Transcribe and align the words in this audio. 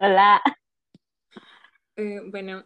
Hola. 0.00 0.40
Eh, 1.96 2.20
bueno, 2.24 2.62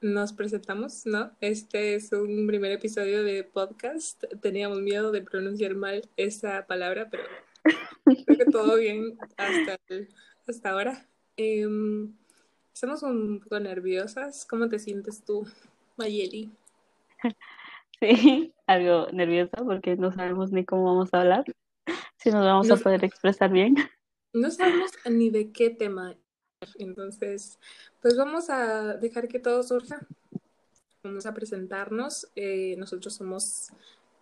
nos 0.00 0.32
presentamos, 0.32 1.04
¿no? 1.04 1.32
Este 1.40 1.96
es 1.96 2.12
un 2.12 2.46
primer 2.46 2.70
episodio 2.70 3.24
de 3.24 3.42
podcast. 3.42 4.22
Teníamos 4.40 4.80
miedo 4.80 5.10
de 5.10 5.22
pronunciar 5.22 5.74
mal 5.74 6.08
esa 6.16 6.64
palabra, 6.68 7.10
pero 7.10 7.24
creo 8.04 8.38
que 8.38 8.44
todo 8.44 8.76
bien 8.76 9.18
hasta, 9.36 9.80
hasta 10.46 10.70
ahora. 10.70 11.08
Em, 11.36 12.14
estamos 12.72 13.02
un 13.02 13.40
poco 13.40 13.58
nerviosas. 13.58 14.46
¿Cómo 14.46 14.68
te 14.68 14.78
sientes 14.78 15.24
tú, 15.24 15.48
Mayeli? 15.96 16.52
Sí, 18.00 18.54
algo 18.68 19.08
nerviosa 19.12 19.56
porque 19.64 19.96
no 19.96 20.12
sabemos 20.12 20.52
ni 20.52 20.64
cómo 20.64 20.84
vamos 20.84 21.12
a 21.14 21.20
hablar, 21.20 21.44
si 22.18 22.30
nos 22.30 22.44
vamos 22.44 22.70
a 22.70 22.76
poder 22.76 23.04
expresar 23.04 23.50
bien. 23.50 23.74
no 24.32 24.50
sabemos 24.50 24.92
ni 25.10 25.30
de 25.30 25.50
qué 25.50 25.70
tema. 25.70 26.16
Entonces, 26.78 27.58
pues 28.00 28.16
vamos 28.16 28.50
a 28.50 28.96
dejar 28.96 29.28
que 29.28 29.38
todo 29.38 29.62
surja. 29.62 30.06
Vamos 31.02 31.26
a 31.26 31.34
presentarnos. 31.34 32.28
Eh, 32.34 32.76
nosotros 32.78 33.14
somos 33.14 33.68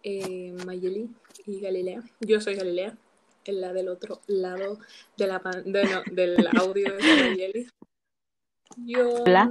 eh, 0.03 0.53
Mayeli 0.67 1.09
y 1.47 1.61
Galilea. 1.61 2.03
Yo 2.21 2.41
soy 2.41 2.55
Galilea, 2.57 2.97
en 3.45 3.61
la 3.61 3.73
del 3.73 3.89
otro 3.89 4.21
lado 4.27 4.79
de 5.17 5.27
la 5.27 5.41
pan- 5.41 5.71
de- 5.71 5.85
no, 5.87 6.03
del 6.11 6.47
audio 6.57 6.97
de 6.97 7.17
Mayeli. 7.17 7.69
Yo, 8.87 9.11
Hola. 9.25 9.51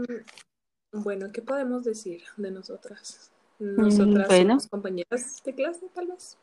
bueno, 0.91 1.31
¿qué 1.31 1.41
podemos 1.41 1.83
decir 1.83 2.23
de 2.37 2.51
nosotras? 2.51 3.31
Mm, 3.59 3.81
Nosotras 3.81 4.27
Bueno, 4.27 4.49
somos 4.53 4.67
compañeras 4.67 5.41
de 5.43 5.53
clase, 5.55 5.87
tal 5.93 6.07
vez, 6.07 6.37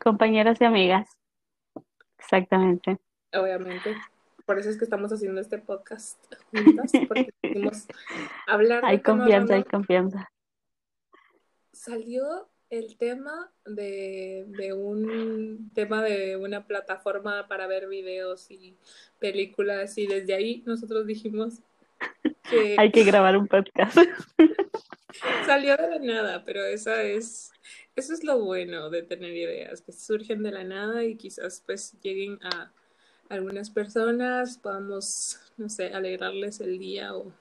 compañeras 0.00 0.60
y 0.60 0.64
amigas, 0.64 1.08
exactamente. 2.18 2.98
obviamente. 3.34 3.96
Por 4.48 4.58
eso 4.58 4.70
es 4.70 4.78
que 4.78 4.84
estamos 4.84 5.12
haciendo 5.12 5.42
este 5.42 5.58
podcast 5.58 6.18
juntas, 6.50 6.90
porque 7.06 7.28
quisimos 7.42 7.86
hablar 8.46 8.82
Hay 8.82 9.00
confianza, 9.00 9.56
hay 9.56 9.64
confianza. 9.64 10.32
Salió 11.70 12.48
el 12.70 12.96
tema 12.96 13.52
de, 13.66 14.46
de 14.48 14.72
un 14.72 15.70
tema 15.74 16.02
de 16.02 16.38
una 16.38 16.66
plataforma 16.66 17.46
para 17.46 17.66
ver 17.66 17.88
videos 17.88 18.50
y 18.50 18.78
películas 19.18 19.98
y 19.98 20.06
desde 20.06 20.32
ahí 20.32 20.62
nosotros 20.64 21.06
dijimos 21.06 21.60
que 22.48 22.74
Hay 22.78 22.90
que 22.90 23.04
grabar 23.04 23.36
un 23.36 23.48
podcast. 23.48 23.98
salió 25.44 25.76
de 25.76 25.88
la 25.90 25.98
nada, 25.98 26.44
pero 26.46 26.64
esa 26.64 27.02
es, 27.02 27.52
eso 27.96 28.14
es 28.14 28.24
lo 28.24 28.42
bueno 28.42 28.88
de 28.88 29.02
tener 29.02 29.36
ideas, 29.36 29.82
que 29.82 29.92
surgen 29.92 30.42
de 30.42 30.52
la 30.52 30.64
nada 30.64 31.04
y 31.04 31.16
quizás 31.16 31.62
pues 31.66 32.00
lleguen 32.00 32.38
a 32.42 32.72
algunas 33.28 33.70
personas, 33.70 34.58
podamos, 34.58 35.40
no 35.56 35.68
sé, 35.68 35.92
alegrarles 35.94 36.60
el 36.60 36.78
día 36.78 37.16
o 37.16 37.32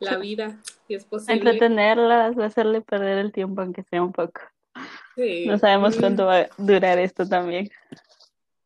la 0.00 0.16
vida, 0.18 0.60
si 0.88 0.94
es 0.94 1.04
posible. 1.06 1.68
Entretenerlas, 1.68 2.38
hacerle 2.38 2.80
perder 2.82 3.18
el 3.18 3.32
tiempo, 3.32 3.60
aunque 3.62 3.82
sea 3.84 4.02
un 4.02 4.12
poco. 4.12 4.40
Sí, 5.16 5.22
No 5.44 5.58
sabemos 5.58 5.96
mm, 5.96 5.98
cuánto 5.98 6.26
va 6.26 6.38
a 6.40 6.48
durar 6.58 6.98
esto 6.98 7.26
también. 7.28 7.70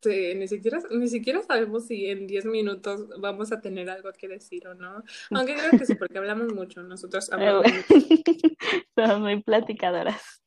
sí, 0.02 0.34
ni 0.34 0.48
siquiera, 0.48 0.78
ni 0.90 1.08
siquiera 1.08 1.42
sabemos 1.42 1.86
si 1.86 2.06
en 2.06 2.26
10 2.26 2.44
minutos 2.46 3.08
vamos 3.20 3.52
a 3.52 3.60
tener 3.60 3.90
algo 3.90 4.10
que 4.12 4.28
decir 4.28 4.66
o 4.68 4.74
no. 4.74 5.02
Aunque 5.32 5.56
creo 5.56 5.76
que 5.76 5.86
sí, 5.86 5.94
porque 5.96 6.18
hablamos 6.18 6.52
mucho, 6.52 6.82
nosotros 6.82 7.30
hablamos 7.32 7.70
mucho, 7.72 7.98
somos 8.96 9.20
muy 9.20 9.42
platicadoras, 9.42 10.42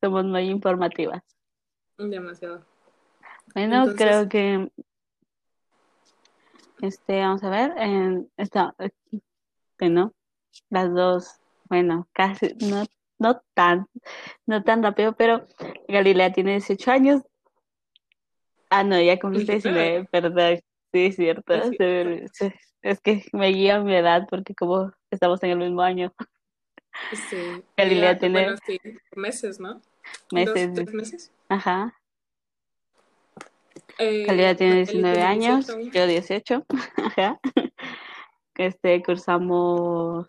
somos 0.00 0.24
muy 0.24 0.42
informativas. 0.50 1.22
demasiado. 1.98 2.64
Bueno, 3.54 3.92
Entonces, 3.92 3.94
creo 3.94 4.28
que, 4.28 4.70
este, 6.80 7.20
vamos 7.20 7.42
a 7.44 7.50
ver, 7.50 7.72
en, 7.78 8.30
está, 8.36 8.74
bueno, 9.78 10.12
las 10.70 10.92
dos, 10.94 11.40
bueno, 11.68 12.06
casi, 12.12 12.54
no, 12.60 12.84
no 13.18 13.40
tan, 13.54 13.86
no 14.46 14.62
tan 14.62 14.82
rápido, 14.82 15.14
pero 15.14 15.46
Galilea 15.88 16.32
tiene 16.32 16.52
18 16.52 16.90
años. 16.90 17.22
Ah, 18.70 18.82
no, 18.84 19.00
ya 19.00 19.18
cumpliste 19.18 19.52
19, 19.52 20.04
perdón, 20.10 20.56
sí, 20.92 21.06
es 21.06 21.16
cierto. 21.16 21.54
me- 21.78 22.28
se- 22.32 22.54
es 22.82 23.00
que 23.00 23.24
me 23.32 23.48
guía 23.48 23.80
mi 23.80 23.94
edad 23.94 24.26
porque 24.28 24.54
como 24.54 24.92
estamos 25.10 25.42
en 25.42 25.50
el 25.50 25.58
mismo 25.58 25.82
año, 25.82 26.12
Sí, 27.12 27.36
Galilea 27.76 28.18
tiene 28.18 28.42
bueno, 28.42 28.56
sí, 28.66 28.80
meses, 29.14 29.60
¿no? 29.60 29.74
Dos, 29.74 29.82
meses, 30.32 30.74
tres 30.74 30.92
meses. 30.94 31.32
ajá, 31.48 31.94
Eh, 33.98 34.26
Galilea 34.26 34.56
tiene 34.56 34.74
Mayeli 34.74 34.84
19 34.84 35.24
tiene 35.24 35.26
años, 35.26 35.66
18 35.66 35.72
aún. 35.72 35.90
yo 35.90 36.06
18, 36.06 36.66
ajá. 36.96 37.40
Este, 38.56 39.02
cursamos, 39.02 40.26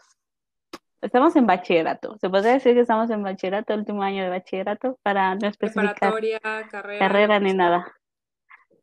estamos 1.02 1.36
en 1.36 1.46
bachillerato. 1.48 2.18
Se 2.20 2.30
podría 2.30 2.54
decir 2.54 2.74
que 2.74 2.82
estamos 2.82 3.10
en 3.10 3.24
bachillerato, 3.24 3.74
último 3.74 4.04
año 4.04 4.24
de 4.24 4.30
bachillerato, 4.30 5.00
para 5.04 5.36
no 5.36 5.48
especificar 5.48 5.96
Preparatoria, 5.96 6.40
carrera, 6.70 7.00
carrera 7.00 7.40
ni 7.40 7.54
nada. 7.54 7.94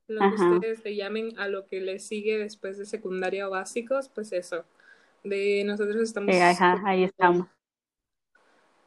lo 0.09 0.21
que 0.21 0.27
Ajá. 0.27 0.51
ustedes 0.55 0.85
le 0.85 0.97
llamen 0.97 1.39
a 1.39 1.49
lo 1.49 1.67
que 1.67 1.81
le 1.81 1.99
sigue 1.99 2.39
después 2.39 2.79
de 2.79 2.87
secundaria 2.87 3.47
o 3.49 3.51
básicos, 3.51 4.09
pues 4.09 4.33
eso. 4.33 4.65
De 5.23 5.63
nosotros 5.65 5.97
estamos 5.97 6.35
ajá, 6.35 6.83
ahí 6.85 7.05
estamos. 7.05 7.47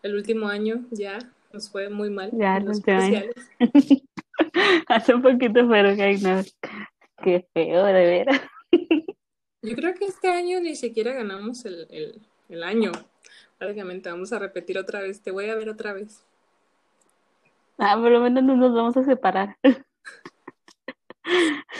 el 0.03 0.15
último 0.15 0.47
año, 0.47 0.85
ya 0.91 1.19
nos 1.51 1.69
fue 1.71 1.89
muy 1.89 2.09
mal 2.09 2.29
Ya 2.33 2.57
en 2.57 2.65
los 2.65 2.81
parciales. 2.81 3.35
Hace 4.87 5.13
un 5.15 5.21
poquito, 5.21 5.67
pero 5.69 5.95
que 5.95 6.17
no, 6.21 6.41
qué 7.23 7.47
feo, 7.53 7.85
de 7.85 7.93
veras. 7.93 8.41
Yo 9.61 9.75
creo 9.75 9.93
que 9.95 10.05
este 10.05 10.29
año 10.29 10.59
ni 10.61 10.75
siquiera 10.75 11.13
ganamos 11.13 11.65
el, 11.65 11.87
el, 11.89 12.21
el 12.49 12.63
año. 12.63 12.91
Prácticamente 13.57 14.09
vamos 14.09 14.31
a 14.33 14.39
repetir 14.39 14.77
otra 14.77 15.01
vez. 15.01 15.21
Te 15.21 15.31
voy 15.31 15.49
a 15.49 15.55
ver 15.55 15.69
otra 15.69 15.93
vez. 15.93 16.23
Ah, 17.79 17.95
por 17.99 18.11
lo 18.11 18.19
menos 18.21 18.43
no 18.43 18.55
nos 18.55 18.73
vamos 18.73 18.97
a 18.97 19.03
separar. 19.03 19.57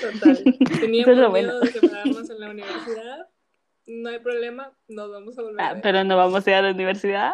Total. 0.02 0.42
Es 0.46 0.80
Teníamos 0.80 1.18
lo 1.18 1.30
bueno. 1.30 1.50
miedo 1.54 1.60
de 1.62 1.68
separarnos 1.72 2.30
en 2.30 2.40
la 2.40 2.50
universidad. 2.50 3.28
No 3.86 4.10
hay 4.10 4.20
problema, 4.20 4.74
nos 4.90 5.10
vamos 5.10 5.38
a 5.40 5.44
volver 5.44 5.62
a 5.62 5.68
Ah, 5.70 5.74
ver. 5.74 5.82
pero 5.82 6.04
no 6.04 6.18
vamos 6.18 6.46
a 6.46 6.50
ir 6.50 6.56
a 6.58 6.62
la 6.64 6.72
universidad. 6.72 7.34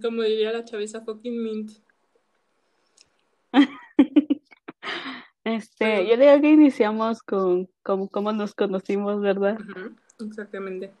Como 0.00 0.22
diría 0.22 0.52
la 0.52 0.64
chaviza 0.64 1.02
fucking 1.02 1.42
mint. 1.42 1.70
Este, 5.44 6.06
yo 6.06 6.16
digo 6.16 6.40
que 6.40 6.50
iniciamos 6.50 7.20
con, 7.20 7.68
con 7.82 8.06
cómo 8.06 8.30
nos 8.30 8.54
conocimos, 8.54 9.20
¿verdad? 9.20 9.58
exactamente. 10.24 10.92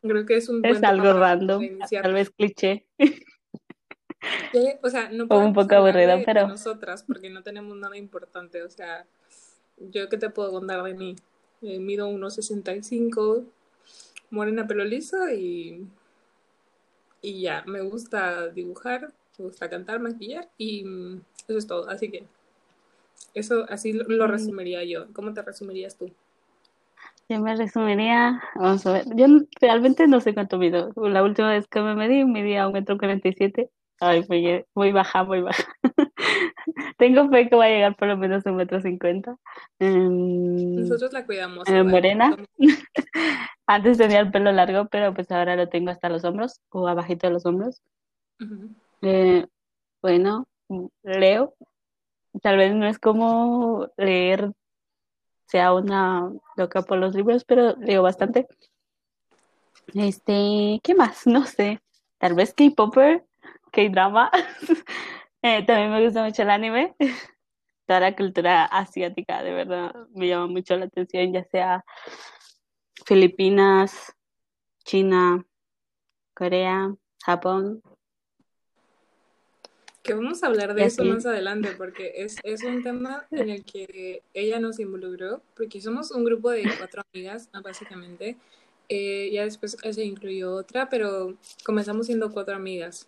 Creo 0.00 0.24
que 0.24 0.36
es 0.36 0.48
un 0.48 0.64
Es 0.64 0.80
buen 0.80 0.80
tema 0.80 0.88
algo 0.88 1.20
random, 1.20 1.62
tal 1.90 2.14
vez 2.14 2.30
cliché, 2.30 2.86
o 4.82 4.88
sea, 4.88 5.10
no 5.10 5.26
o 5.28 5.38
un 5.38 5.52
poco 5.52 5.74
aburrido, 5.74 6.10
de, 6.12 6.18
de 6.18 6.24
pero 6.24 6.48
nosotras 6.48 7.02
porque 7.02 7.30
no 7.30 7.42
tenemos 7.42 7.76
nada 7.76 7.96
importante. 7.96 8.62
O 8.62 8.70
sea, 8.70 9.04
yo 9.76 10.08
qué 10.08 10.16
te 10.16 10.30
puedo 10.30 10.50
contar 10.52 10.82
de 10.82 10.94
mí. 10.94 11.16
Eh, 11.62 11.78
mido 11.78 12.08
1,65, 12.08 13.44
morena 14.30 14.66
pelo 14.66 14.84
liso 14.84 15.28
y, 15.30 15.86
y 17.20 17.42
ya. 17.42 17.62
Me 17.66 17.80
gusta 17.82 18.48
dibujar, 18.48 19.12
me 19.38 19.46
gusta 19.46 19.68
cantar, 19.70 20.00
maquillar 20.00 20.48
y 20.58 20.84
mm, 20.84 21.22
eso 21.48 21.58
es 21.58 21.66
todo. 21.66 21.88
Así 21.88 22.10
que 22.10 22.24
eso 23.34 23.66
así 23.68 23.92
lo, 23.92 24.04
lo 24.08 24.26
mm, 24.26 24.30
resumiría 24.30 24.84
yo. 24.84 25.12
¿Cómo 25.12 25.32
te 25.34 25.42
resumirías 25.42 25.96
tú? 25.96 26.10
yo 27.28 27.40
me 27.40 27.56
resumiría, 27.56 28.42
vamos 28.56 28.86
a 28.86 28.92
ver, 28.92 29.04
yo 29.16 29.26
realmente 29.60 30.06
no 30.06 30.20
sé 30.20 30.34
cuánto 30.34 30.58
mido. 30.58 30.92
La 30.96 31.22
última 31.22 31.50
vez 31.50 31.66
que 31.66 31.80
me 31.80 31.94
medí, 31.94 32.24
medía 32.24 32.66
un 32.66 32.74
metro 32.74 32.98
cuarenta 32.98 33.28
y 33.28 33.32
siete. 33.32 33.70
Ay, 34.00 34.24
muy, 34.28 34.64
muy 34.74 34.92
baja, 34.92 35.24
muy 35.24 35.40
baja. 35.40 35.64
Tengo 36.98 37.28
fe 37.28 37.48
que 37.48 37.56
va 37.56 37.66
a 37.66 37.68
llegar 37.68 37.96
por 37.96 38.08
lo 38.08 38.16
menos 38.16 38.44
a 38.46 38.50
un 38.50 38.56
metro 38.56 38.80
cincuenta. 38.80 39.36
Em, 39.78 40.76
Nosotros 40.76 41.12
la 41.12 41.24
cuidamos 41.24 41.68
eh, 41.68 41.82
morena. 41.82 42.36
Antes 43.66 43.98
tenía 43.98 44.20
el 44.20 44.30
pelo 44.30 44.50
largo, 44.52 44.88
pero 44.88 45.14
pues 45.14 45.30
ahora 45.30 45.56
lo 45.56 45.68
tengo 45.68 45.90
hasta 45.90 46.08
los 46.08 46.24
hombros 46.24 46.60
o 46.70 46.88
abajito 46.88 47.28
de 47.28 47.32
los 47.32 47.46
hombros. 47.46 47.80
ujú. 48.40 48.74
Eh, 49.02 49.46
bueno, 50.00 50.46
leo. 51.02 51.54
Tal 52.40 52.56
vez 52.56 52.74
no 52.74 52.86
es 52.86 52.98
como 52.98 53.88
leer, 53.96 54.52
sea 55.46 55.74
una 55.74 56.32
loca 56.56 56.82
por 56.82 56.98
los 56.98 57.14
libros, 57.14 57.44
pero 57.44 57.74
leo 57.76 58.02
bastante. 58.02 58.46
Este, 59.94 60.80
¿qué 60.82 60.94
más? 60.94 61.26
No 61.26 61.44
sé. 61.44 61.80
Tal 62.18 62.34
vez 62.34 62.54
K-popper, 62.54 63.24
K-drama. 63.72 64.30
Eh, 65.44 65.66
también 65.66 65.90
me 65.90 66.04
gusta 66.04 66.22
mucho 66.22 66.42
el 66.42 66.50
anime. 66.50 66.94
Toda 67.88 67.98
la 67.98 68.14
cultura 68.14 68.64
asiática, 68.64 69.42
de 69.42 69.52
verdad, 69.52 69.92
me 70.14 70.28
llama 70.28 70.46
mucho 70.46 70.76
la 70.76 70.84
atención, 70.84 71.32
ya 71.32 71.42
sea 71.42 71.84
Filipinas, 73.04 74.14
China, 74.84 75.44
Corea, 76.32 76.94
Japón. 77.24 77.82
Que 80.02 80.14
vamos 80.14 80.42
a 80.42 80.48
hablar 80.48 80.74
de 80.74 80.84
eso 80.84 81.04
más 81.04 81.24
adelante, 81.26 81.74
porque 81.76 82.12
es, 82.16 82.36
es 82.42 82.64
un 82.64 82.82
tema 82.82 83.24
en 83.30 83.50
el 83.50 83.64
que 83.64 84.22
ella 84.34 84.58
nos 84.58 84.80
involucró, 84.80 85.42
porque 85.56 85.80
somos 85.80 86.10
un 86.10 86.24
grupo 86.24 86.50
de 86.50 86.64
cuatro 86.76 87.02
amigas, 87.12 87.48
básicamente. 87.62 88.36
Eh, 88.88 89.30
ya 89.32 89.44
después 89.44 89.76
se 89.80 90.04
incluyó 90.04 90.54
otra, 90.54 90.88
pero 90.88 91.36
comenzamos 91.64 92.06
siendo 92.06 92.32
cuatro 92.32 92.56
amigas. 92.56 93.06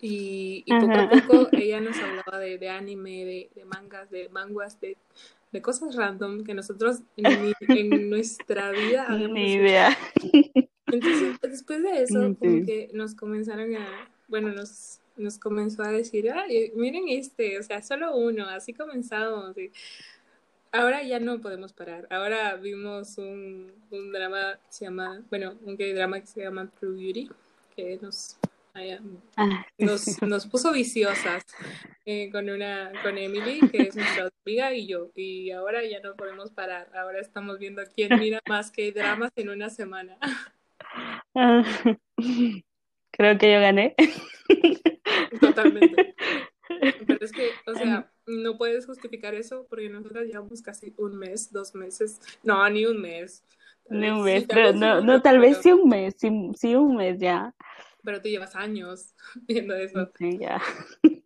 Y, 0.00 0.62
y 0.66 0.78
poco 0.78 0.92
a 0.92 1.08
poco 1.08 1.48
ella 1.52 1.80
nos 1.80 1.96
hablaba 1.98 2.38
de, 2.38 2.58
de 2.58 2.68
anime, 2.68 3.24
de, 3.24 3.50
de, 3.54 3.64
mangas, 3.64 4.10
de 4.10 4.28
manguas, 4.28 4.78
de, 4.80 4.98
de 5.52 5.62
cosas 5.62 5.96
random 5.96 6.44
que 6.44 6.52
nosotros 6.52 7.00
en, 7.16 7.54
en 7.68 8.10
nuestra 8.10 8.70
vida 8.72 9.08
Ni 9.32 9.54
idea. 9.54 9.96
Entonces, 10.86 11.36
después 11.42 11.82
de 11.82 12.02
eso, 12.02 12.36
como 12.38 12.64
que 12.64 12.90
nos 12.92 13.14
comenzaron 13.14 13.74
a, 13.74 14.08
bueno, 14.28 14.50
nos, 14.50 15.00
nos 15.16 15.38
comenzó 15.38 15.82
a 15.82 15.90
decir, 15.90 16.30
ay, 16.30 16.72
miren 16.74 17.08
este, 17.08 17.58
o 17.58 17.62
sea, 17.62 17.82
solo 17.82 18.16
uno, 18.16 18.48
así 18.48 18.72
comenzamos. 18.72 19.56
Y 19.58 19.70
ahora 20.72 21.02
ya 21.02 21.20
no 21.20 21.40
podemos 21.40 21.72
parar. 21.72 22.06
Ahora 22.10 22.56
vimos 22.56 23.18
un, 23.18 23.72
un 23.90 24.12
drama 24.12 24.54
que 24.66 24.72
se 24.72 24.84
llama, 24.84 25.22
bueno, 25.30 25.54
un 25.62 25.76
drama 25.76 26.20
que 26.20 26.26
se 26.26 26.42
llama 26.42 26.70
True 26.78 26.96
Beauty, 26.96 27.30
que 27.74 27.98
nos 28.00 28.38
Ah, 29.36 29.64
nos, 29.78 30.20
nos, 30.22 30.46
puso 30.46 30.70
viciosas 30.70 31.46
eh, 32.04 32.28
con 32.30 32.50
una 32.50 32.92
con 33.02 33.16
Emily, 33.16 33.60
que 33.70 33.78
es 33.84 33.96
nuestra 33.96 34.28
amiga, 34.44 34.74
y 34.74 34.86
yo. 34.86 35.10
Y 35.14 35.50
ahora 35.50 35.82
ya 35.82 36.00
no 36.00 36.14
podemos 36.14 36.50
parar. 36.50 36.88
Ahora 36.94 37.20
estamos 37.20 37.58
viendo 37.58 37.82
quién 37.94 38.18
mira 38.18 38.40
más 38.46 38.70
que 38.70 38.92
dramas 38.92 39.32
en 39.36 39.48
una 39.50 39.70
semana. 39.70 40.18
Ah, 41.38 41.62
creo 43.10 43.36
que 43.36 43.52
yo 43.52 43.60
gané. 43.60 43.94
Totalmente. 45.40 46.14
Pero 47.06 47.18
es 47.20 47.32
que, 47.32 47.50
o 47.66 47.74
sea, 47.74 48.10
no 48.26 48.58
puedes 48.58 48.86
justificar 48.86 49.34
eso 49.34 49.66
porque 49.70 49.88
nosotros 49.88 50.26
llevamos 50.26 50.62
casi 50.62 50.92
un 50.98 51.16
mes, 51.16 51.52
dos 51.52 51.74
meses, 51.74 52.20
no, 52.42 52.68
ni 52.68 52.84
un 52.86 53.00
mes. 53.00 53.44
Ni 53.88 54.08
un 54.08 54.24
mes, 54.24 54.44
pero 54.48 54.72
no, 54.72 55.00
no, 55.00 55.22
tal 55.22 55.38
vez 55.38 55.58
sí 55.58 55.70
un 55.70 55.88
mes, 55.88 56.16
sí, 56.18 56.28
sí 56.56 56.74
un 56.74 56.96
mes 56.96 57.20
ya 57.20 57.54
pero 58.06 58.22
tú 58.22 58.28
llevas 58.28 58.54
años 58.54 59.14
viendo 59.48 59.74
eso. 59.74 60.10
Sí, 60.16 60.38
ya. 60.38 60.62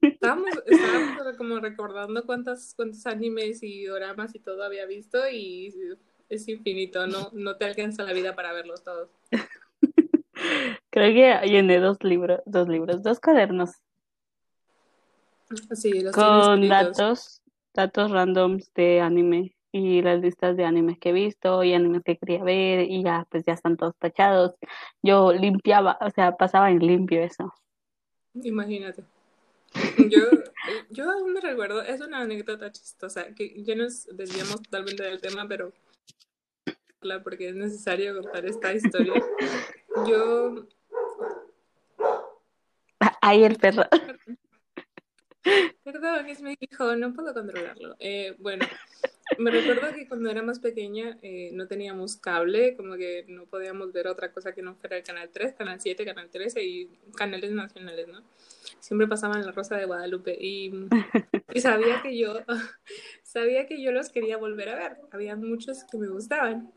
Estábamos, 0.01 0.49
estábamos 0.67 1.37
como 1.37 1.61
recordando 1.61 2.25
cuántos, 2.25 2.75
cuántos 2.75 3.07
animes 3.07 3.63
y 3.63 3.85
dramas 3.85 4.35
y 4.35 4.41
todo 4.41 4.65
había 4.65 4.87
visto 4.87 5.29
y 5.31 5.73
es 6.29 6.49
infinito, 6.49 7.07
no, 7.07 7.31
no 7.33 7.57
te 7.57 7.67
alcanza 7.67 8.03
la 8.03 8.13
vida 8.13 8.35
para 8.35 8.53
verlos 8.53 8.83
todos. 8.83 9.11
Creo 11.01 11.15
que 11.15 11.49
llené 11.49 11.81
dos 11.81 11.97
libros, 12.03 12.41
dos 12.45 12.69
libros, 12.69 13.03
dos 13.03 13.21
cuadernos. 13.21 13.71
Sí, 15.73 16.03
los 16.03 16.15
con 16.15 16.69
datos, 16.69 17.41
datos 17.73 18.11
randoms 18.11 18.71
de 18.75 19.01
anime 19.01 19.57
y 19.73 20.03
las 20.03 20.21
listas 20.21 20.59
de 20.59 20.67
animes 20.67 20.99
que 20.99 21.09
he 21.09 21.13
visto 21.15 21.65
y 21.65 21.73
animes 21.73 22.03
que 22.05 22.19
quería 22.19 22.45
ver 22.45 22.83
y 22.91 23.03
ya 23.03 23.27
pues 23.31 23.47
ya 23.47 23.55
están 23.55 23.79
todos 23.79 23.97
tachados. 23.97 24.57
Yo 25.03 25.33
limpiaba, 25.33 25.97
o 26.03 26.11
sea, 26.11 26.37
pasaba 26.37 26.71
en 26.71 26.81
limpio 26.81 27.23
eso. 27.23 27.51
Imagínate. 28.35 29.03
Yo, 30.07 30.21
yo 30.91 31.11
aún 31.11 31.33
me 31.33 31.41
recuerdo, 31.41 31.81
es 31.81 32.03
una 32.03 32.21
anécdota 32.21 32.71
chistosa, 32.71 33.35
que 33.35 33.63
ya 33.63 33.75
nos 33.75 34.07
desviamos 34.15 34.61
totalmente 34.65 35.03
del 35.03 35.19
tema, 35.19 35.49
pero 35.49 35.73
porque 37.25 37.49
es 37.49 37.55
necesario 37.55 38.21
contar 38.21 38.45
esta 38.45 38.75
historia. 38.75 39.15
Yo... 40.07 40.67
Ahí 43.21 43.45
el 43.45 43.57
perro. 43.57 43.85
Perdón, 45.85 46.27
es 46.27 46.43
mi 46.43 46.55
hijo, 46.61 46.95
no 46.97 47.15
puedo 47.15 47.33
controlarlo. 47.33 47.97
Eh, 47.99 48.35
bueno, 48.39 48.67
me 49.39 49.51
recuerdo 49.51 49.95
que 49.95 50.07
cuando 50.07 50.31
era 50.31 50.43
más 50.43 50.59
pequeña 50.59 51.19
eh, 51.23 51.51
no 51.53 51.67
teníamos 51.67 52.17
cable, 52.17 52.77
como 52.77 52.97
que 52.97 53.25
no 53.29 53.47
podíamos 53.47 53.93
ver 53.93 54.07
otra 54.07 54.33
cosa 54.33 54.53
que 54.53 54.63
no 54.63 54.75
fuera 54.75 54.99
el 54.99 55.03
canal 55.03 55.31
3, 55.33 55.55
canal 55.55 55.81
7, 55.81 56.05
canal 56.05 56.29
13 56.31 56.63
y 56.63 56.89
canales 57.17 57.53
nacionales, 57.53 58.09
¿no? 58.09 58.23
Siempre 58.81 59.07
pasaban 59.07 59.45
La 59.45 59.53
Rosa 59.53 59.77
de 59.77 59.87
Guadalupe 59.87 60.37
y, 60.39 60.73
y 61.55 61.61
sabía 61.61 62.03
que 62.03 62.19
yo 62.19 62.45
sabía 63.23 63.67
que 63.67 63.83
yo 63.83 63.93
los 63.93 64.11
quería 64.11 64.37
volver 64.37 64.69
a 64.71 64.77
ver. 64.77 64.97
Había 65.11 65.37
muchos 65.37 65.85
que 65.85 65.99
me 65.99 66.09
gustaban. 66.09 66.73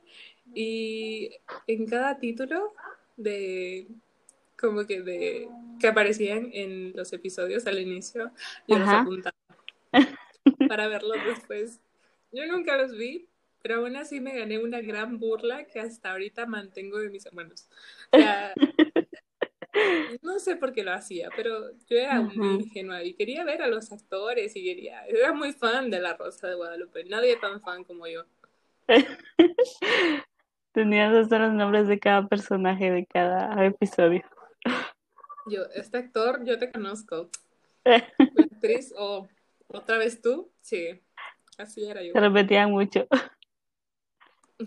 Y 0.54 1.31
en 1.68 1.86
cada 1.86 2.18
título 2.19 2.74
de 3.18 3.88
como 4.63 4.86
que 4.88 5.01
de 5.01 5.50
que 5.77 5.88
aparecían 5.88 6.50
en 6.54 6.94
los 6.95 7.12
episodios 7.12 7.68
al 7.68 7.80
inicio, 7.80 8.31
yo 8.65 8.80
los 8.80 8.88
apuntaba 8.88 9.36
para 10.69 10.88
verlos 10.88 11.18
después. 11.27 11.81
Yo 12.31 12.48
nunca 12.48 12.77
los 12.77 12.98
vi, 12.98 13.27
pero 13.62 13.80
aún 13.80 13.98
así 13.98 14.21
me 14.21 14.33
gané 14.33 14.60
una 14.60 14.80
gran 14.80 15.19
burla 15.19 15.65
que 15.65 15.81
hasta 15.81 16.12
ahorita 16.12 16.45
mantengo 16.45 17.00
de 17.00 17.10
mis 17.10 17.25
hermanos. 17.25 17.68
O 18.13 18.18
sea, 18.18 18.54
no 20.21 20.39
sé 20.39 20.56
por 20.56 20.71
qué 20.71 20.86
lo 20.86 20.94
hacía, 20.94 21.30
pero 21.36 21.71
yo 21.89 21.98
era 21.98 22.21
muy 22.21 22.63
ingenua 22.63 23.04
y 23.04 23.13
quería 23.15 23.44
ver 23.44 23.63
a 23.63 23.68
los 23.68 23.92
actores 23.92 24.56
y 24.56 24.63
quería, 24.63 25.06
era 25.07 25.33
muy 25.33 25.51
fan 25.51 25.89
de 25.89 26.00
La 26.00 26.15
Rosa 26.15 26.48
de 26.48 26.56
Guadalupe, 26.56 27.04
nadie 27.04 27.36
tan 27.36 27.60
fan 27.60 27.83
como 27.83 28.07
yo. 28.07 28.24
Tenías 30.71 31.13
hasta 31.13 31.38
los 31.38 31.54
nombres 31.54 31.89
de 31.89 32.00
cada 32.00 32.25
personaje 32.27 32.89
de 32.89 33.06
cada 33.06 33.65
episodio. 33.65 34.24
Yo, 35.45 35.63
este 35.74 35.98
actor, 35.98 36.44
yo 36.45 36.57
te 36.57 36.71
conozco. 36.71 37.30
actriz 38.54 38.94
o 38.98 39.27
otra 39.68 39.98
vez 39.98 40.21
tú, 40.21 40.51
sí. 40.62 41.01
Así 41.57 41.86
era 41.86 42.01
yo. 42.01 42.13
Se 42.13 42.19
repetían 42.19 42.71
mucho. 42.71 43.07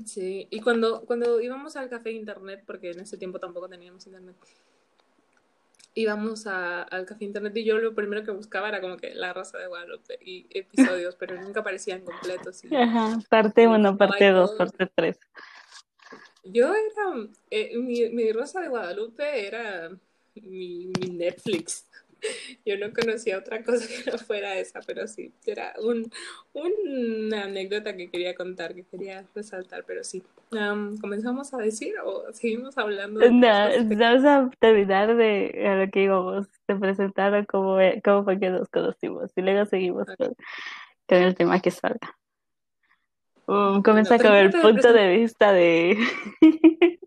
Sí, 0.05 0.47
y 0.51 0.61
cuando, 0.61 1.05
cuando 1.07 1.41
íbamos 1.41 1.77
al 1.77 1.89
café 1.89 2.11
internet, 2.11 2.63
porque 2.67 2.91
en 2.91 3.01
ese 3.01 3.17
tiempo 3.17 3.39
tampoco 3.39 3.69
teníamos 3.69 4.07
internet, 4.07 4.37
íbamos 5.95 6.47
a, 6.47 6.83
al 6.83 7.07
café 7.07 7.25
internet 7.25 7.57
y 7.57 7.65
yo 7.65 7.79
lo 7.79 7.95
primero 7.95 8.23
que 8.23 8.31
buscaba 8.31 8.69
era 8.69 8.81
como 8.81 8.99
que 8.99 9.15
La 9.15 9.33
Rosa 9.33 9.59
de 9.59 9.67
Guadalupe 9.67 10.19
y 10.21 10.47
episodios, 10.51 11.17
pero 11.17 11.41
nunca 11.41 11.61
aparecían 11.61 12.03
completos. 12.03 12.63
Ajá, 12.71 13.19
parte 13.31 13.67
1, 13.67 13.97
parte 13.97 14.31
2, 14.31 14.53
parte 14.53 14.91
3. 14.95 15.19
Yo 16.53 16.73
era, 16.73 17.29
eh, 17.51 17.77
mi, 17.77 18.09
mi 18.11 18.33
Rosa 18.33 18.61
de 18.61 18.69
Guadalupe 18.69 19.47
era 19.47 19.91
mi, 20.35 20.87
mi 21.01 21.11
Netflix. 21.11 21.87
Yo 22.65 22.77
no 22.79 22.93
conocía 22.93 23.39
otra 23.39 23.63
cosa 23.63 23.87
que 23.87 24.11
no 24.11 24.19
fuera 24.19 24.59
esa, 24.59 24.81
pero 24.87 25.07
sí, 25.07 25.33
era 25.47 25.75
un, 25.79 26.11
una 26.55 27.45
anécdota 27.45 27.97
que 27.97 28.11
quería 28.11 28.35
contar, 28.35 28.75
que 28.75 28.85
quería 28.85 29.25
resaltar, 29.35 29.85
pero 29.87 30.03
sí. 30.03 30.23
¿Comenzamos 31.01 31.53
a 31.55 31.59
decir 31.59 31.95
o 32.05 32.33
seguimos 32.33 32.79
hablando? 32.79 33.21
De 33.21 33.31
no, 33.31 33.49
vamos 33.97 34.25
a 34.25 34.51
terminar 34.61 35.17
de 35.17 35.67
a 35.67 35.75
lo 35.77 35.91
que 35.91 36.05
íbamos, 36.05 36.47
de 36.69 36.77
presentar 36.77 37.47
cómo, 37.47 37.79
cómo 38.05 38.25
fue 38.25 38.39
que 38.39 38.51
nos 38.51 38.69
conocimos 38.69 39.31
y 39.35 39.43
luego 39.43 39.67
seguimos 39.67 40.07
con, 40.07 40.35
con, 41.09 41.19
el 41.19 41.35
tema 41.35 41.61
que 41.61 41.71
salga. 41.71 42.17
Um, 43.47 43.83
comienza 43.83 44.19
con 44.19 44.35
el 44.35 44.51
punto 44.51 44.93
de 44.93 45.17
vista 45.17 45.53
de... 45.53 45.97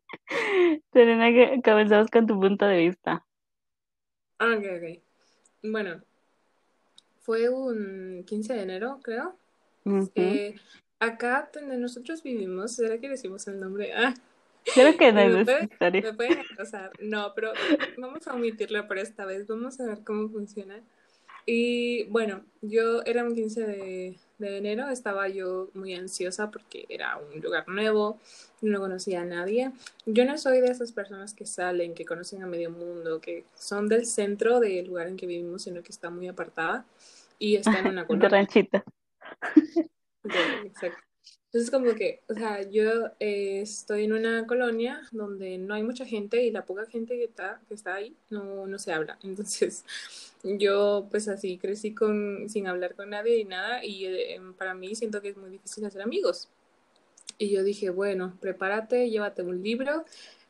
Serena, 0.94 1.62
comenzamos 1.64 2.10
con 2.10 2.28
tu 2.28 2.40
punto 2.40 2.66
de 2.66 2.78
vista. 2.78 3.26
Ah, 4.38 4.56
ok, 4.58 4.66
ok. 4.78 5.00
Bueno, 5.64 6.02
fue 7.20 7.50
un 7.50 8.24
15 8.26 8.54
de 8.54 8.62
enero, 8.62 9.00
creo. 9.04 9.36
eh, 10.16 10.56
acá 11.00 11.50
donde 11.54 11.78
nosotros 11.78 12.24
vivimos, 12.24 12.76
¿será 12.76 13.00
que 13.00 13.10
decimos 13.10 13.48
el 13.48 13.60
nombre? 13.60 13.94
Ah, 13.94 14.14
Creo 14.74 14.98
que 14.98 15.12
no 15.14 15.28
me, 15.28 15.46
puede, 15.46 16.02
me 16.02 16.14
pueden 16.14 16.40
acosar. 16.52 16.92
No, 17.00 17.34
pero 17.36 17.52
vamos 17.98 18.28
a 18.28 18.34
omitirlo 18.34 18.88
por 18.88 18.98
esta 18.98 19.26
vez. 19.26 19.48
Vamos 19.48 19.80
a 19.80 19.86
ver 19.86 20.04
cómo 20.04 20.30
funciona. 20.30 20.82
Y 21.46 22.04
bueno, 22.06 22.46
yo 22.62 23.02
era 23.06 23.24
un 23.24 23.36
15 23.36 23.66
de, 23.66 24.20
de 24.40 24.58
enero 24.58 24.90
estaba 24.90 25.28
yo 25.28 25.70
muy 25.74 25.94
ansiosa 25.94 26.50
porque 26.50 26.86
era 26.90 27.18
un 27.18 27.42
lugar 27.42 27.68
nuevo, 27.68 28.18
no 28.62 28.80
conocía 28.80 29.22
a 29.22 29.26
nadie. 29.26 29.72
Yo 30.06 30.26
no 30.26 30.38
soy 30.38 30.62
de 30.62 30.72
esas 30.72 30.92
personas 30.92 31.34
que 31.34 31.46
salen, 31.46 31.94
que 31.94 32.06
conocen 32.06 32.42
a 32.42 32.48
medio 32.48 32.72
mundo, 32.72 33.22
que 33.22 33.46
son 33.56 33.88
del 33.88 34.06
centro 34.06 34.60
del 34.60 34.88
lugar 34.88 35.08
en 35.08 35.18
que 35.18 35.28
vivimos, 35.28 35.64
sino 35.64 35.84
que 35.84 35.92
está 35.92 36.10
muy 36.10 36.28
apartada 36.28 36.86
y 37.38 37.58
está 37.58 37.80
en 37.80 37.88
una 37.88 38.08
colonia. 38.08 38.30
De 38.30 38.36
ranchita. 38.36 38.84
exacto. 40.66 41.09
Entonces, 41.52 41.72
como 41.72 41.96
que, 41.96 42.22
o 42.30 42.36
sea, 42.36 42.62
yo 42.70 43.08
eh, 43.20 43.62
estoy 43.62 44.04
en 44.04 44.14
una 44.14 44.46
colonia 44.46 45.02
donde 45.12 45.58
no 45.58 45.74
hay 45.74 45.82
mucha 45.82 46.06
gente 46.06 46.44
y 46.44 46.52
la 46.52 46.64
poca 46.64 46.86
gente 46.86 47.18
que 47.18 47.24
está, 47.24 47.60
que 47.68 47.74
está 47.74 47.96
ahí 47.96 48.16
no, 48.30 48.68
no 48.68 48.78
se 48.78 48.94
habla. 48.94 49.18
Entonces, 49.24 49.84
yo 50.44 51.08
pues 51.10 51.28
así 51.28 51.58
crecí 51.58 51.96
con, 51.96 52.48
sin 52.50 52.68
hablar 52.68 52.94
con 52.94 53.10
nadie 53.10 53.40
y 53.40 53.46
nada 53.46 53.84
y 53.84 54.06
eh, 54.06 54.40
para 54.60 54.76
mí 54.76 54.94
siento 54.94 55.24
que 55.24 55.30
es 55.30 55.38
muy 55.38 55.50
difícil 55.50 55.84
hacer 55.86 56.04
amigos. 56.04 56.50
Y 57.40 57.50
yo 57.50 57.64
dije, 57.64 57.90
bueno, 57.90 58.38
prepárate, 58.40 59.10
llévate 59.10 59.42
un 59.42 59.64
libro. 59.64 60.06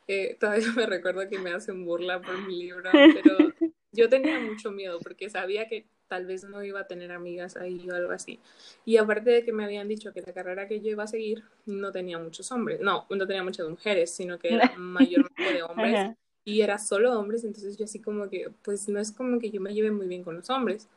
Eh, 0.06 0.36
todavía 0.38 0.70
me 0.76 0.84
recuerdo 0.84 1.26
que 1.30 1.38
me 1.38 1.52
hacen 1.54 1.86
burla 1.86 2.20
por 2.20 2.46
mi 2.46 2.58
libro, 2.58 2.90
pero 2.92 3.38
yo 3.92 4.10
tenía 4.10 4.38
mucho 4.38 4.70
miedo 4.70 4.98
porque 5.00 5.30
sabía 5.30 5.66
que 5.66 5.86
tal 6.10 6.26
vez 6.26 6.42
no 6.42 6.62
iba 6.64 6.80
a 6.80 6.86
tener 6.88 7.12
amigas 7.12 7.56
ahí 7.56 7.88
o 7.88 7.94
algo 7.94 8.10
así. 8.10 8.40
Y 8.84 8.96
aparte 8.96 9.30
de 9.30 9.44
que 9.44 9.52
me 9.52 9.64
habían 9.64 9.86
dicho 9.86 10.12
que 10.12 10.20
la 10.20 10.32
carrera 10.32 10.66
que 10.66 10.80
yo 10.80 10.90
iba 10.90 11.04
a 11.04 11.06
seguir 11.06 11.44
no 11.66 11.92
tenía 11.92 12.18
muchos 12.18 12.50
hombres, 12.50 12.80
no, 12.80 13.06
no 13.08 13.26
tenía 13.28 13.44
muchas 13.44 13.68
mujeres, 13.68 14.10
sino 14.10 14.36
que 14.36 14.54
era 14.54 14.72
mayormente 14.76 15.52
de 15.52 15.62
hombres. 15.62 16.16
Y 16.44 16.62
era 16.62 16.78
solo 16.78 17.16
hombres, 17.16 17.44
entonces 17.44 17.78
yo 17.78 17.84
así 17.84 18.00
como 18.00 18.28
que, 18.28 18.50
pues 18.62 18.88
no 18.88 18.98
es 18.98 19.12
como 19.12 19.38
que 19.38 19.50
yo 19.50 19.60
me 19.60 19.72
lleve 19.72 19.92
muy 19.92 20.08
bien 20.08 20.24
con 20.24 20.34
los 20.34 20.50
hombres. 20.50 20.88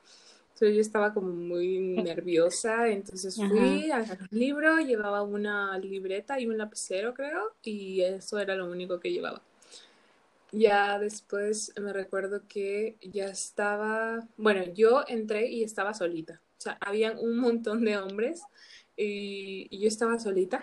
Entonces 0.53 0.75
yo 0.75 0.81
estaba 0.81 1.13
como 1.13 1.27
muy 1.27 1.77
nerviosa, 2.01 2.87
entonces 2.89 3.35
fui, 3.35 3.91
a 3.91 3.97
agarré 3.97 4.23
un 4.31 4.39
libro, 4.39 4.79
llevaba 4.79 5.21
una 5.21 5.77
libreta 5.77 6.39
y 6.39 6.47
un 6.47 6.57
lapicero 6.57 7.13
creo, 7.13 7.53
y 7.63 8.01
eso 8.01 8.39
era 8.39 8.55
lo 8.55 8.65
único 8.65 8.99
que 8.99 9.11
llevaba 9.11 9.41
ya 10.53 10.99
después 10.99 11.73
me 11.81 11.91
recuerdo 11.91 12.47
que 12.47 12.97
ya 13.01 13.25
estaba, 13.25 14.27
bueno, 14.37 14.63
yo 14.73 15.03
entré 15.07 15.49
y 15.49 15.63
estaba 15.63 15.93
solita. 15.93 16.41
O 16.57 16.61
sea, 16.63 16.77
habían 16.79 17.17
un 17.17 17.37
montón 17.37 17.83
de 17.83 17.97
hombres 17.97 18.43
y, 18.95 19.67
yo 19.77 19.87
estaba 19.87 20.19
solita. 20.19 20.61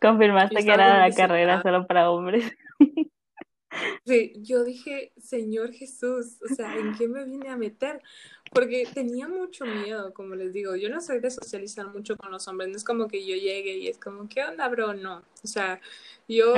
Confirmaste 0.00 0.62
que 0.62 0.70
era 0.70 1.08
la 1.08 1.14
carrera 1.14 1.62
solo 1.62 1.86
para 1.86 2.10
hombres. 2.10 2.52
Sí, 4.04 4.32
yo 4.36 4.64
dije, 4.64 5.12
Señor 5.16 5.72
Jesús, 5.72 6.38
o 6.48 6.54
sea, 6.54 6.76
¿en 6.76 6.94
qué 6.94 7.08
me 7.08 7.24
vine 7.24 7.48
a 7.48 7.56
meter? 7.56 8.02
Porque 8.52 8.86
tenía 8.92 9.26
mucho 9.26 9.64
miedo, 9.64 10.14
como 10.14 10.34
les 10.34 10.52
digo, 10.52 10.76
yo 10.76 10.88
no 10.88 11.00
soy 11.00 11.20
de 11.20 11.30
socializar 11.30 11.88
mucho 11.88 12.16
con 12.16 12.30
los 12.30 12.46
hombres, 12.46 12.68
no 12.70 12.76
es 12.76 12.84
como 12.84 13.08
que 13.08 13.26
yo 13.26 13.34
llegue 13.34 13.76
y 13.78 13.88
es 13.88 13.98
como, 13.98 14.28
¿qué 14.28 14.44
onda, 14.44 14.68
bro? 14.68 14.94
No, 14.94 15.22
o 15.42 15.46
sea, 15.46 15.80
yo 16.28 16.54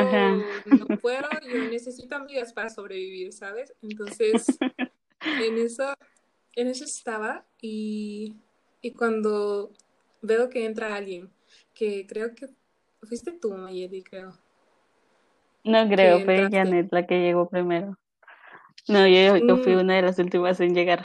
no 0.67 0.87
puedo, 1.01 1.27
yo 1.51 1.59
necesito 1.71 2.17
amigas 2.17 2.53
para 2.53 2.69
sobrevivir, 2.69 3.33
¿sabes? 3.33 3.73
Entonces, 3.83 4.47
en 5.21 5.59
eso, 5.59 5.95
en 6.55 6.69
eso 6.69 6.85
estaba 6.85 7.47
y, 7.63 8.35
y 8.83 8.91
cuando 8.91 9.73
veo 10.21 10.51
que 10.51 10.67
entra 10.67 10.95
alguien, 10.95 11.31
que 11.75 12.07
creo 12.07 12.35
que 12.35 12.49
fuiste 13.03 13.33
tú, 13.33 13.53
Mayeli, 13.53 14.03
creo. 14.03 14.37
No 15.67 15.89
creo, 15.89 16.21
fue 16.21 16.49
Janet 16.51 16.89
la 16.93 17.07
que 17.07 17.21
llegó 17.21 17.49
primero. 17.49 17.99
No, 18.89 19.07
yo, 19.07 19.37
yo 19.37 19.57
fui 19.59 19.75
mm. 19.75 19.81
una 19.81 19.97
de 19.97 20.03
las 20.03 20.19
últimas 20.19 20.61
en 20.61 20.75
llegar. 20.75 21.05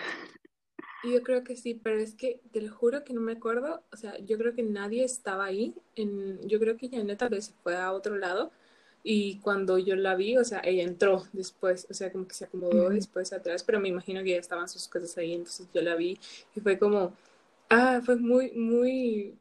Yo 1.03 1.23
creo 1.23 1.43
que 1.43 1.55
sí, 1.55 1.73
pero 1.73 1.99
es 1.99 2.13
que 2.13 2.41
te 2.51 2.61
lo 2.61 2.71
juro 2.71 3.03
que 3.03 3.13
no 3.13 3.21
me 3.21 3.31
acuerdo. 3.31 3.83
O 3.91 3.97
sea, 3.97 4.17
yo 4.19 4.37
creo 4.37 4.53
que 4.53 4.61
nadie 4.61 5.03
estaba 5.03 5.45
ahí. 5.45 5.73
En, 5.95 6.47
yo 6.47 6.59
creo 6.59 6.77
que 6.77 6.89
Janet 6.89 7.17
tal 7.17 7.29
vez 7.29 7.45
se 7.45 7.53
fue 7.63 7.75
a 7.75 7.91
otro 7.91 8.17
lado. 8.17 8.51
Y 9.03 9.39
cuando 9.39 9.79
yo 9.79 9.95
la 9.95 10.15
vi, 10.15 10.37
o 10.37 10.43
sea, 10.43 10.61
ella 10.63 10.83
entró 10.83 11.23
después, 11.33 11.87
o 11.89 11.93
sea, 11.95 12.11
como 12.11 12.27
que 12.27 12.35
se 12.35 12.45
acomodó 12.45 12.89
después 12.89 13.33
atrás, 13.33 13.63
pero 13.63 13.79
me 13.79 13.89
imagino 13.89 14.23
que 14.23 14.31
ya 14.31 14.37
estaban 14.37 14.69
sus 14.69 14.87
cosas 14.87 15.17
ahí, 15.17 15.33
entonces 15.33 15.67
yo 15.73 15.81
la 15.81 15.95
vi 15.95 16.19
y 16.55 16.59
fue 16.59 16.77
como, 16.77 17.11
ah, 17.69 18.01
fue 18.05 18.17
muy, 18.17 18.51
muy 18.51 19.33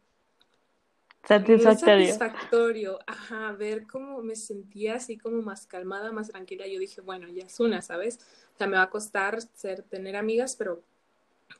satisfactorio. 1.25 2.07
satisfactorio, 2.07 2.99
ajá, 3.07 3.53
ver 3.53 3.87
cómo 3.87 4.23
me 4.23 4.37
sentía 4.37 4.97
así 4.97 5.17
como 5.17 5.43
más 5.43 5.67
calmada, 5.67 6.12
más 6.12 6.29
tranquila. 6.29 6.67
Yo 6.67 6.79
dije, 6.79 7.00
bueno, 7.00 7.29
ya 7.29 7.45
es 7.45 7.61
una, 7.61 7.83
¿sabes? 7.83 8.19
O 8.55 8.59
sea, 8.59 8.67
me 8.67 8.77
va 8.77 8.83
a 8.85 8.91
costar 8.91 9.41
ser, 9.55 9.83
tener 9.83 10.17
amigas, 10.17 10.57
pero 10.57 10.83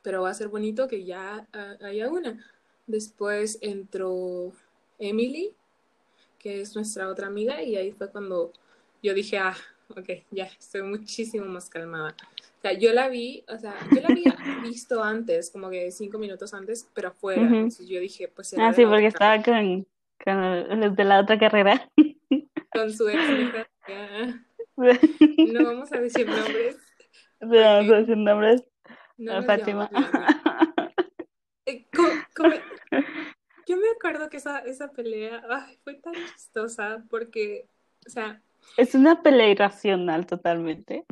pero 0.01 0.21
va 0.21 0.29
a 0.29 0.33
ser 0.33 0.47
bonito 0.47 0.87
que 0.87 1.03
ya 1.03 1.47
ah, 1.53 1.75
haya 1.81 2.09
una. 2.09 2.43
Después 2.87 3.57
entró 3.61 4.51
Emily, 4.99 5.53
que 6.39 6.61
es 6.61 6.75
nuestra 6.75 7.09
otra 7.09 7.27
amiga, 7.27 7.61
y 7.61 7.75
ahí 7.75 7.91
fue 7.91 8.09
cuando 8.09 8.51
yo 9.03 9.13
dije, 9.13 9.37
ah, 9.37 9.55
ok, 9.89 10.09
ya, 10.31 10.45
estoy 10.45 10.83
muchísimo 10.83 11.45
más 11.45 11.69
calmada. 11.69 12.15
O 12.61 12.67
sea, 12.69 12.73
yo 12.73 12.93
la 12.93 13.09
vi, 13.09 13.43
o 13.47 13.57
sea, 13.57 13.73
yo 13.91 14.01
la 14.01 14.09
había 14.09 14.37
visto 14.63 15.03
antes, 15.03 15.49
como 15.49 15.71
que 15.71 15.89
cinco 15.89 16.19
minutos 16.19 16.53
antes, 16.53 16.87
pero 16.93 17.07
afuera. 17.07 17.41
Entonces 17.41 17.87
yo 17.87 17.99
dije, 17.99 18.27
pues... 18.27 18.53
ah, 18.55 18.71
sí, 18.71 18.85
porque 18.85 19.07
estaba 19.07 19.41
con, 19.41 19.87
con, 20.23 20.79
los 20.79 20.95
de 20.95 21.03
la 21.03 21.21
otra 21.21 21.39
carrera. 21.39 21.89
Con 22.71 22.93
su 22.93 23.09
ex 23.09 23.19
No 24.77 25.65
vamos 25.65 25.91
a 25.91 25.99
decir 25.99 26.27
nombres. 26.27 26.77
No 27.39 27.59
vamos 27.59 27.91
a 27.91 27.95
decir 27.95 28.17
nombres. 28.17 28.63
No 29.17 29.43
Fátima. 29.43 29.89
Eh, 31.65 31.87
yo 33.67 33.77
me 33.77 33.89
acuerdo 33.95 34.29
que 34.29 34.37
esa, 34.37 34.59
esa 34.59 34.91
pelea 34.91 35.41
fue 35.83 35.95
tan 35.95 36.13
chistosa 36.13 37.03
porque, 37.09 37.67
o 38.05 38.09
sea... 38.09 38.41
Es 38.77 38.93
una 38.93 39.23
pelea 39.23 39.49
irracional 39.49 40.27
totalmente. 40.27 41.05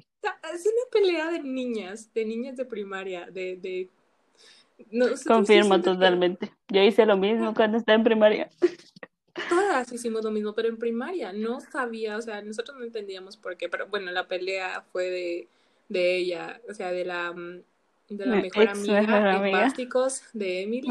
Es 0.54 0.66
una 0.66 0.92
pelea 0.92 1.32
de 1.32 1.40
niñas, 1.40 2.14
de 2.14 2.26
niñas 2.26 2.58
de 2.58 2.66
primaria, 2.66 3.28
de... 3.32 3.58
de... 3.58 3.90
Confirmo 5.28 5.82
totalmente. 5.82 6.52
Yo 6.70 6.82
hice 6.82 7.06
lo 7.06 7.18
mismo 7.18 7.54
cuando 7.54 7.78
estaba 7.78 7.98
en 7.98 8.04
primaria. 8.04 8.50
Todas 9.50 9.92
hicimos 9.92 10.24
lo 10.24 10.32
mismo, 10.32 10.54
pero 10.54 10.70
en 10.70 10.78
primaria 10.78 11.34
no 11.34 11.60
sabía, 11.60 12.18
o 12.18 12.22
sea, 12.22 12.42
nosotros 12.42 12.78
no 12.78 12.86
entendíamos 12.86 13.38
por 13.38 13.58
qué, 13.58 13.70
pero 13.70 13.88
bueno, 13.88 14.12
la 14.12 14.28
pelea 14.28 14.84
fue 14.92 15.10
de, 15.10 15.48
de 15.90 16.18
ella, 16.18 16.62
o 16.70 16.74
sea, 16.74 16.92
de 16.92 17.06
la 17.06 17.32
mm, 17.34 17.62
de 18.10 18.26
la 18.26 18.36
mejor 18.38 18.70
amiga, 18.70 19.48
en 19.48 19.52
básicos 19.52 20.24
de 20.34 20.64
Emily. 20.64 20.90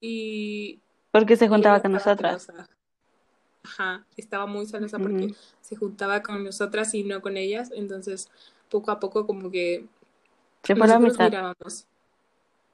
Y. 0.00 0.80
Porque 1.10 1.36
se 1.36 1.48
juntaba 1.48 1.82
con 1.82 1.92
nosotras. 1.92 2.50
Ajá, 3.68 4.06
estaba 4.16 4.46
muy 4.46 4.66
celosa 4.66 4.98
porque 4.98 5.34
se 5.60 5.76
juntaba 5.76 6.22
con 6.22 6.42
nosotras 6.42 6.94
y 6.94 7.04
no 7.04 7.20
con 7.20 7.36
ellas. 7.36 7.70
Entonces, 7.74 8.30
poco 8.70 8.90
a 8.90 8.98
poco, 8.98 9.26
como 9.26 9.50
que. 9.50 9.84
Se 10.62 10.74
fue 10.74 10.88
la 10.88 10.94
amistad. 10.94 11.54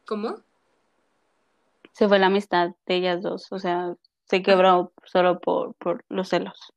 ¿Cómo? 0.07 0.37
Se 1.93 2.07
fue 2.07 2.19
la 2.19 2.27
amistad 2.27 2.75
de 2.87 2.95
ellas 2.95 3.23
dos. 3.23 3.51
O 3.51 3.59
sea, 3.59 3.97
se 4.27 4.43
quebró 4.43 4.93
solo 5.05 5.41
por, 5.41 5.75
por 5.75 6.05
los 6.09 6.29
celos 6.29 6.75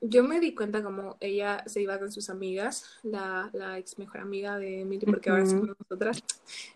yo 0.00 0.24
me 0.24 0.40
di 0.40 0.54
cuenta 0.54 0.82
como 0.82 1.16
ella 1.20 1.62
se 1.66 1.82
iba 1.82 1.98
con 1.98 2.12
sus 2.12 2.30
amigas, 2.30 2.98
la, 3.02 3.50
la 3.52 3.78
ex 3.78 3.98
mejor 3.98 4.20
amiga 4.20 4.58
de 4.58 4.80
Emily, 4.80 5.04
porque 5.06 5.30
ahora 5.30 5.46
somos 5.46 5.76
nosotras, 5.78 6.22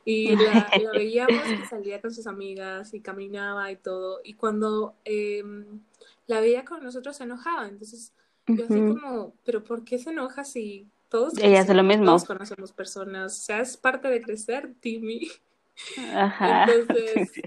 y 0.05 0.35
la, 0.37 0.71
veíamos 0.93 1.43
que 1.43 1.66
salía 1.66 2.00
con 2.00 2.12
sus 2.12 2.26
amigas 2.26 2.95
y 2.95 3.00
caminaba 3.00 3.71
y 3.71 3.76
todo, 3.76 4.21
y 4.25 4.35
cuando 4.35 4.95
em, 5.05 5.81
la 6.26 6.40
veía 6.40 6.64
con 6.64 6.83
nosotros 6.83 7.16
se 7.16 7.25
enojaba, 7.25 7.68
entonces 7.68 8.12
yo 8.47 8.64
así 8.64 8.75
como, 8.75 9.35
pero 9.45 9.64
¿por 9.64 9.85
qué 9.85 9.99
se 9.99 10.11
enoja 10.11 10.45
si 10.45 10.88
todos, 11.09 11.38
ella 11.38 11.61
hace 11.61 11.75
lo 11.75 11.83
mismo. 11.83 12.06
todos 12.06 12.25
conocemos 12.25 12.73
personas? 12.73 13.37
O 13.37 13.42
sea, 13.45 13.61
es 13.61 13.76
parte 13.76 14.09
de 14.09 14.23
crecer, 14.23 14.75
Timmy. 14.80 15.28
Ajá. 16.14 16.64
Entonces, 16.71 17.42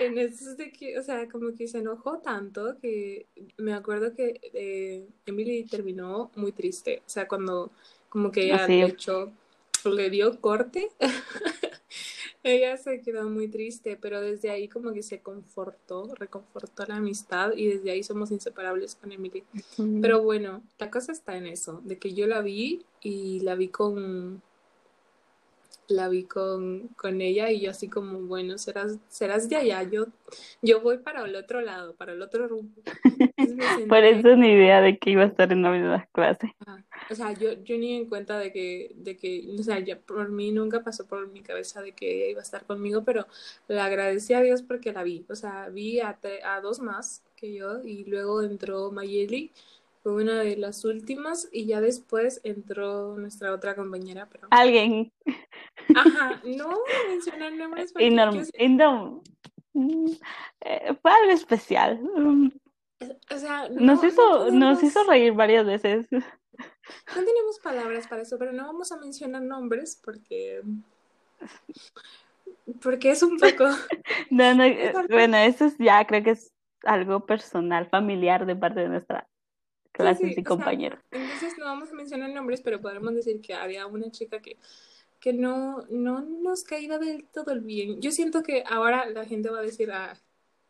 en 0.00 0.18
eso 0.18 0.50
es 0.50 0.56
de 0.56 0.72
que, 0.72 0.98
o 0.98 1.02
sea, 1.02 1.28
como 1.28 1.54
que 1.54 1.68
se 1.68 1.78
enojó 1.78 2.18
tanto 2.18 2.78
que 2.80 3.26
me 3.56 3.74
acuerdo 3.74 4.14
que 4.14 4.40
eh, 4.52 5.08
Emily 5.26 5.64
terminó 5.64 6.30
muy 6.34 6.52
triste. 6.52 7.02
O 7.06 7.08
sea, 7.08 7.28
cuando 7.28 7.70
como 8.08 8.30
que 8.30 8.44
ella 8.46 8.66
de 8.66 8.84
hecho 8.84 9.32
le 9.84 10.10
dio 10.10 10.40
corte, 10.40 10.90
ella 12.46 12.76
se 12.76 13.00
quedó 13.00 13.28
muy 13.28 13.48
triste, 13.48 13.98
pero 14.00 14.20
desde 14.20 14.50
ahí 14.50 14.68
como 14.68 14.92
que 14.92 15.02
se 15.02 15.20
confortó, 15.20 16.14
reconfortó 16.14 16.86
la 16.86 16.96
amistad 16.96 17.52
y 17.56 17.66
desde 17.66 17.90
ahí 17.90 18.02
somos 18.02 18.30
inseparables 18.30 18.94
con 18.94 19.12
Emily. 19.12 19.42
Pero 20.00 20.22
bueno, 20.22 20.62
la 20.78 20.90
cosa 20.90 21.12
está 21.12 21.36
en 21.36 21.46
eso, 21.46 21.80
de 21.84 21.98
que 21.98 22.14
yo 22.14 22.26
la 22.26 22.40
vi 22.40 22.84
y 23.02 23.40
la 23.40 23.54
vi 23.56 23.68
con 23.68 24.42
la 25.88 26.08
vi 26.08 26.24
con, 26.24 26.88
con 26.96 27.20
ella 27.20 27.50
y 27.50 27.60
yo 27.60 27.70
así 27.70 27.88
como, 27.88 28.20
bueno, 28.20 28.58
serás, 28.58 28.98
serás 29.08 29.48
de 29.48 29.56
allá, 29.56 29.82
yo, 29.82 30.06
yo 30.62 30.80
voy 30.80 30.98
para 30.98 31.24
el 31.24 31.36
otro 31.36 31.60
lado, 31.60 31.94
para 31.94 32.12
el 32.12 32.22
otro 32.22 32.48
rumbo. 32.48 32.82
Por 33.88 34.04
eso 34.04 34.36
ni 34.36 34.52
idea 34.52 34.80
de 34.80 34.98
que 34.98 35.10
iba 35.10 35.22
a 35.22 35.26
estar 35.26 35.52
en 35.52 35.62
la 35.62 35.70
misma 35.70 36.08
clase. 36.12 36.54
o 37.10 37.14
sea, 37.14 37.32
yo, 37.32 37.52
yo 37.64 37.78
ni 37.78 37.94
en 37.94 38.08
cuenta 38.08 38.38
de 38.38 38.52
que, 38.52 38.92
de 38.96 39.16
que, 39.16 39.46
o 39.58 39.62
sea, 39.62 39.78
ya 39.80 39.98
por 39.98 40.28
mí 40.28 40.52
nunca 40.52 40.82
pasó 40.82 41.06
por 41.06 41.28
mi 41.28 41.42
cabeza 41.42 41.82
de 41.82 41.92
que 41.92 42.10
ella 42.10 42.30
iba 42.30 42.40
a 42.40 42.44
estar 42.44 42.64
conmigo, 42.64 43.04
pero 43.04 43.26
le 43.68 43.80
agradecí 43.80 44.34
a 44.34 44.40
Dios 44.40 44.62
porque 44.62 44.92
la 44.92 45.02
vi, 45.02 45.24
o 45.28 45.34
sea, 45.34 45.68
vi 45.68 46.00
a, 46.00 46.18
a 46.44 46.60
dos 46.60 46.80
más 46.80 47.22
que 47.36 47.52
yo 47.52 47.82
y 47.84 48.04
luego 48.04 48.42
entró 48.42 48.90
Mayeli 48.90 49.52
fue 50.06 50.22
una 50.22 50.38
de 50.38 50.56
las 50.56 50.84
últimas 50.84 51.48
y 51.50 51.66
ya 51.66 51.80
después 51.80 52.40
entró 52.44 53.16
nuestra 53.18 53.52
otra 53.52 53.74
compañera, 53.74 54.28
pero... 54.30 54.46
Alguien. 54.52 55.12
Ajá, 55.96 56.40
no 56.44 56.78
mencionar 57.08 57.52
nombres 57.54 57.92
no, 58.70 59.20
mm, 59.72 60.12
eh, 60.60 60.94
fue 61.02 61.10
algo 61.10 61.32
especial. 61.32 62.00
O 63.34 63.36
sea, 63.36 63.68
nos, 63.68 64.04
hizo, 64.04 64.52
nos 64.52 64.80
hizo 64.80 65.02
reír 65.02 65.32
varias 65.32 65.66
veces. 65.66 66.06
No 66.12 66.22
tenemos 67.12 67.58
palabras 67.60 68.06
para 68.06 68.22
eso, 68.22 68.38
pero 68.38 68.52
no 68.52 68.64
vamos 68.64 68.92
a 68.92 68.98
mencionar 68.98 69.42
nombres 69.42 70.00
porque 70.04 70.62
porque 72.80 73.10
es 73.10 73.24
un 73.24 73.38
poco 73.38 73.64
no, 74.30 74.54
no, 74.54 74.62
bueno, 75.10 75.36
eso 75.38 75.64
es 75.64 75.76
ya 75.78 76.06
creo 76.06 76.22
que 76.22 76.30
es 76.30 76.52
algo 76.84 77.26
personal, 77.26 77.88
familiar 77.88 78.46
de 78.46 78.54
parte 78.54 78.82
de 78.82 78.88
nuestra 78.88 79.28
clases 79.96 80.36
y 80.36 80.44
compañeros. 80.44 81.00
entonces 81.10 81.56
no 81.58 81.64
vamos 81.64 81.90
a 81.90 81.94
mencionar 81.94 82.30
nombres, 82.30 82.60
pero 82.60 82.80
podemos 82.80 83.14
decir 83.14 83.40
que 83.40 83.54
había 83.54 83.86
una 83.86 84.10
chica 84.10 84.40
que, 84.40 84.58
que 85.20 85.32
no, 85.32 85.84
no 85.88 86.20
nos 86.20 86.64
caía 86.64 86.98
del 86.98 87.24
todo 87.24 87.52
el 87.52 87.60
bien. 87.60 88.00
Yo 88.00 88.10
siento 88.10 88.42
que 88.42 88.62
ahora 88.66 89.06
la 89.06 89.24
gente 89.24 89.48
va 89.50 89.58
a 89.58 89.62
decir, 89.62 89.90
ah, 89.90 90.14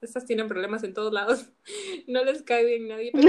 estas 0.00 0.26
tienen 0.26 0.49
problemas 0.49 0.85
en 0.85 0.95
todos 0.95 1.12
lados, 1.12 1.50
no 2.06 2.25
les 2.25 2.42
cae 2.42 2.64
bien 2.64 2.88
nadie, 2.88 3.11
pero 3.12 3.28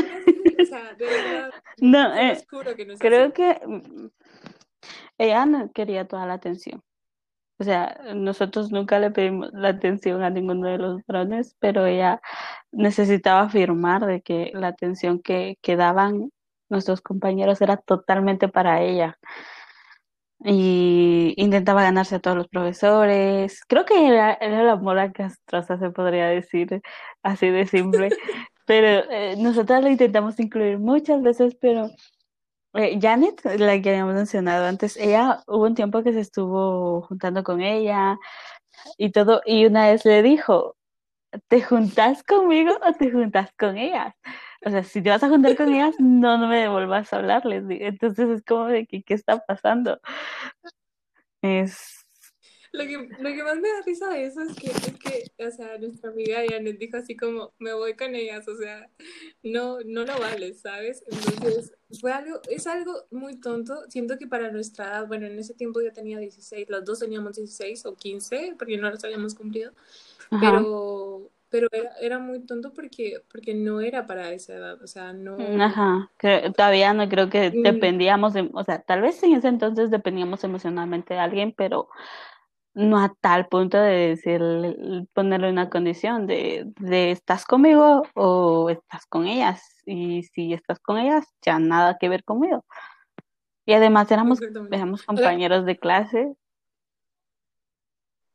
o 0.62 0.66
sea, 0.66 0.94
de 0.94 1.06
verdad, 1.06 1.52
No, 1.82 2.16
eh, 2.16 2.38
que 2.76 2.86
no 2.86 2.94
es 2.94 3.00
creo 3.00 3.26
así. 3.26 3.34
que 3.34 3.62
mm, 3.66 4.08
ella 5.18 5.46
no 5.46 5.72
quería 5.72 6.08
toda 6.08 6.26
la 6.26 6.34
atención. 6.34 6.84
O 7.60 7.64
sea, 7.64 8.00
nosotros 8.14 8.72
nunca 8.72 9.00
le 9.00 9.10
pedimos 9.10 9.50
la 9.52 9.70
atención 9.70 10.22
a 10.22 10.30
ninguno 10.30 10.68
de 10.68 10.78
los 10.78 11.04
drones, 11.08 11.56
pero 11.60 11.88
ella 11.88 12.22
necesitaba 12.72 13.42
afirmar 13.42 14.06
de 14.06 14.22
que 14.22 14.52
la 14.54 14.68
atención 14.68 15.20
que, 15.20 15.58
que 15.62 15.76
daban 15.76 16.32
nuestros 16.70 17.02
compañeros 17.02 17.62
era 17.62 17.78
totalmente 17.78 18.48
para 18.48 18.82
ella. 18.82 19.18
Y 20.44 21.34
intentaba 21.38 21.82
ganarse 21.82 22.16
a 22.16 22.20
todos 22.20 22.38
los 22.38 22.48
profesores. 22.48 23.62
Creo 23.68 23.86
que 23.86 24.08
era, 24.08 24.34
era 24.34 24.64
la 24.64 24.76
mora 24.76 25.12
castrosa, 25.12 25.80
se 25.80 25.90
podría 25.90 26.28
decir, 26.28 26.82
así 27.24 27.50
de 27.50 27.66
simple. 27.66 28.10
Pero 28.66 29.10
eh, 29.10 29.36
nosotros 29.38 29.82
lo 29.82 29.90
intentamos 29.90 30.40
incluir 30.40 30.78
muchas 30.78 31.22
veces, 31.22 31.56
pero 31.56 31.90
eh, 32.74 33.00
Janet, 33.02 33.42
la 33.58 33.82
que 33.82 33.90
habíamos 33.92 34.14
mencionado 34.14 34.66
antes, 34.66 34.98
ella 34.98 35.42
hubo 35.48 35.64
un 35.66 35.74
tiempo 35.76 36.04
que 36.04 36.12
se 36.12 36.20
estuvo 36.20 37.02
juntando 37.04 37.44
con 37.44 37.62
ella 37.62 38.18
y 38.98 39.12
todo, 39.12 39.42
y 39.46 39.66
una 39.66 39.88
vez 39.90 40.06
le 40.06 40.22
dijo, 40.22 40.76
¿te 41.48 41.62
juntas 41.62 42.24
conmigo 42.24 42.78
o 42.86 42.94
te 42.94 43.12
juntas 43.12 43.52
con 43.58 43.78
ellas? 43.78 44.14
O 44.66 44.70
sea, 44.70 44.84
si 44.84 45.02
te 45.02 45.10
vas 45.10 45.24
a 45.24 45.30
juntar 45.30 45.56
con 45.56 45.74
ellas, 45.74 45.96
no, 46.00 46.38
no 46.38 46.48
me 46.48 46.62
devuelvas 46.62 47.12
a 47.14 47.18
hablarles. 47.18 47.64
Entonces 47.70 48.30
es 48.30 48.44
como 48.44 48.66
de 48.68 48.86
que, 48.86 49.04
¿qué 49.04 49.14
está 49.14 49.40
pasando? 49.40 50.00
Es... 51.42 52.04
Lo 52.74 52.84
que, 52.84 52.98
lo 52.98 53.30
que 53.30 53.44
más 53.44 53.56
me 53.56 53.70
da 53.70 53.82
risa 53.86 54.10
de 54.10 54.26
eso 54.26 54.42
es 54.42 54.56
que, 54.56 54.68
es 54.68 54.94
que, 55.00 55.46
o 55.46 55.50
sea, 55.50 55.78
nuestra 55.78 56.12
amiga 56.12 56.42
Janet 56.48 56.78
dijo 56.78 56.98
así 56.98 57.16
como, 57.16 57.54
me 57.60 57.74
voy 57.74 57.96
con 57.96 58.14
ellas, 58.14 58.48
o 58.48 58.56
sea, 58.56 58.90
no, 59.42 59.80
no 59.86 60.04
lo 60.04 60.20
vale, 60.20 60.54
¿sabes? 60.54 61.04
Entonces, 61.08 61.74
fue 62.02 62.12
algo, 62.12 62.42
es 62.50 62.68
algo 62.68 63.08
muy 63.10 63.40
tonto. 63.40 63.90
Siento 63.90 64.18
que 64.18 64.28
para 64.28 64.52
nuestra 64.52 64.86
edad, 64.86 65.08
bueno, 65.08 65.26
en 65.26 65.40
ese 65.40 65.54
tiempo 65.54 65.82
yo 65.82 65.94
tenía 65.94 66.20
16, 66.20 66.70
los 66.70 66.84
dos 66.84 67.00
teníamos 67.00 67.38
16 67.38 67.86
o 67.86 67.96
15, 67.96 68.56
porque 68.60 68.78
no 68.78 68.90
los 68.92 69.04
habíamos 69.04 69.34
cumplido, 69.34 69.72
Ajá. 70.32 70.40
pero, 70.42 71.32
pero 71.50 71.68
era, 71.72 71.92
era 72.02 72.20
muy 72.20 72.40
tonto 72.46 72.74
porque, 72.74 73.24
porque 73.32 73.54
no 73.54 73.82
era 73.82 74.06
para 74.06 74.32
esa 74.34 74.54
edad, 74.56 74.82
o 74.82 74.88
sea, 74.88 75.14
no... 75.14 75.38
Ajá, 75.62 76.10
todavía 76.56 76.94
no 76.94 77.08
creo 77.10 77.30
que 77.30 77.52
Mm, 77.52 77.64
dependíamos, 77.64 78.34
de- 78.34 78.50
o 78.54 78.64
sea, 78.64 78.82
tal 78.82 79.02
vez 79.02 79.22
en 79.24 79.34
ese 79.36 79.48
entonces 79.50 79.92
dependíamos 79.92 80.44
emocionalmente 80.44 81.14
de 81.14 81.20
alguien, 81.20 81.54
pero 81.56 81.90
no 82.76 83.00
a 83.00 83.14
tal 83.22 83.48
punto 83.48 83.78
de 83.80 84.10
decirle, 84.10 85.08
ponerle 85.14 85.50
una 85.52 85.70
condición 85.70 86.28
de, 86.28 86.66
de 86.80 87.12
estás 87.12 87.46
conmigo 87.46 88.04
o 88.16 88.70
estás 88.70 89.06
con 89.08 89.28
ellas. 89.28 89.62
Y 89.86 90.24
si 90.24 90.54
estás 90.54 90.80
con 90.80 90.98
ellas, 91.00 91.26
ya 91.44 91.60
nada 91.60 91.98
que 92.00 92.10
ver 92.10 92.24
conmigo. 92.24 92.66
Y 93.66 93.74
además 93.74 94.12
éramos, 94.12 94.40
éramos 94.72 95.04
compañeros 95.04 95.66
de 95.66 95.78
clase. 95.78 96.34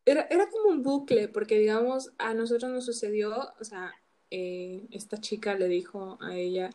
Era, 0.05 0.27
era 0.31 0.49
como 0.49 0.71
un 0.71 0.83
bucle, 0.83 1.29
porque 1.29 1.59
digamos, 1.59 2.13
a 2.19 2.35
nosotros 2.35 2.71
nos 2.73 2.85
sucedió, 2.85 3.53
o 3.61 3.65
sea, 3.65 3.93
eh, 4.31 4.87
esta 4.91 5.19
chica 5.19 5.55
le 5.55 5.69
dijo 5.69 6.19
a 6.21 6.37
ella 6.37 6.71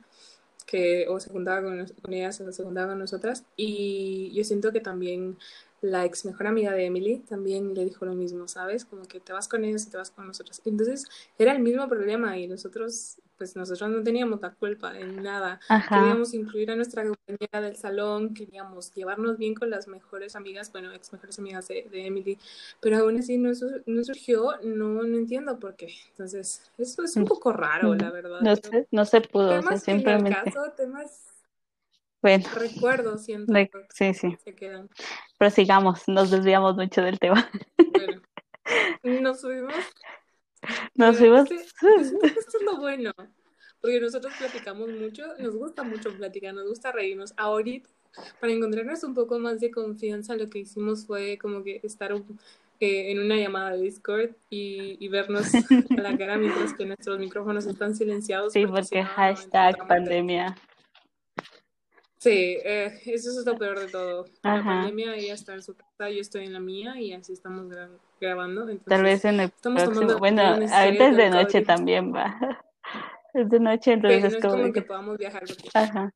que 0.66 1.08
o 1.10 1.20
se 1.20 1.30
juntaba 1.30 1.64
con, 1.64 1.86
con 2.02 2.14
ellas 2.14 2.40
o 2.42 2.52
se 2.52 2.64
juntaba 2.64 2.90
con 2.90 3.00
nosotras, 3.00 3.44
y 3.58 4.32
yo 4.34 4.44
siento 4.44 4.72
que 4.72 4.80
también 4.82 5.38
la 5.82 6.06
ex 6.06 6.26
mejor 6.26 6.48
amiga 6.48 6.72
de 6.72 6.86
Emily 6.86 7.20
también 7.20 7.74
le 7.74 7.86
dijo 7.86 8.06
lo 8.06 8.16
mismo, 8.16 8.48
¿sabes? 8.48 8.86
Como 8.86 9.04
que 9.04 9.20
te 9.20 9.34
vas 9.34 9.48
con 9.48 9.64
ellos 9.64 9.86
y 9.86 9.90
te 9.90 9.98
vas 9.98 10.12
con 10.12 10.28
nosotros. 10.28 10.62
Entonces 10.66 11.06
era 11.38 11.52
el 11.52 11.60
mismo 11.60 11.88
problema 11.88 12.38
y 12.38 12.48
nosotros, 12.48 13.18
pues 13.38 13.56
nosotros 13.56 13.90
no 13.90 14.04
teníamos 14.04 14.42
la 14.42 14.54
culpa 14.54 14.98
en 15.00 15.22
nada. 15.24 15.60
Ajá, 15.70 15.92
Queríamos 15.92 16.34
incluir 16.34 16.72
a 16.72 16.76
nuestra 16.76 17.04
compañera 17.04 17.62
del 17.62 17.76
salón, 17.78 18.34
queríamos 18.34 18.94
llevarnos 18.94 19.38
bien 19.38 19.54
con 19.56 19.70
las 19.70 19.88
mejores 19.88 20.36
amigas, 20.36 20.72
bueno, 20.72 20.92
ex 20.94 21.12
mejores 21.14 21.40
amigas 21.40 21.68
de, 21.68 21.88
de 21.92 22.06
Emily, 22.08 22.38
pero 22.82 22.98
aún 22.98 23.18
así 23.20 23.38
no, 23.38 23.52
no 23.86 24.04
surgió, 24.04 24.52
no, 24.64 25.04
no 25.04 25.18
entiendo 25.18 25.60
por 25.60 25.76
qué. 25.76 25.94
Entonces, 26.10 26.72
eso 26.78 27.04
es 27.04 27.16
un 27.16 27.26
poco 27.26 27.52
raro, 27.54 27.96
la 27.96 28.12
verdad. 28.12 28.48
no 28.48 28.56
Pero 28.56 28.72
sé, 28.72 28.88
no 28.92 29.06
se 29.06 29.22
pudo, 29.22 29.60
o 29.60 29.62
sea, 29.64 29.78
temas 29.78 29.84
que 29.84 29.96
ni 29.96 30.10
al 30.10 30.26
simplemente, 30.26 30.54
caso, 30.54 30.72
temas 30.78 31.28
bueno, 32.22 32.48
recuerdos, 32.52 33.24
siento, 33.24 33.54
de- 33.54 33.72
sí, 33.94 34.14
sí, 34.14 34.38
se 34.44 34.56
quedan. 34.56 34.90
prosigamos, 35.38 36.08
nos 36.08 36.32
desviamos 36.32 36.76
mucho 36.76 37.02
del 37.02 37.20
tema. 37.20 37.50
Bueno, 37.94 38.22
nos 39.04 39.42
subimos. 39.42 39.86
Nos 40.96 41.18
fuimos, 41.18 41.50
esto 41.52 41.86
es 42.00 42.62
lo 42.64 42.78
bueno, 42.78 43.12
porque 43.82 44.00
nosotros 44.02 44.34
platicamos 44.38 44.90
mucho, 44.90 45.24
nos 45.40 45.56
gusta 45.56 45.84
mucho 45.84 46.12
platicar, 46.16 46.54
nos 46.54 46.68
gusta 46.68 46.92
reírnos. 46.92 47.34
Ahorita, 47.38 47.90
para 48.40 48.52
encontrarnos 48.54 49.04
un 49.04 49.14
poco 49.14 49.38
más 49.40 49.60
de 49.60 49.70
confianza, 49.72 50.36
lo 50.36 50.50
que 50.50 50.60
hicimos 50.60 51.06
fue 51.06 51.38
como 51.38 51.64
que 51.64 51.80
estar 51.84 52.14
un- 52.14 52.40
eh, 52.80 53.12
en 53.12 53.20
una 53.20 53.36
llamada 53.38 53.72
de 53.72 53.82
Discord 53.84 54.32
y, 54.50 54.98
y 55.04 55.08
vernos 55.10 55.48
a 55.98 56.02
la 56.02 56.18
cara 56.18 56.38
mientras 56.38 56.74
que 56.74 56.86
nuestros 56.86 57.18
micrófonos 57.20 57.66
están 57.66 57.96
silenciados. 57.96 58.54
sí, 58.54 58.66
porque 58.66 58.82
porque 58.82 58.98
no, 59.02 59.08
no 59.08 59.14
hashtag 59.14 59.76
encontramos- 59.76 59.88
pandemia. 59.88 60.56
Sí, 62.20 62.58
eh, 62.64 63.00
eso 63.06 63.30
es 63.40 63.46
lo 63.46 63.58
peor 63.58 63.80
de 63.80 63.88
todo. 63.90 64.26
La 64.44 64.64
pandemia, 64.64 65.16
ella 65.16 65.34
está 65.36 65.54
en 65.54 65.62
su 65.62 65.76
casa, 65.76 66.10
yo 66.10 66.20
estoy 66.20 66.46
en 66.46 66.54
la 66.54 66.60
mía 66.60 67.00
y 67.00 67.14
así 67.14 67.34
estamos 67.34 67.68
gra- 67.68 67.90
grabando. 68.20 68.62
Tal 68.66 68.72
Entonces, 68.72 69.04
vez 69.04 69.26
en 69.26 69.40
el 69.40 69.46
estamos 69.48 69.84
próximo, 69.84 70.08
tomando 70.08 70.20
bueno, 70.20 70.42
ahorita 70.42 71.08
es 71.10 71.18
de 71.18 71.30
noche 71.30 71.62
también, 71.62 72.14
va. 72.14 72.60
Es 73.34 73.50
de 73.50 73.60
noche, 73.60 73.94
entonces 73.94 74.22
no 74.32 74.38
es 74.40 74.46
como 74.46 74.64
que 74.66 74.74
que, 74.74 74.82
podamos 74.82 75.18
viajar, 75.18 75.44
porque 75.46 75.70
ajá. 75.76 76.12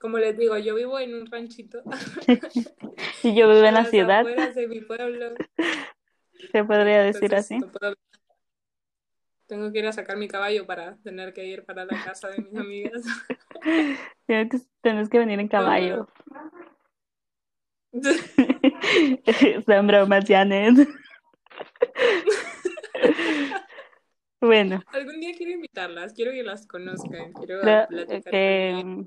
como 0.00 0.18
les 0.18 0.36
digo, 0.36 0.58
yo 0.58 0.74
vivo 0.74 0.98
en 0.98 1.14
un 1.14 1.26
ranchito 1.26 1.82
Y 3.22 3.34
yo 3.34 3.48
vivo 3.48 3.64
en 3.64 3.74
la 3.74 3.84
ciudad, 3.90 4.20
afueras 4.20 4.54
de 4.56 4.66
mi 4.66 4.80
pueblo. 4.80 5.34
se 6.50 6.64
podría 6.64 7.02
decir 7.04 7.24
Entonces, 7.32 7.44
así. 7.52 7.58
no 7.60 7.68
puedo- 7.68 7.94
tengo 9.46 9.70
que 9.72 9.78
ir 9.78 9.86
a 9.86 9.92
sacar 9.92 10.16
mi 10.16 10.28
caballo 10.28 10.66
para 10.66 10.96
tener 10.98 11.32
que 11.32 11.44
ir 11.44 11.64
para 11.64 11.84
la 11.84 12.02
casa 12.02 12.28
de 12.28 12.42
mis 12.42 12.56
amigas. 12.56 13.02
Tienes 14.82 15.08
que, 15.08 15.18
venir 15.18 15.40
en 15.40 15.48
caballo. 15.48 16.08
Son 19.66 19.86
bromas, 19.86 20.24
Janet. 20.26 20.88
Bueno, 24.40 24.82
Algún 24.92 25.20
día 25.20 25.32
quiero 25.34 25.52
invitarlas, 25.52 26.12
quiero 26.12 26.32
que 26.32 26.42
las 26.42 26.66
conozcan, 26.66 27.32
quiero 27.32 27.62
creo 27.62 27.86
platicar 27.88 28.34
ellas. 28.34 28.84
mm. 28.84 29.04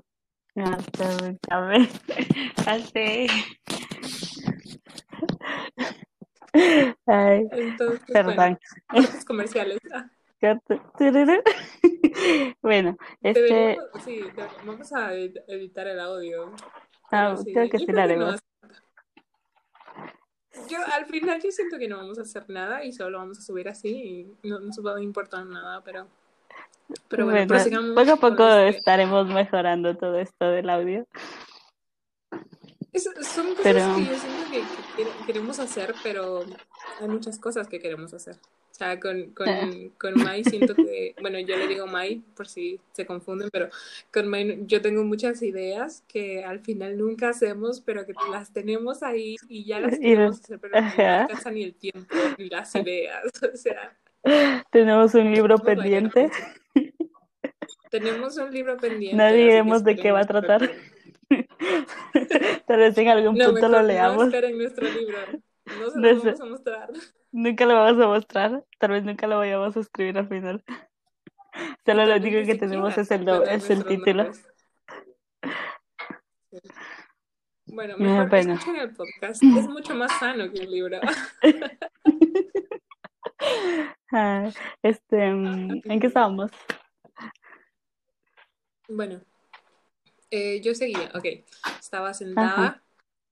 Ay, 7.06 7.46
Entonces, 7.52 8.02
bueno, 8.08 8.34
perdón. 8.34 8.58
cortes 8.88 9.24
comerciales. 9.24 9.78
Bueno, 12.62 12.96
este... 13.22 13.40
deberíamos, 13.40 13.84
sí, 14.04 14.20
vamos 14.64 14.92
a 14.92 15.14
ed- 15.14 15.42
editar 15.48 15.86
el 15.86 16.00
audio. 16.00 16.52
ah, 17.12 17.36
sí, 17.36 17.52
creo 17.52 17.68
que 17.70 17.78
sí 17.78 17.86
lo 17.86 17.92
no 17.94 18.00
haremos. 18.02 18.40
Yo 20.68 20.78
al 20.92 21.06
final 21.06 21.40
yo 21.42 21.50
siento 21.50 21.78
que 21.78 21.88
no 21.88 21.98
vamos 21.98 22.18
a 22.18 22.22
hacer 22.22 22.44
nada 22.48 22.84
y 22.84 22.92
solo 22.92 23.18
vamos 23.18 23.38
a 23.38 23.42
subir 23.42 23.68
así 23.68 24.26
y 24.42 24.48
no 24.48 24.58
nos 24.60 24.84
va 24.84 24.96
a 24.96 25.02
importar 25.02 25.46
nada, 25.46 25.82
pero 25.84 26.08
pero 27.08 27.26
bueno, 27.26 27.54
Bueno, 27.54 27.94
poco 27.94 28.12
a 28.12 28.16
poco 28.16 28.48
este- 28.48 28.78
estaremos 28.78 29.26
mejorando 29.28 29.96
todo 29.96 30.18
esto 30.18 30.46
del 30.50 30.68
audio. 30.70 31.06
Es- 32.92 33.04
son 33.22 33.48
cosas 33.54 33.62
Pero- 33.62 33.96
que 33.96 34.04
yo 34.06 34.14
siento 34.18 34.50
que, 34.50 34.60
que 34.60 35.04
quere- 35.04 35.26
queremos 35.26 35.58
hacer, 35.60 35.94
pero 36.02 36.40
hay 37.00 37.08
muchas 37.08 37.38
cosas 37.38 37.68
que 37.68 37.78
queremos 37.78 38.12
hacer. 38.14 38.36
O 38.78 38.84
sea, 38.84 39.00
con, 39.00 39.32
con, 39.32 39.44
con 39.98 40.14
Mai 40.22 40.44
siento 40.44 40.72
que, 40.76 41.12
bueno, 41.20 41.40
yo 41.40 41.56
le 41.56 41.66
digo 41.66 41.88
Mai 41.88 42.22
por 42.36 42.46
si 42.46 42.78
se 42.92 43.04
confunden, 43.04 43.48
pero 43.52 43.68
con 44.12 44.28
Mai 44.28 44.62
yo 44.66 44.80
tengo 44.80 45.02
muchas 45.02 45.42
ideas 45.42 46.04
que 46.06 46.44
al 46.44 46.60
final 46.60 46.96
nunca 46.96 47.30
hacemos, 47.30 47.80
pero 47.80 48.06
que 48.06 48.12
las 48.30 48.52
tenemos 48.52 49.02
ahí 49.02 49.34
y 49.48 49.64
ya 49.64 49.80
las 49.80 49.98
queremos 49.98 50.38
hacer, 50.40 50.60
pero 50.60 50.80
no 50.80 50.86
alcanza 50.86 51.50
ni 51.50 51.64
el 51.64 51.74
tiempo 51.74 52.14
ni 52.38 52.48
las 52.48 52.72
ideas. 52.76 53.24
O 53.52 53.56
sea, 53.56 53.96
Tenemos 54.70 55.12
un 55.14 55.32
libro 55.32 55.58
pendiente. 55.58 56.30
tenemos 57.90 58.36
un 58.36 58.52
libro 58.52 58.76
pendiente. 58.76 59.16
No 59.16 59.28
que 59.28 59.36
diremos 59.36 59.82
de 59.82 59.96
qué 59.96 60.12
va 60.12 60.20
a 60.20 60.22
esperen 60.22 60.58
tratar. 60.58 60.70
Tal 62.66 62.78
vez 62.78 62.96
en 62.96 63.08
algún 63.08 63.36
No, 63.36 63.46
punto 63.46 63.68
lo 63.68 63.80
no 63.80 63.86
leamos. 63.88 64.26
esperen 64.26 64.56
nuestro 64.56 64.88
libro. 64.88 65.18
No 65.80 65.90
se 65.90 65.98
No 65.98 66.08
lo 66.12 66.22
vamos 66.22 66.40
a 66.40 66.44
mostrar. 66.44 66.90
Nunca 67.32 67.66
lo 67.66 67.74
vamos 67.74 68.02
a 68.02 68.06
mostrar. 68.06 68.64
Tal 68.78 68.90
vez 68.90 69.04
nunca 69.04 69.26
lo 69.26 69.38
vayamos 69.38 69.76
a 69.76 69.80
escribir 69.80 70.18
al 70.18 70.28
final. 70.28 70.64
Solo 71.84 72.06
lo 72.06 72.16
único 72.16 72.38
ni 72.38 72.46
que 72.46 72.54
tenemos 72.54 72.96
es 72.96 73.10
el, 73.10 73.28
es 73.28 73.70
el 73.70 73.84
título. 73.84 74.32
Sí. 74.32 74.42
Bueno, 77.66 77.98
mejor 77.98 78.28
bueno. 78.28 78.54
escuchen 78.54 78.76
el 78.76 78.94
podcast. 78.94 79.42
Es 79.42 79.68
mucho 79.68 79.94
más 79.94 80.12
sano 80.18 80.50
que 80.50 80.60
el 80.60 80.70
libro. 80.70 81.00
Ah, 84.10 84.50
este, 84.82 85.30
mm, 85.30 85.82
¿en 85.84 86.00
qué 86.00 86.06
estábamos? 86.06 86.50
Bueno, 88.88 89.20
eh, 90.30 90.62
yo 90.62 90.74
seguía, 90.74 91.10
ok. 91.14 91.26
Estaba 91.78 92.14
sentada 92.14 92.82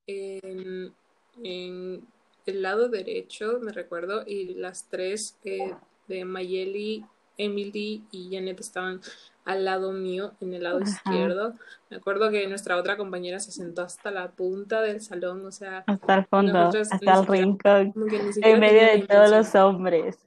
en, 0.07 0.95
en 1.43 2.07
el 2.47 2.63
lado 2.63 2.89
derecho, 2.89 3.59
me 3.61 3.73
recuerdo, 3.73 4.23
y 4.27 4.55
las 4.55 4.89
tres 4.89 5.37
eh, 5.45 5.75
de 6.09 6.25
Mayeli, 6.25 7.05
Emily 7.37 8.05
y 8.11 8.31
Janet 8.33 8.61
estaban 8.61 9.01
al 9.45 9.65
lado 9.65 9.93
mío, 9.93 10.33
en 10.41 10.55
el 10.55 10.65
lado 10.65 10.79
Ajá. 10.79 10.91
izquierdo. 10.91 11.55
Me 11.91 11.99
acuerdo 11.99 12.31
que 12.31 12.47
nuestra 12.49 12.77
otra 12.77 12.97
compañera 12.97 13.39
se 13.39 13.53
sentó 13.53 13.83
hasta 13.83 14.11
la 14.11 14.31
punta 14.31 14.81
del 14.81 15.01
salón, 15.01 15.45
o 15.47 15.53
sea, 15.53 15.85
Hasta 15.87 16.15
el 16.15 16.27
fondo, 16.27 16.59
hasta 16.59 17.21
el 17.21 17.27
rincón, 17.27 17.95
en 18.43 18.61
medio 18.61 18.83
de 18.83 19.07
todos 19.07 19.31
los 19.31 19.55
hombres. 19.55 20.26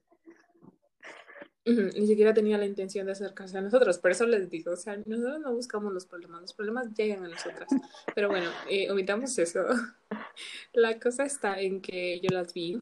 Ni 1.65 2.07
siquiera 2.07 2.33
tenía 2.33 2.57
la 2.57 2.65
intención 2.65 3.05
de 3.05 3.11
acercarse 3.11 3.57
a 3.57 3.61
nosotros, 3.61 3.99
por 3.99 4.11
eso 4.11 4.25
les 4.25 4.49
digo, 4.49 4.71
o 4.71 4.75
sea, 4.75 4.97
nosotros 5.05 5.39
no 5.39 5.53
buscamos 5.53 5.93
los 5.93 6.05
problemas, 6.05 6.41
los 6.41 6.53
problemas 6.53 6.87
llegan 6.95 7.23
a 7.25 7.27
nosotras. 7.27 7.69
Pero 8.15 8.29
bueno, 8.29 8.49
eh, 8.69 8.89
omitamos 8.89 9.37
eso. 9.37 9.65
La 10.73 10.99
cosa 10.99 11.25
está 11.25 11.59
en 11.59 11.81
que 11.81 12.19
yo 12.21 12.29
las 12.31 12.53
vi 12.53 12.81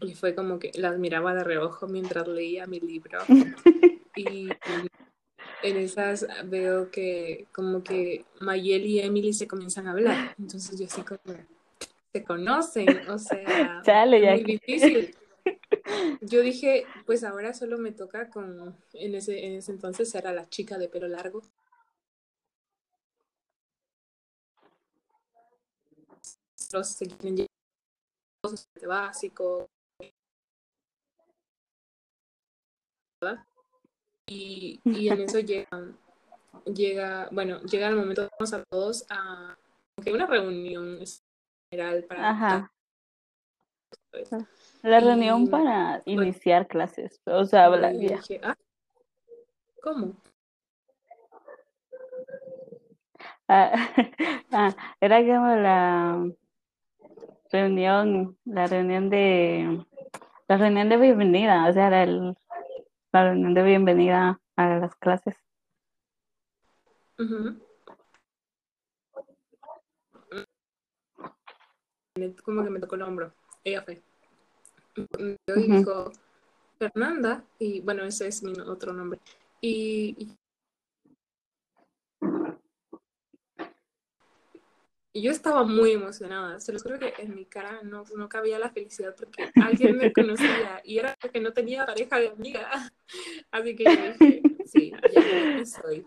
y 0.00 0.14
fue 0.14 0.34
como 0.34 0.58
que 0.58 0.72
las 0.74 0.98
miraba 0.98 1.34
de 1.34 1.44
reojo 1.44 1.86
mientras 1.86 2.26
leía 2.26 2.66
mi 2.66 2.80
libro. 2.80 3.20
Y 4.18 4.48
en 5.62 5.76
esas 5.76 6.26
veo 6.46 6.90
que 6.90 7.46
como 7.52 7.82
que 7.82 8.24
Mayel 8.40 8.86
y 8.86 9.00
Emily 9.00 9.34
se 9.34 9.46
comienzan 9.46 9.86
a 9.86 9.90
hablar. 9.92 10.34
Entonces 10.38 10.78
yo 10.78 10.86
así 10.86 11.02
como, 11.02 11.20
se 12.14 12.24
conocen, 12.24 13.10
o 13.10 13.18
sea, 13.18 13.82
Chale, 13.84 14.22
ya 14.22 14.32
muy 14.32 14.44
difícil. 14.44 15.14
Yo 16.20 16.40
dije, 16.40 16.86
pues 17.04 17.24
ahora 17.24 17.54
solo 17.54 17.78
me 17.78 17.92
toca 17.92 18.30
con, 18.30 18.76
en 18.92 19.14
ese, 19.14 19.46
en 19.46 19.54
ese 19.54 19.72
entonces 19.72 20.14
era 20.14 20.32
la 20.32 20.48
chica 20.48 20.78
de 20.78 20.88
pelo 20.88 21.08
largo. 21.08 21.42
Los 26.72 26.98
básico. 28.86 29.68
¿verdad? 33.20 33.44
Y, 34.28 34.80
y 34.84 35.08
en 35.08 35.20
eso 35.20 35.38
llega, 35.38 35.68
llega, 36.64 37.28
bueno, 37.30 37.60
llega 37.62 37.88
el 37.88 37.96
momento 37.96 38.28
vamos 38.38 38.52
a 38.52 38.62
todos 38.64 39.06
a 39.08 39.56
una 40.06 40.26
reunión 40.26 40.98
general 41.70 42.04
para 42.04 42.30
Ajá. 42.30 42.72
pues. 44.10 44.30
La 44.86 45.00
Y- 45.00 45.04
reunión 45.04 45.48
para 45.48 46.00
iniciar 46.04 46.68
clases, 46.68 47.20
o 47.26 47.44
sea, 47.44 47.68
ya. 47.92 48.16
dije, 48.18 48.40
ah, 48.44 48.54
¿cómo? 49.82 50.14
Ah, 53.48 53.72
ah, 54.52 54.70
era 55.00 55.18
como 55.18 55.56
la 55.56 56.30
reunión, 57.50 58.38
la 58.44 58.66
reunión 58.68 59.10
de, 59.10 59.84
la 60.46 60.56
reunión 60.56 60.88
de 60.88 60.96
bienvenida, 60.98 61.68
o 61.68 61.72
sea, 61.72 61.88
era 61.88 62.04
el, 62.04 62.36
la 63.10 63.24
reunión 63.24 63.54
de 63.54 63.62
bienvenida 63.64 64.40
a 64.54 64.68
las 64.78 64.94
clases. 64.94 65.34
Ujú. 67.18 67.60
Como 72.44 72.62
que 72.62 72.70
me 72.70 72.78
tocó 72.78 72.94
el 72.94 73.02
hombro. 73.02 73.34
Ella 73.64 73.82
fue. 73.82 74.00
Y 74.96 75.52
Ujú. 75.52 75.60
dijo, 75.78 76.12
Fernanda, 76.78 77.44
y 77.58 77.80
bueno, 77.80 78.04
ese 78.04 78.28
es 78.28 78.42
mi 78.42 78.52
otro 78.60 78.92
nombre. 78.92 79.20
Y, 79.60 80.14
y- 80.18 80.36
yo 85.22 85.30
estaba 85.30 85.64
muy 85.64 85.92
emocionada. 85.92 86.60
Se 86.60 86.72
los 86.72 86.82
juro 86.82 86.98
que 86.98 87.14
en 87.18 87.34
mi 87.34 87.46
cara 87.46 87.80
no, 87.82 88.04
no 88.16 88.28
cabía 88.28 88.58
la 88.58 88.70
felicidad 88.70 89.14
porque 89.16 89.50
alguien 89.60 89.96
me 89.96 90.12
conocía 90.12 90.82
y 90.84 90.98
era 90.98 91.14
porque 91.20 91.40
no 91.40 91.52
tenía 91.52 91.86
pareja 91.86 92.18
de 92.18 92.28
amiga. 92.28 92.70
Así 93.50 93.74
que 93.76 93.84
yo 93.84 94.12
dije, 94.12 94.42
sí, 94.66 94.92
ya 95.10 95.64
soy. 95.64 96.04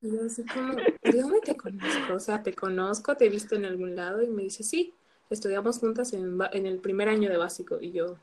Y 0.00 0.12
yo 0.12 0.24
así 0.26 0.44
como, 0.44 0.74
¿de 1.02 1.20
dónde 1.22 1.40
te 1.40 1.56
conozco? 1.56 2.14
O 2.14 2.20
sea, 2.20 2.42
te 2.42 2.52
conozco, 2.54 3.16
te 3.16 3.26
he 3.26 3.28
visto 3.30 3.56
en 3.56 3.64
algún 3.64 3.96
lado. 3.96 4.22
Y 4.22 4.28
me 4.28 4.42
dice, 4.44 4.62
sí, 4.62 4.94
estudiamos 5.30 5.78
juntas 5.78 6.12
en, 6.12 6.38
en 6.52 6.66
el 6.66 6.78
primer 6.80 7.08
año 7.08 7.30
de 7.30 7.36
básico. 7.36 7.78
Y 7.80 7.92
yo, 7.92 8.18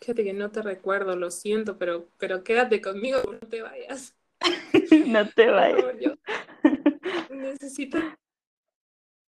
fíjate 0.00 0.24
que 0.24 0.32
no 0.32 0.50
te 0.50 0.62
recuerdo, 0.62 1.16
lo 1.16 1.30
siento, 1.30 1.78
pero, 1.78 2.06
pero 2.18 2.44
quédate 2.44 2.80
conmigo, 2.80 3.20
no 3.24 3.38
te 3.48 3.62
vayas. 3.62 4.14
No 5.06 5.28
te 5.28 5.46
vayas. 5.50 5.80
favor, 5.80 5.98
yo 5.98 6.14
necesito. 7.30 7.98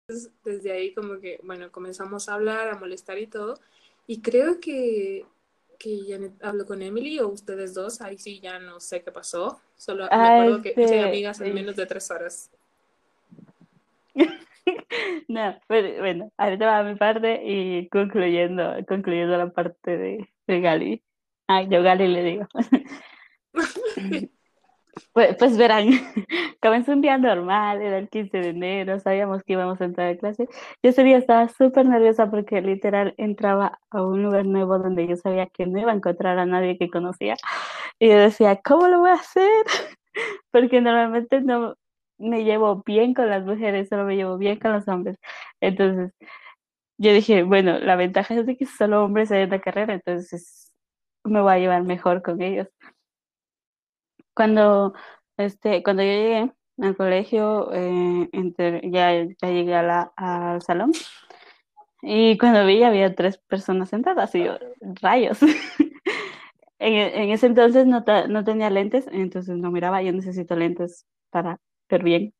Entonces, 0.08 0.32
Desde 0.43 0.71
ahí 0.71 0.93
como 0.93 1.19
que, 1.19 1.39
bueno, 1.43 1.71
comenzamos 1.71 2.30
a 2.30 2.36
hablar, 2.36 2.69
a 2.69 2.78
molestar 2.80 3.17
y 3.19 3.28
todo. 3.28 3.56
Y 4.08 4.21
creo 4.21 4.60
que, 4.60 5.26
que 5.80 6.00
Janet 6.08 6.34
habló 6.43 6.65
con 6.65 6.82
Emily 6.82 7.19
o 7.19 7.28
ustedes 7.30 7.74
dos, 7.74 8.02
ahí 8.02 8.17
sí 8.17 8.39
ya 8.39 8.60
no 8.60 8.80
sé 8.80 9.04
qué 9.04 9.12
pasó. 9.12 9.62
Solo 9.78 10.04
me 10.04 10.10
Ah, 10.12 10.28
acuerdo 10.30 10.62
que 10.62 10.78
hice 10.80 10.84
este, 10.84 11.00
amigas 11.00 11.41
en 11.41 11.48
eh, 11.48 11.54
menos 11.54 11.76
de 11.76 11.86
tres 11.88 12.12
horas. 12.12 12.52
No, 15.27 15.55
pero 15.67 15.99
bueno, 15.99 16.31
ahorita 16.38 16.65
va 16.65 16.84
mi 16.84 16.95
parte 16.95 17.41
y 17.43 17.89
concluyendo, 17.89 18.75
concluyendo 18.88 19.38
la 19.38 19.49
parte 19.49 19.97
de, 19.97 20.29
de 20.47 20.62
Gali. 20.62 21.03
Ah, 21.47 21.63
yo 21.63 21.81
Gali 21.84 22.08
le 22.08 22.23
digo. 22.23 22.47
Pues, 25.13 25.36
pues 25.38 25.58
verán, 25.58 25.88
comenzó 26.62 26.93
un 26.93 27.01
día 27.01 27.17
normal, 27.17 27.81
era 27.81 27.97
el 27.97 28.10
15 28.10 28.38
de 28.38 28.49
enero, 28.49 28.99
sabíamos 28.99 29.43
que 29.43 29.53
íbamos 29.53 29.79
a 29.81 29.86
entrar 29.86 30.10
a 30.13 30.17
clase. 30.17 30.47
Yo 30.84 30.89
ese 30.89 31.03
día 31.03 31.17
estaba 31.17 31.49
súper 31.49 31.86
nerviosa 31.86 32.29
porque 32.29 32.62
literal 32.62 33.13
entraba 33.17 33.79
a 33.91 34.03
un 34.03 34.23
lugar 34.23 34.45
nuevo 34.45 34.79
donde 34.79 35.08
yo 35.08 35.17
sabía 35.17 35.47
que 35.47 35.65
no 35.67 35.79
iba 35.79 35.91
a 35.91 35.95
encontrar 35.95 36.39
a 36.39 36.45
nadie 36.45 36.77
que 36.77 36.89
conocía. 36.89 37.36
Y 37.99 38.10
yo 38.10 38.17
decía, 38.17 38.62
¿cómo 38.63 38.88
lo 38.88 38.99
voy 38.99 39.10
a 39.12 39.13
hacer? 39.13 39.65
Porque 40.51 40.81
normalmente 40.81 41.41
no 41.41 41.75
me 42.17 42.43
llevo 42.43 42.84
bien 42.86 43.13
con 43.13 43.30
las 43.30 43.43
mujeres, 43.45 43.89
solo 43.89 44.06
me 44.06 44.15
llevo 44.15 44.38
bien 44.38 44.60
con 44.60 44.73
los 44.73 44.88
hombres. 44.88 45.17
Entonces, 45.62 46.13
yo 46.97 47.13
dije, 47.13 47.43
bueno, 47.43 47.80
la 47.80 47.95
ventaja 47.97 48.36
es 48.36 48.45
de 48.45 48.58
que 48.58 48.65
solo 48.67 49.06
hombres 49.06 49.32
hay 49.32 49.43
en 49.43 49.51
la 49.51 49.62
carrera, 49.62 49.95
entonces 49.95 50.73
me 51.25 51.41
voy 51.41 51.54
a 51.54 51.60
llevar 51.60 51.84
mejor 51.84 52.21
con 52.23 52.41
ellos. 52.41 52.67
Cuando, 54.34 54.93
este, 55.38 55.82
cuando 55.84 56.04
yo 56.04 56.10
llegué 56.10 56.51
al 56.82 56.97
colegio, 56.97 57.71
eh, 57.73 58.30
entré- 58.34 58.82
ya, 58.91 59.12
ya 59.41 59.49
llegué 59.49 59.75
a 59.75 60.12
al 60.17 60.62
salón 60.62 60.91
y 62.01 62.38
cuando 62.38 62.65
vi 62.65 62.84
había 62.84 63.15
tres 63.15 63.38
personas 63.38 63.89
sentadas 63.89 64.34
y 64.36 64.43
yo, 64.45 64.58
rayos. 65.01 65.39
En, 66.78 66.93
en 66.93 67.30
ese 67.32 67.47
entonces 67.47 67.88
no, 67.88 68.04
no 68.28 68.43
tenía 68.43 68.69
lentes, 68.69 69.08
entonces 69.12 69.56
no 69.58 69.71
miraba, 69.71 70.01
yo 70.01 70.12
necesito 70.12 70.56
lentes 70.58 71.06
para 71.30 71.58
ver 71.89 72.04
bien, 72.04 72.34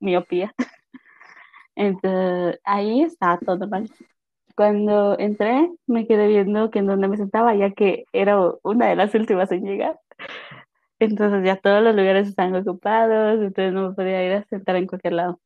miopía. 0.00 0.54
Entonces 1.74 2.60
ahí 2.64 3.02
estaba 3.02 3.38
todo 3.38 3.66
mal. 3.68 3.90
Cuando 4.56 5.18
entré, 5.18 5.70
me 5.86 6.06
quedé 6.06 6.28
viendo 6.28 6.70
que 6.70 6.80
en 6.80 6.86
donde 6.86 7.08
me 7.08 7.16
sentaba, 7.16 7.54
ya 7.54 7.70
que 7.70 8.04
era 8.12 8.38
una 8.62 8.88
de 8.88 8.96
las 8.96 9.14
últimas 9.14 9.50
en 9.52 9.64
llegar. 9.64 9.98
Entonces 10.98 11.42
ya 11.44 11.56
todos 11.56 11.82
los 11.82 11.96
lugares 11.96 12.28
estaban 12.28 12.54
ocupados, 12.54 13.40
entonces 13.40 13.72
no 13.72 13.88
me 13.88 13.94
podía 13.94 14.26
ir 14.26 14.32
a 14.32 14.44
sentar 14.44 14.76
en 14.76 14.86
cualquier 14.86 15.14
lado. 15.14 15.40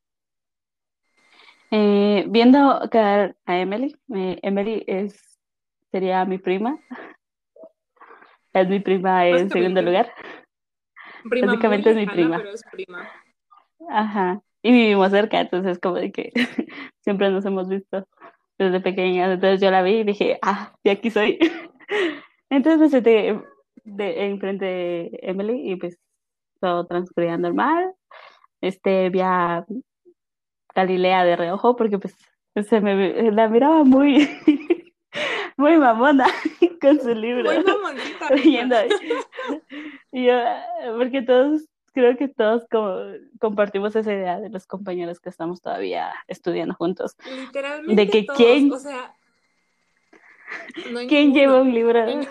Eh, 1.71 2.25
viendo 2.27 2.81
caer 2.91 3.35
a 3.45 3.57
Emily, 3.59 3.95
eh, 4.13 4.39
Emily 4.43 4.83
es, 4.85 5.39
sería 5.91 6.25
mi 6.25 6.37
prima, 6.37 6.77
es 8.53 8.67
mi 8.67 8.79
prima 8.79 9.27
en 9.27 9.49
segundo 9.49 9.81
lugar. 9.81 10.11
Prima 11.29 11.47
Básicamente 11.47 11.89
es 11.89 11.95
mi 11.95 12.05
prima. 12.05 12.37
pero 12.37 12.51
es 12.51 12.63
prima. 12.71 13.09
Ajá. 13.89 14.41
Y 14.61 14.71
vivimos 14.71 15.11
cerca, 15.11 15.41
entonces 15.41 15.79
como 15.79 15.95
de 15.95 16.11
que 16.11 16.31
siempre 17.01 17.29
nos 17.29 17.45
hemos 17.45 17.69
visto 17.69 18.07
desde 18.57 18.79
pequeñas. 18.79 19.31
Entonces 19.31 19.61
yo 19.61 19.71
la 19.71 19.81
vi 19.81 19.99
y 19.99 20.03
dije, 20.03 20.39
ah, 20.41 20.73
de 20.83 20.91
aquí 20.91 21.11
soy. 21.11 21.37
Entonces 22.49 22.79
me 22.79 22.89
senté 22.89 23.39
de, 23.83 24.25
enfrente 24.25 24.65
de 24.65 25.19
Emily 25.21 25.71
y 25.71 25.75
pues 25.75 25.99
todo 26.59 26.85
transcurría 26.87 27.37
normal. 27.37 27.93
Este, 28.61 29.09
vi 29.09 29.19
a 29.21 29.65
Galilea 30.73 31.23
de 31.25 31.35
reojo 31.35 31.75
porque 31.75 31.99
pues 31.99 32.15
se 32.67 32.81
me 32.81 33.31
la 33.31 33.49
miraba 33.49 33.83
muy, 33.83 34.27
muy 35.57 35.77
mamona 35.77 36.25
con 36.81 36.99
su 36.99 37.13
libro 37.13 37.51
Muy 37.51 37.63
mamoncita. 37.63 38.29
leyendo. 38.29 38.75
Y 40.11 40.25
yo, 40.25 40.33
porque 40.97 41.21
todos 41.21 41.65
creo 41.95 42.15
que 42.17 42.27
todos 42.27 42.67
como, 42.69 42.99
compartimos 43.39 43.95
esa 43.95 44.13
idea 44.13 44.39
de 44.39 44.49
los 44.51 44.67
compañeros 44.67 45.19
que 45.19 45.29
estamos 45.29 45.61
todavía 45.61 46.13
estudiando 46.27 46.75
juntos. 46.75 47.15
Literalmente 47.35 47.95
De 48.05 48.11
que 48.11 48.23
todos, 48.23 48.37
quién- 48.37 48.71
o 48.71 48.77
sea, 48.77 49.15
no 50.91 50.99
¿Quién 51.07 51.29
ninguno, 51.29 51.33
lleva 51.33 51.61
un 51.61 51.73
libro? 51.73 52.05
no 52.05 52.21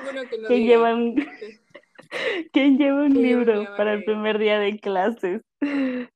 ¿Quién 0.47 0.49
diga 0.49 0.57
lleva 0.69 0.95
un, 0.95 1.15
¿Quién 2.53 2.79
lleva 2.79 3.03
un 3.03 3.15
libro 3.15 3.67
para 3.77 3.95
el 3.95 4.05
primer 4.05 4.39
día 4.39 4.59
de 4.61 4.79
clases? 4.79 5.43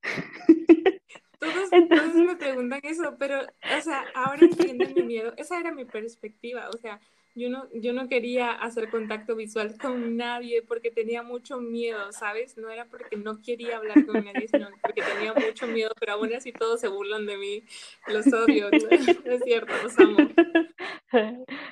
Todos, 1.40 1.72
Entonces- 1.72 2.12
todos 2.12 2.26
me 2.26 2.34
preguntan 2.36 2.80
eso, 2.82 3.14
pero, 3.18 3.40
o 3.42 3.80
sea, 3.80 4.04
ahora 4.14 4.40
entienden 4.44 4.92
mi 4.94 5.02
miedo. 5.04 5.32
Esa 5.36 5.60
era 5.60 5.70
mi 5.72 5.84
perspectiva, 5.84 6.68
o 6.74 6.76
sea, 6.78 7.00
yo 7.38 7.48
no, 7.48 7.68
yo 7.72 7.92
no 7.92 8.08
quería 8.08 8.52
hacer 8.52 8.90
contacto 8.90 9.36
visual 9.36 9.76
con 9.80 10.16
nadie 10.16 10.62
porque 10.62 10.90
tenía 10.90 11.22
mucho 11.22 11.60
miedo, 11.60 12.12
¿sabes? 12.12 12.56
No 12.58 12.68
era 12.68 12.86
porque 12.86 13.16
no 13.16 13.40
quería 13.40 13.76
hablar 13.76 14.04
con 14.04 14.24
nadie, 14.24 14.48
sino 14.48 14.68
porque 14.82 15.02
tenía 15.02 15.32
mucho 15.32 15.66
miedo, 15.68 15.92
pero 15.98 16.14
aún 16.14 16.34
así 16.34 16.52
todos 16.52 16.80
se 16.80 16.88
burlan 16.88 17.26
de 17.26 17.38
mí. 17.38 17.62
Los 18.08 18.26
odio, 18.32 18.70
no 18.70 18.78
es 19.32 19.42
cierto, 19.44 19.72
los 19.82 19.98
amo. 19.98 20.18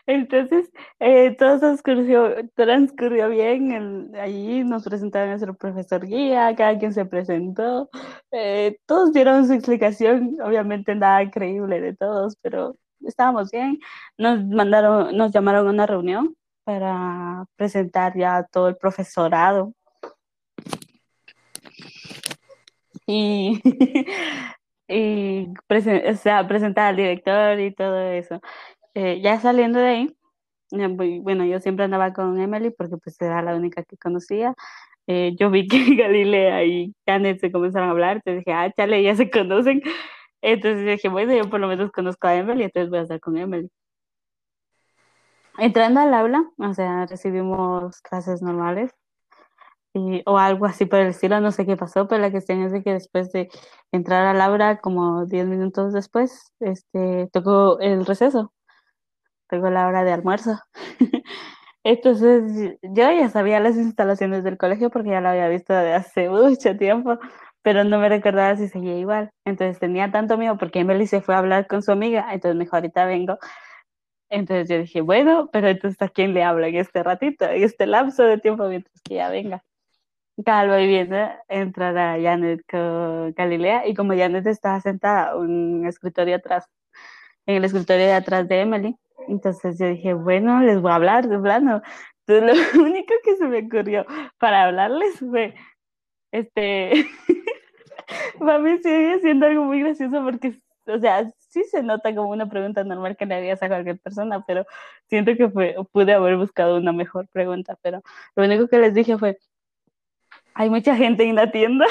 Entonces, 0.07 0.71
eh, 1.01 1.35
todo 1.39 1.59
transcurrió, 1.59 2.35
transcurrió 2.55 3.29
bien. 3.29 4.15
allí 4.17 4.65
nos 4.65 4.85
presentaron 4.85 5.29
a 5.29 5.33
nuestro 5.33 5.55
profesor 5.55 6.07
guía, 6.07 6.55
cada 6.57 6.79
quien 6.79 6.93
se 6.93 7.05
presentó. 7.05 7.91
eh, 8.31 8.79
todos 8.87 9.13
dieron 9.13 9.47
su 9.47 9.53
explicación, 9.55 10.37
obviamente 10.41 10.95
nada 10.95 11.29
creíble 11.31 11.81
de 11.81 11.95
todos, 11.97 12.37
pero 12.41 12.77
estábamos 13.07 13.51
bien. 13.51 13.79
Nos 14.19 14.45
mandaron, 14.45 15.17
nos 15.17 15.33
llamaron 15.33 15.67
a 15.67 15.71
una 15.71 15.87
reunión 15.87 16.35
para 16.65 17.45
presentar 17.57 18.17
ya 18.17 18.45
todo 18.51 18.69
el 18.69 18.77
profesorado. 18.77 19.73
Y, 23.07 23.61
y 24.89 25.49
o 25.69 26.15
sea, 26.17 26.47
presentar 26.49 26.87
al 26.89 26.97
director 26.97 27.61
y 27.61 27.73
todo 27.75 28.01
eso. 28.11 28.41
Eh, 28.95 29.21
ya 29.23 29.39
saliendo 29.41 29.79
de 29.79 29.87
ahí, 29.89 30.17
bu- 30.71 31.23
bueno, 31.23 31.45
yo 31.45 31.61
siempre 31.61 31.85
andaba 31.85 32.13
con 32.13 32.41
Emily 32.41 32.71
porque 32.71 32.97
pues 32.97 33.21
era 33.21 33.43
la 33.43 33.55
única 33.55 33.83
que 33.85 33.97
conocía. 33.97 34.55
Eh, 35.07 35.37
yo 35.39 35.51
vi 35.51 35.69
que 35.69 35.95
Galilea 35.95 36.65
y 36.65 36.95
Janet 37.07 37.39
se 37.41 37.53
comenzaron 37.53 37.89
a 37.89 37.93
hablar, 37.93 38.17
entonces 38.17 38.45
dije, 38.45 38.53
ah, 38.57 38.73
chale, 38.77 39.03
ya 39.03 39.15
se 39.15 39.31
conocen. 39.31 39.83
Entonces 40.49 40.87
dije, 40.87 41.09
bueno, 41.09 41.35
yo 41.35 41.51
por 41.51 41.59
lo 41.59 41.67
menos 41.67 41.91
conozco 41.91 42.29
a 42.29 42.37
Emily, 42.37 42.63
entonces 42.63 42.89
voy 42.89 43.01
a 43.01 43.03
estar 43.03 43.19
con 43.19 43.37
Emily. 43.37 43.69
Entrando 45.59 45.99
al 46.01 46.15
aula, 46.15 46.49
o 46.59 46.73
sea, 46.73 47.05
recibimos 47.07 48.01
clases 48.03 48.43
normales 48.43 48.93
y- 49.93 50.23
o 50.25 50.39
algo 50.39 50.67
así 50.67 50.87
por 50.87 51.01
el 51.01 51.09
estilo, 51.09 51.41
no 51.41 51.51
sé 51.51 51.67
qué 51.67 51.77
pasó, 51.77 52.07
pero 52.07 52.21
la 52.23 52.31
cuestión 52.31 52.63
es 52.63 52.71
de 52.71 52.83
que 52.85 52.93
después 52.93 53.33
de 53.33 53.49
entrar 53.91 54.25
al 54.27 54.41
aula, 54.41 54.79
como 54.79 55.27
10 55.27 55.47
minutos 55.49 55.93
después, 55.93 56.53
este, 56.61 57.29
tocó 57.33 57.81
el 57.81 58.07
receso, 58.07 58.53
tocó 59.49 59.71
la 59.71 59.89
hora 59.89 60.05
de 60.05 60.13
almuerzo. 60.13 60.59
Entonces 61.85 62.77
yo 62.83 63.13
ya 63.13 63.29
sabía 63.31 63.61
las 63.61 63.77
instalaciones 63.77 64.45
del 64.45 64.59
colegio 64.59 64.91
porque 64.91 65.11
ya 65.11 65.21
lo 65.21 65.29
había 65.31 65.49
visto 65.49 65.73
de 65.75 65.95
hace 65.95 66.29
mucho 66.31 66.77
tiempo, 66.77 67.19
pero 67.67 67.83
no 67.83 67.99
me 67.99 68.09
recordaba 68.09 68.55
si 68.57 68.69
seguía 68.69 68.97
igual. 68.97 69.33
Entonces 69.45 69.81
tenía 69.81 70.13
tanto 70.13 70.39
miedo 70.39 70.57
porque 70.57 70.79
Emily 70.79 71.09
se 71.09 71.21
fue 71.21 71.35
a 71.35 71.39
hablar 71.39 71.67
con 71.67 71.83
su 71.83 71.91
amiga, 71.91 72.33
entonces 72.33 72.57
mejor 72.57 72.77
ahorita 72.77 73.07
vengo. 73.07 73.39
Entonces 74.31 74.69
yo 74.69 74.79
dije, 74.79 75.01
bueno, 75.01 75.51
pero 75.53 75.67
entonces 75.67 76.01
¿a 76.01 76.09
quién 76.09 76.33
le 76.33 76.45
hablo 76.45 76.65
en 76.65 76.77
este 76.77 77.03
ratito, 77.03 77.45
en 77.45 77.65
este 77.65 77.89
lapso 77.89 78.23
de 78.23 78.39
tiempo 78.39 78.69
mientras 78.69 79.01
que 79.03 79.17
ya 79.17 79.31
venga? 79.31 79.65
Calvo 80.45 80.79
y 80.79 80.87
viendo 80.87 81.17
entrar 81.49 81.99
a 81.99 82.23
Janet 82.23 82.63
con 82.71 83.33
Galilea 83.33 83.89
y 83.89 83.95
como 83.95 84.17
Janet 84.17 84.47
estaba 84.47 84.81
sentada 84.81 85.33
en 85.33 85.39
un 85.39 85.87
escritorio 85.89 86.37
atrás, 86.37 86.69
en 87.47 87.57
el 87.57 87.65
escritorio 87.65 88.07
de 88.07 88.13
atrás 88.13 88.47
de 88.47 88.61
Emily, 88.61 88.97
entonces 89.27 89.77
yo 89.77 89.89
dije, 89.89 90.15
bueno, 90.15 90.61
les 90.61 90.81
voy 90.81 90.93
a 90.93 90.95
hablar 90.95 91.29
de 91.29 91.37
plano. 91.41 91.83
Entonces 92.29 92.77
lo 92.77 92.83
único 92.85 93.13
que 93.25 93.35
se 93.35 93.49
me 93.49 93.67
ocurrió 93.67 94.07
para 94.39 94.67
hablarles 94.67 95.19
fue, 95.19 95.57
este, 96.31 97.07
para 98.39 98.59
mí 98.59 98.79
sigue 98.79 99.21
siendo 99.21 99.47
algo 99.47 99.65
muy 99.65 99.81
gracioso 99.81 100.23
porque, 100.23 100.55
o 100.87 100.99
sea, 100.99 101.31
sí 101.49 101.65
se 101.65 101.83
nota 101.83 102.15
como 102.15 102.31
una 102.31 102.49
pregunta 102.49 102.85
normal 102.85 103.17
que 103.17 103.27
le 103.27 103.35
harías 103.35 103.63
a 103.63 103.69
cualquier 103.69 103.99
persona, 103.99 104.45
pero 104.47 104.67
siento 105.09 105.37
que 105.37 105.49
fue, 105.49 105.77
pude 105.93 106.13
haber 106.13 106.37
buscado 106.37 106.77
una 106.77 106.93
mejor 106.93 107.29
pregunta, 107.29 107.79
pero 107.83 108.03
lo 108.35 108.45
único 108.45 108.69
que 108.69 108.79
les 108.79 108.95
dije 108.95 109.19
fue, 109.19 109.39
hay 110.55 110.71
mucha 110.71 110.97
gente 110.97 111.25
en 111.25 111.35
la 111.35 111.51
tienda. 111.51 111.87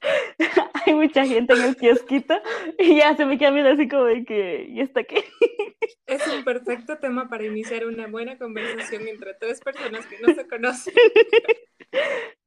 hay 0.86 0.94
mucha 0.94 1.26
gente 1.26 1.54
en 1.54 1.62
el 1.62 1.76
kiosquito 1.76 2.34
y 2.78 2.96
ya 2.96 3.16
se 3.16 3.24
me 3.24 3.38
queda 3.38 3.50
viendo 3.50 3.72
así 3.72 3.88
como 3.88 4.04
de 4.04 4.24
que, 4.24 4.66
¿y 4.68 4.80
está 4.80 5.02
qué? 5.04 5.24
Es 6.06 6.26
un 6.28 6.44
perfecto 6.44 6.98
tema 6.98 7.28
para 7.28 7.44
iniciar 7.44 7.86
una 7.86 8.06
buena 8.06 8.38
conversación 8.38 9.08
entre 9.08 9.34
tres 9.34 9.60
personas 9.60 10.06
que 10.06 10.18
no 10.20 10.34
se 10.34 10.46
conocen. 10.46 10.94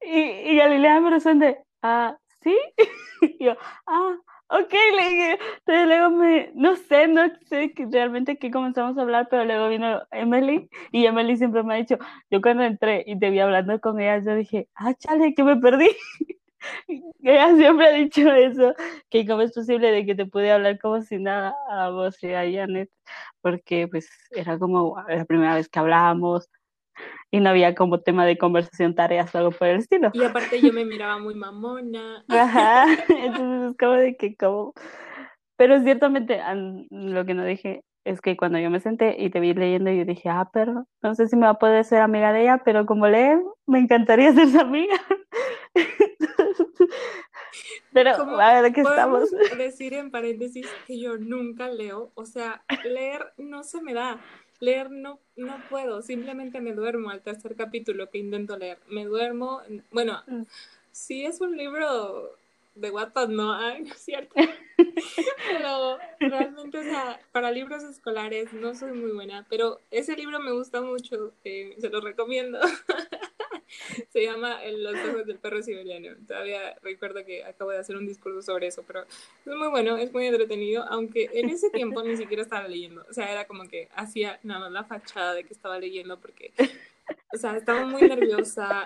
Y, 0.02 0.20
y 0.20 0.56
Galilea 0.56 1.00
me 1.02 1.10
responde, 1.10 1.58
ah, 1.82 2.18
¿sí? 2.42 2.58
Y 3.22 3.44
yo, 3.46 3.56
ah, 3.88 4.16
ok, 4.50 4.74
le 4.98 5.10
dije, 5.10 5.32
entonces 5.66 5.88
luego 5.88 6.10
me, 6.12 6.52
no 6.56 6.76
sé, 6.78 7.08
no 7.08 7.24
sé 7.50 7.74
realmente 7.92 8.38
qué 8.38 8.50
comenzamos 8.52 8.98
a 8.98 9.02
hablar, 9.02 9.28
pero 9.30 9.44
luego 9.46 9.68
vino 9.70 10.02
Emily 10.12 10.70
y 10.92 11.06
Emily 11.06 11.36
siempre 11.38 11.64
me 11.64 11.74
ha 11.76 11.78
dicho, 11.78 11.98
yo 12.32 12.42
cuando 12.42 12.64
entré 12.64 13.04
y 13.06 13.20
te 13.20 13.30
vi 13.30 13.40
hablando 13.40 13.80
con 13.82 14.00
ella, 14.00 14.20
yo 14.24 14.36
dije, 14.36 14.70
ah, 14.76 14.94
chale, 14.94 15.34
que 15.36 15.44
me 15.44 15.58
perdí. 15.58 15.90
ella 17.24 17.56
siempre 17.56 17.88
ha 17.88 17.92
dicho 17.92 18.32
eso, 18.34 18.74
que 19.10 19.26
cómo 19.26 19.42
es 19.42 19.54
posible 19.54 19.92
de 19.92 20.06
que 20.06 20.16
te 20.16 20.26
pude 20.26 20.52
hablar 20.52 20.80
como 20.80 21.02
si 21.02 21.18
nada 21.20 21.54
a 21.70 21.90
vos 21.90 22.22
y 22.24 22.34
a 22.34 22.44
Janet, 22.50 22.90
porque 23.42 23.88
pues 23.88 24.10
era 24.32 24.58
como 24.60 24.96
la 25.08 25.26
primera 25.26 25.56
vez 25.56 25.70
que 25.70 25.80
hablábamos 25.80 26.50
y 27.32 27.40
no 27.40 27.50
había 27.50 27.76
como 27.76 28.02
tema 28.02 28.26
de 28.26 28.38
conversación, 28.38 28.96
tareas 28.96 29.34
o 29.34 29.38
algo 29.38 29.52
por 29.52 29.68
el 29.68 29.78
estilo. 29.78 30.10
Y 30.14 30.24
aparte 30.24 30.62
yo 30.62 30.74
me 30.74 30.86
miraba 30.86 31.20
muy 31.20 31.36
mamona. 31.36 32.24
Ajá, 32.28 32.86
entonces 33.08 33.72
es 33.72 33.78
como 33.78 33.94
de 33.94 34.16
que 34.16 34.36
como... 34.36 34.74
Pero 35.58 35.82
ciertamente 35.82 36.40
lo 36.90 37.26
que 37.26 37.34
no 37.34 37.44
dije 37.44 37.84
es 38.06 38.22
que 38.22 38.38
cuando 38.38 38.60
yo 38.60 38.70
me 38.70 38.80
senté 38.80 39.16
y 39.20 39.30
te 39.30 39.40
vi 39.40 39.54
leyendo, 39.54 39.92
yo 39.92 40.06
dije, 40.06 40.30
ah, 40.30 40.50
pero 40.52 40.86
no 41.02 41.16
sé 41.16 41.28
si 41.28 41.36
me 41.36 41.46
va 41.46 41.52
a 41.52 41.60
poder 41.60 41.84
ser 41.84 42.02
amiga 42.02 42.32
de 42.32 42.44
ella, 42.44 42.62
pero 42.64 42.86
como 42.86 43.08
lee, 43.08 43.40
me 43.68 43.80
encantaría 43.80 44.34
ser 44.34 44.48
su 44.48 44.60
amiga. 44.60 44.96
pero 47.94 48.40
a 48.40 48.62
ver, 48.62 48.74
que 48.74 48.82
estamos. 48.82 49.30
Decir 49.58 49.94
en 49.94 50.12
paréntesis 50.12 50.68
que 50.88 51.00
yo 51.00 51.18
nunca 51.18 51.70
leo, 51.70 52.12
o 52.16 52.26
sea, 52.26 52.64
leer 52.86 53.34
no 53.38 53.64
se 53.64 53.82
me 53.82 53.94
da. 53.94 54.20
Leer 54.60 54.92
no, 54.92 55.20
no 55.38 55.56
puedo, 55.70 56.02
simplemente 56.02 56.60
me 56.60 56.74
duermo 56.74 57.10
al 57.10 57.22
tercer 57.22 57.56
capítulo 57.56 58.10
que 58.10 58.18
intento 58.18 58.58
leer. 58.58 58.78
Me 58.90 59.06
duermo, 59.06 59.62
bueno, 59.92 60.22
Mm. 60.28 60.44
sí 60.92 61.26
es 61.26 61.40
un 61.42 61.56
libro 61.58 62.36
de 62.76 62.92
Wattpad, 62.92 63.30
no, 63.30 63.54
Ay, 63.54 63.84
no 63.84 63.94
es 63.94 64.00
cierto. 64.02 64.36
Pero 65.50 65.98
realmente, 66.20 66.78
o 66.78 66.84
sea, 66.84 67.20
para 67.32 67.52
libros 67.52 67.84
escolares 67.84 68.54
no 68.54 68.74
soy 68.76 68.94
muy 68.94 69.12
buena, 69.12 69.46
pero 69.50 69.80
ese 69.92 70.16
libro 70.16 70.40
me 70.40 70.52
gusta 70.52 70.82
mucho, 70.82 71.34
eh, 71.44 71.76
se 71.80 71.90
lo 71.90 72.02
recomiendo. 72.02 72.60
Se 74.10 74.24
llama 74.24 74.60
Los 74.66 74.96
ojos 75.08 75.26
del 75.26 75.38
perro 75.38 75.62
siberiano. 75.62 76.16
Todavía 76.28 76.76
recuerdo 76.82 77.26
que 77.26 77.44
acabo 77.44 77.72
de 77.72 77.80
hacer 77.80 77.96
un 77.96 78.08
discurso 78.08 78.42
sobre 78.42 78.68
eso, 78.68 78.84
pero 78.86 79.04
es 79.04 79.56
muy 79.56 79.68
bueno, 79.70 79.98
es 79.98 80.12
muy 80.12 80.28
entretenido, 80.28 80.84
aunque 80.90 81.30
en 81.34 81.50
ese 81.50 81.70
tiempo 81.70 82.04
ni 82.04 82.18
siquiera 82.18 82.44
estaba 82.44 82.68
leyendo. 82.68 83.06
O 83.10 83.14
sea, 83.14 83.32
era 83.32 83.46
como 83.46 83.68
que 83.68 83.90
hacía 83.96 84.40
nada 84.44 84.62
más 84.62 84.72
la 84.72 84.84
fachada 84.84 85.34
de 85.34 85.44
que 85.44 85.54
estaba 85.54 85.80
leyendo 85.80 86.20
porque, 86.20 86.52
o 87.34 87.38
sea, 87.38 87.58
estaba 87.58 87.86
muy 87.86 88.02
nerviosa. 88.04 88.86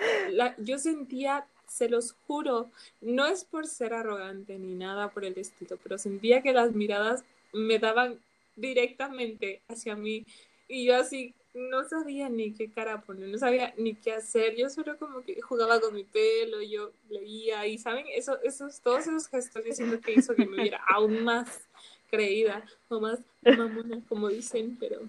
Yo 0.60 0.78
sentía, 0.78 1.46
se 1.68 1.90
los 1.90 2.14
juro, 2.28 2.70
no 3.02 3.28
es 3.28 3.46
por 3.46 3.68
ser 3.68 3.94
arrogante 3.94 4.58
ni 4.60 4.76
nada 4.76 5.10
por 5.10 5.26
el 5.26 5.38
estilo, 5.38 5.78
pero 5.82 5.98
sentía 5.98 6.42
que 6.42 6.54
las 6.54 6.74
miradas 6.74 7.24
me 7.52 7.80
daban 7.80 8.20
directamente 8.56 9.62
hacia 9.68 9.96
mí 9.96 10.26
y 10.68 10.86
yo 10.86 10.96
así 10.96 11.34
no 11.54 11.84
sabía 11.88 12.30
ni 12.30 12.52
qué 12.54 12.70
cara 12.72 13.02
poner, 13.02 13.30
no 13.30 13.38
sabía 13.38 13.74
ni 13.78 13.94
qué 13.96 14.14
hacer, 14.14 14.56
yo 14.56 14.70
solo 14.70 14.98
como 14.98 15.22
que 15.22 15.40
jugaba 15.42 15.80
con 15.80 15.94
mi 15.94 16.04
pelo, 16.04 16.62
yo 16.62 16.92
leía 17.10 17.68
y 17.68 17.78
saben, 17.78 18.06
eso, 18.10 18.42
esos, 18.42 18.82
todos 18.82 19.02
esos 19.08 19.28
gestos 19.28 19.64
yo 19.66 19.74
siento 19.74 20.02
que 20.02 20.14
hizo 20.14 20.36
que 20.36 20.46
me 20.48 20.58
viera 20.64 20.82
aún 20.88 21.24
más 21.24 21.68
creída 22.10 22.64
o 22.90 23.00
más 23.00 23.20
mamona, 23.44 24.02
como 24.10 24.30
dicen, 24.30 24.78
pero 24.80 25.00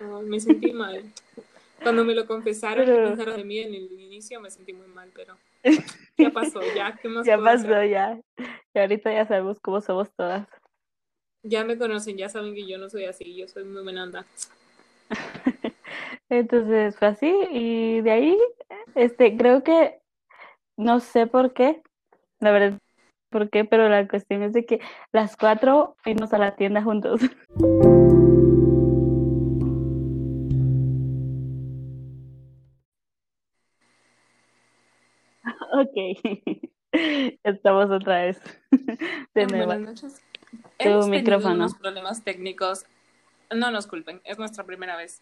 no, 0.00 0.22
me 0.22 0.38
sentí 0.40 0.72
mal. 0.72 1.02
Cuando 1.82 2.04
me 2.04 2.14
lo 2.14 2.26
confesaron, 2.26 2.84
Pero- 2.86 3.16
de 3.36 3.44
mí 3.44 3.58
en 3.58 3.74
el 3.74 3.92
inicio, 4.00 4.40
me 4.40 4.50
sentí 4.50 4.72
muy 4.72 4.86
mal, 4.88 5.10
pero 5.14 5.36
ya 6.16 6.30
pasó, 6.30 6.60
ya, 6.74 6.96
¿qué 7.00 7.08
más 7.08 7.26
Ya 7.26 7.36
puedo 7.36 7.48
hacer? 7.50 7.70
pasó, 7.70 7.84
ya. 7.84 8.20
Y 8.72 8.78
ahorita 8.78 9.12
ya 9.12 9.26
sabemos 9.26 9.58
cómo 9.60 9.80
somos 9.80 10.10
todas. 10.16 10.46
Ya 11.42 11.64
me 11.64 11.76
conocen, 11.78 12.16
ya 12.16 12.28
saben 12.28 12.54
que 12.54 12.66
yo 12.66 12.78
no 12.78 12.88
soy 12.88 13.04
así, 13.04 13.34
yo 13.36 13.46
soy 13.48 13.64
muy 13.64 13.82
buena 13.82 14.04
onda. 14.04 14.26
Entonces 16.28 16.96
fue 16.98 17.08
así 17.08 17.32
y 17.50 18.00
de 18.00 18.10
ahí, 18.10 18.38
este, 18.94 19.36
creo 19.36 19.62
que 19.62 20.00
no 20.76 21.00
sé 21.00 21.26
por 21.26 21.52
qué, 21.52 21.82
la 22.40 22.50
verdad, 22.50 22.78
por 23.30 23.48
qué, 23.50 23.64
pero 23.64 23.88
la 23.88 24.06
cuestión 24.08 24.42
es 24.42 24.52
de 24.52 24.66
que 24.66 24.80
las 25.12 25.36
cuatro 25.36 25.96
fuimos 26.02 26.32
a 26.32 26.38
la 26.38 26.56
tienda 26.56 26.82
juntos. 26.82 27.20
ok, 35.72 36.68
estamos 37.44 37.90
otra 37.90 38.22
vez. 38.22 38.40
De 39.34 39.46
nuevo. 39.46 39.66
Buenas 39.66 40.02
noches. 40.02 40.22
Tu 40.78 40.88
Hemos 40.88 41.08
micrófono. 41.08 41.54
unos 41.54 41.74
problemas 41.74 42.24
técnicos. 42.24 42.86
No 43.54 43.70
nos 43.70 43.86
culpen, 43.86 44.20
es 44.24 44.38
nuestra 44.38 44.64
primera 44.64 44.96
vez. 44.96 45.20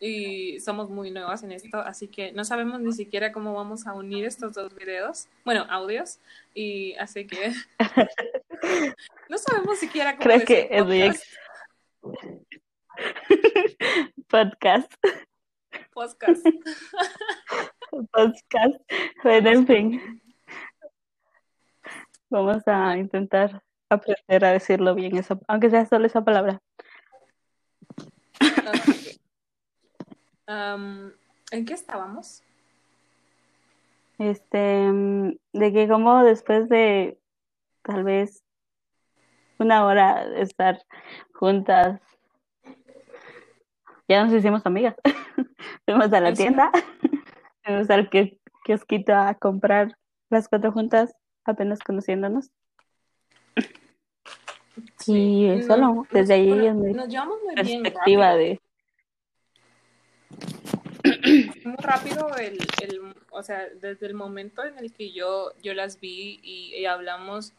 Y 0.00 0.60
somos 0.60 0.90
muy 0.90 1.10
nuevas 1.10 1.42
en 1.42 1.50
esto, 1.50 1.78
así 1.78 2.06
que 2.06 2.30
no 2.32 2.44
sabemos 2.44 2.80
ni 2.80 2.92
siquiera 2.92 3.32
cómo 3.32 3.54
vamos 3.54 3.86
a 3.86 3.94
unir 3.94 4.24
estos 4.24 4.54
dos 4.54 4.72
videos, 4.74 5.26
bueno, 5.44 5.66
audios, 5.68 6.20
y 6.54 6.94
así 6.94 7.26
que 7.26 7.52
no 9.28 9.38
sabemos 9.38 9.78
siquiera 9.78 10.16
cómo 10.16 10.24
Creo 10.24 10.44
que 10.46 10.68
es 10.70 10.84
muy 10.84 11.12
podcast. 14.28 14.94
podcast. 15.90 15.92
podcast. 15.92 16.46
podcast. 18.12 18.92
Bueno, 19.24 19.50
en 19.50 19.66
fin. 19.66 20.22
Vamos 22.30 22.62
a 22.66 22.96
intentar 22.96 23.62
aprender 23.88 24.44
a 24.44 24.52
decirlo 24.52 24.94
bien, 24.94 25.16
eso, 25.16 25.40
aunque 25.48 25.70
sea 25.70 25.86
solo 25.86 26.06
esa 26.06 26.22
palabra. 26.22 26.60
Ok. 28.40 28.97
Um, 30.48 31.12
¿En 31.50 31.64
qué 31.66 31.74
estábamos? 31.74 32.42
Este, 34.18 34.90
mm, 34.90 35.36
de 35.52 35.72
que 35.72 35.88
como 35.88 36.24
después 36.24 36.68
de 36.68 37.18
tal 37.82 38.02
vez 38.04 38.42
una 39.58 39.84
hora 39.86 40.26
de 40.26 40.42
estar 40.42 40.80
juntas, 41.34 42.00
ya 44.08 44.24
nos 44.24 44.32
hicimos 44.32 44.64
amigas. 44.64 44.96
Fuimos 45.84 46.12
a 46.12 46.20
la 46.20 46.30
Eso. 46.30 46.42
tienda, 46.42 46.70
fuimos 47.64 47.90
al 47.90 48.08
que- 48.10 48.38
kiosquito 48.64 49.14
a 49.14 49.34
comprar 49.34 49.96
las 50.30 50.48
cuatro 50.48 50.72
juntas, 50.72 51.14
apenas 51.44 51.78
conociéndonos. 51.80 52.50
Y 55.06 55.48
No, 55.56 55.62
solo, 55.66 55.94
nos- 55.94 56.08
desde 56.10 56.34
ahí 56.34 56.66
es 56.66 56.74
mi 56.74 56.92
nos 56.92 57.08
llevamos 57.08 57.38
muy 57.44 57.54
bien 57.62 57.82
perspectiva 57.82 58.26
rápido. 58.32 58.36
de... 58.38 58.60
muy 61.64 61.76
rápido 61.78 62.36
el, 62.36 62.58
el, 62.82 63.14
o 63.30 63.42
sea, 63.42 63.68
desde 63.80 64.06
el 64.06 64.14
momento 64.14 64.64
en 64.64 64.78
el 64.78 64.92
que 64.92 65.12
yo, 65.12 65.52
yo 65.62 65.74
las 65.74 66.00
vi 66.00 66.40
y, 66.42 66.84
hablamos, 66.86 67.52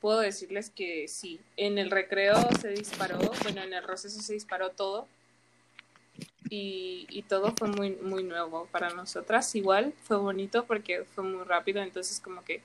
puedo 0.00 0.20
decirles 0.20 0.70
que 0.70 1.08
sí, 1.08 1.40
en 1.56 1.78
el 1.78 1.90
recreo 1.90 2.36
se 2.60 2.70
disparó, 2.70 3.18
bueno, 3.42 3.62
en 3.62 3.72
el 3.72 3.84
receso 3.84 4.20
se 4.20 4.34
disparó 4.34 4.70
todo 4.70 5.06
y, 6.50 7.06
y 7.08 7.22
todo 7.22 7.54
fue 7.56 7.68
muy, 7.68 7.92
muy 7.96 8.22
nuevo 8.22 8.68
para 8.70 8.90
nosotras. 8.90 9.54
Igual 9.54 9.94
fue 10.04 10.16
bonito 10.18 10.64
porque 10.66 11.04
fue 11.04 11.24
muy 11.24 11.44
rápido, 11.44 11.82
entonces 11.82 12.20
como 12.20 12.44
que 12.44 12.62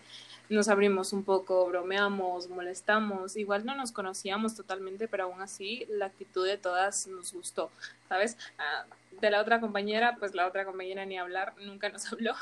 nos 0.50 0.68
abrimos 0.70 1.14
un 1.14 1.24
poco, 1.24 1.68
bromeamos, 1.68 2.50
molestamos, 2.50 3.36
igual 3.38 3.66
no 3.66 3.76
nos 3.76 3.92
conocíamos 3.92 4.56
totalmente, 4.56 5.08
pero 5.08 5.26
aún 5.26 5.42
así 5.42 5.86
la 5.90 6.08
actitud 6.08 6.46
de 6.46 6.58
todas 6.58 7.08
nos 7.08 7.34
gustó, 7.34 7.72
¿sabes? 8.08 8.38
Ah, 8.58 8.86
de 9.12 9.30
la 9.32 9.42
otra 9.42 9.60
compañera, 9.60 10.16
pues 10.20 10.34
la 10.36 10.48
otra 10.48 10.66
compañera 10.66 11.06
ni 11.06 11.18
hablar, 11.18 11.54
nunca 11.58 11.90
nos 11.90 12.06
habló. 12.14 12.34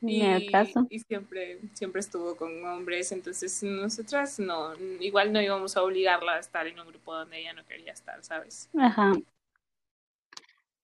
Ni 0.00 0.22
al 0.22 0.42
Y, 0.42 0.50
caso. 0.50 0.86
y 0.88 0.98
siempre, 1.00 1.60
siempre 1.74 2.00
estuvo 2.00 2.36
con 2.36 2.64
hombres, 2.64 3.12
entonces 3.12 3.62
nosotras 3.62 4.38
no, 4.38 4.74
igual 5.00 5.32
no 5.32 5.40
íbamos 5.40 5.76
a 5.76 5.82
obligarla 5.82 6.34
a 6.34 6.38
estar 6.38 6.66
en 6.66 6.78
un 6.80 6.86
grupo 6.88 7.14
donde 7.14 7.40
ella 7.40 7.52
no 7.54 7.64
quería 7.66 7.92
estar, 7.92 8.22
¿sabes? 8.24 8.70
Ajá. 8.78 9.12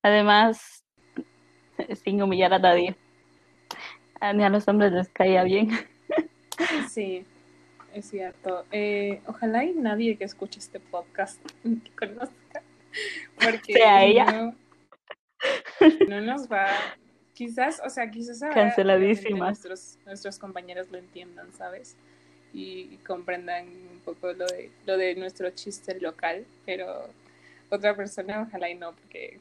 Además, 0.02 0.85
sin 2.04 2.22
humillar 2.22 2.54
a 2.54 2.59
nadie. 2.59 2.96
A- 4.24 4.32
Ni 4.32 4.42
a 4.44 4.48
los 4.48 4.66
hombres 4.68 4.92
les 4.92 5.08
caía 5.08 5.42
bien. 5.44 5.68
Sí, 6.88 7.24
es 7.92 8.06
cierto. 8.08 8.64
Eh, 8.72 9.20
ojalá 9.26 9.64
y 9.64 9.72
nadie 9.72 10.16
que 10.16 10.24
escuche 10.24 10.58
este 10.60 10.80
podcast 10.80 11.38
que 11.62 11.90
conozca, 12.08 12.62
porque 13.42 13.72
Sea 13.74 14.04
ella. 14.04 14.24
No, 14.32 14.56
no 16.08 16.20
nos 16.22 16.48
va, 16.50 16.68
quizás, 17.34 17.82
o 17.84 17.90
sea, 17.90 18.10
quizás 18.10 18.40
Canceladísima. 18.54 19.46
nuestros, 19.48 19.98
nuestros 20.06 20.38
compañeros 20.38 20.90
lo 20.90 20.98
entiendan, 20.98 21.52
¿sabes? 21.52 21.96
Y, 22.54 22.88
y 22.92 23.00
comprendan 23.06 23.66
un 23.66 24.00
poco 24.04 24.32
lo 24.32 24.46
de, 24.46 24.70
lo 24.87 24.96
de 24.96 25.16
nuestro 25.16 25.50
chiste 25.50 26.00
local, 26.00 26.46
pero 26.64 27.08
otra 27.68 27.94
persona 27.96 28.42
ojalá 28.48 28.70
y 28.70 28.76
no, 28.76 28.92
porque 28.92 29.38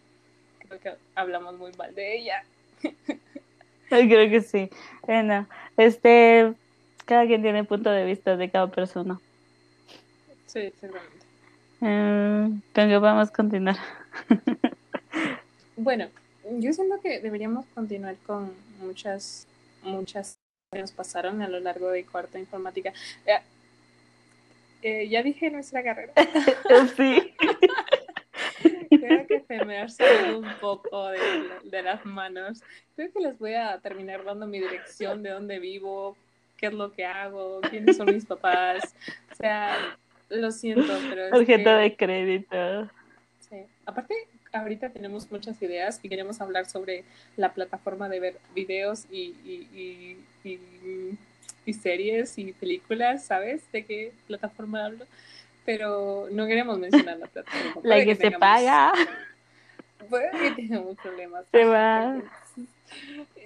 creo 0.67 0.79
que 0.79 0.93
hablamos 1.15 1.57
muy 1.57 1.71
mal 1.77 1.93
de 1.95 2.17
ella. 2.17 2.43
Creo 4.07 4.29
que 4.29 4.41
sí. 4.41 4.69
Bueno, 5.05 5.47
este, 5.77 6.53
cada 7.05 7.25
quien 7.25 7.41
tiene 7.41 7.63
punto 7.63 7.89
de 7.89 8.05
vista 8.05 8.35
de 8.35 8.49
cada 8.49 8.67
persona. 8.67 9.19
Sí, 10.47 10.71
seguramente. 10.79 11.25
Eh, 11.81 12.49
¿Con 12.73 12.89
qué 12.89 12.99
podemos 12.99 13.31
continuar? 13.31 13.77
Bueno, 15.75 16.07
yo 16.59 16.71
siento 16.71 17.01
que 17.01 17.19
deberíamos 17.19 17.65
continuar 17.73 18.15
con 18.27 18.53
muchas, 18.79 19.47
muchas 19.81 20.37
que 20.71 20.79
nos 20.79 20.91
pasaron 20.91 21.41
a 21.41 21.47
lo 21.47 21.59
largo 21.59 21.89
de 21.89 22.05
cuarta 22.05 22.37
informática. 22.37 22.93
Eh, 23.25 23.39
eh, 24.83 25.09
ya 25.09 25.23
dije 25.23 25.49
nuestra 25.49 25.83
carrera. 25.83 26.13
Sí. 26.95 27.33
Que 29.33 29.43
se 29.47 29.65
me 29.65 29.77
ha 29.79 29.89
salido 29.89 30.39
un 30.39 30.53
poco 30.61 31.07
de, 31.09 31.19
de 31.63 31.81
las 31.81 32.05
manos. 32.05 32.61
Creo 32.95 33.11
que 33.11 33.19
les 33.19 33.37
voy 33.39 33.53
a 33.55 33.79
terminar 33.79 34.23
dando 34.23 34.45
mi 34.47 34.59
dirección, 34.59 35.23
de 35.23 35.31
dónde 35.31 35.59
vivo, 35.59 36.15
qué 36.57 36.67
es 36.67 36.73
lo 36.73 36.91
que 36.91 37.05
hago, 37.05 37.61
quiénes 37.69 37.97
son 37.97 38.13
mis 38.13 38.25
papás. 38.25 38.95
O 39.31 39.35
sea, 39.35 39.97
lo 40.29 40.51
siento, 40.51 40.93
pero 41.09 41.29
Tarjeta 41.29 41.77
que- 41.77 41.81
de 41.83 41.95
crédito. 41.95 42.89
Sí. 43.49 43.57
Aparte, 43.85 44.15
ahorita 44.51 44.89
tenemos 44.89 45.31
muchas 45.31 45.61
ideas 45.61 45.99
y 46.03 46.09
queremos 46.09 46.39
hablar 46.41 46.65
sobre 46.67 47.03
la 47.37 47.53
plataforma 47.53 48.09
de 48.09 48.19
ver 48.19 48.37
videos 48.55 49.05
y, 49.11 49.35
y, 49.43 49.67
y, 50.43 50.49
y- 50.49 51.17
y 51.65 51.73
series 51.73 52.37
y 52.37 52.51
películas, 52.51 53.25
¿sabes? 53.25 53.63
¿De 53.71 53.85
qué 53.85 54.11
plataforma 54.27 54.85
hablo? 54.85 55.05
Pero 55.65 56.27
no 56.31 56.45
queremos 56.45 56.77
mencionar 56.79 57.17
la 57.17 57.27
plataforma. 57.27 57.81
La 57.83 58.03
que 58.03 58.15
se 58.15 58.21
tengamos- 58.29 58.39
paga. 58.39 58.93
Puede 60.09 60.31
que 60.31 60.51
tengamos 60.51 60.97
problemas. 60.97 61.45
Se 61.51 61.63
va. 61.65 62.21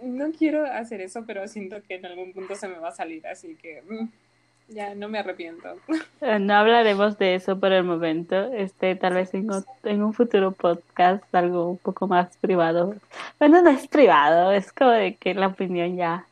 No 0.01 0.31
quiero 0.31 0.65
hacer 0.65 1.01
eso, 1.01 1.23
pero 1.25 1.47
siento 1.47 1.77
que 1.87 1.95
en 1.95 2.05
algún 2.05 2.33
punto 2.33 2.55
se 2.55 2.67
me 2.67 2.77
va 2.79 2.89
a 2.89 2.91
salir, 2.95 3.25
así 3.27 3.55
que 3.55 3.81
mm, 3.87 4.07
ya 4.69 4.93
no 4.95 5.07
me 5.07 5.19
arrepiento. 5.19 5.77
Eh, 6.21 6.39
No 6.39 6.55
hablaremos 6.55 7.17
de 7.17 7.35
eso 7.35 7.57
por 7.59 7.71
el 7.71 7.83
momento. 7.83 8.51
Este, 8.53 8.95
tal 8.95 9.13
vez 9.13 9.33
en, 9.33 9.47
en 9.83 10.03
un 10.03 10.13
futuro 10.13 10.51
podcast, 10.51 11.23
algo 11.33 11.69
un 11.69 11.77
poco 11.77 12.07
más 12.07 12.35
privado. 12.37 12.95
Bueno, 13.39 13.61
no 13.61 13.69
es 13.69 13.87
privado, 13.87 14.51
es 14.51 14.71
como 14.73 14.91
de 14.91 15.15
que 15.15 15.33
la 15.35 15.47
opinión 15.47 15.95
ya 15.95 16.25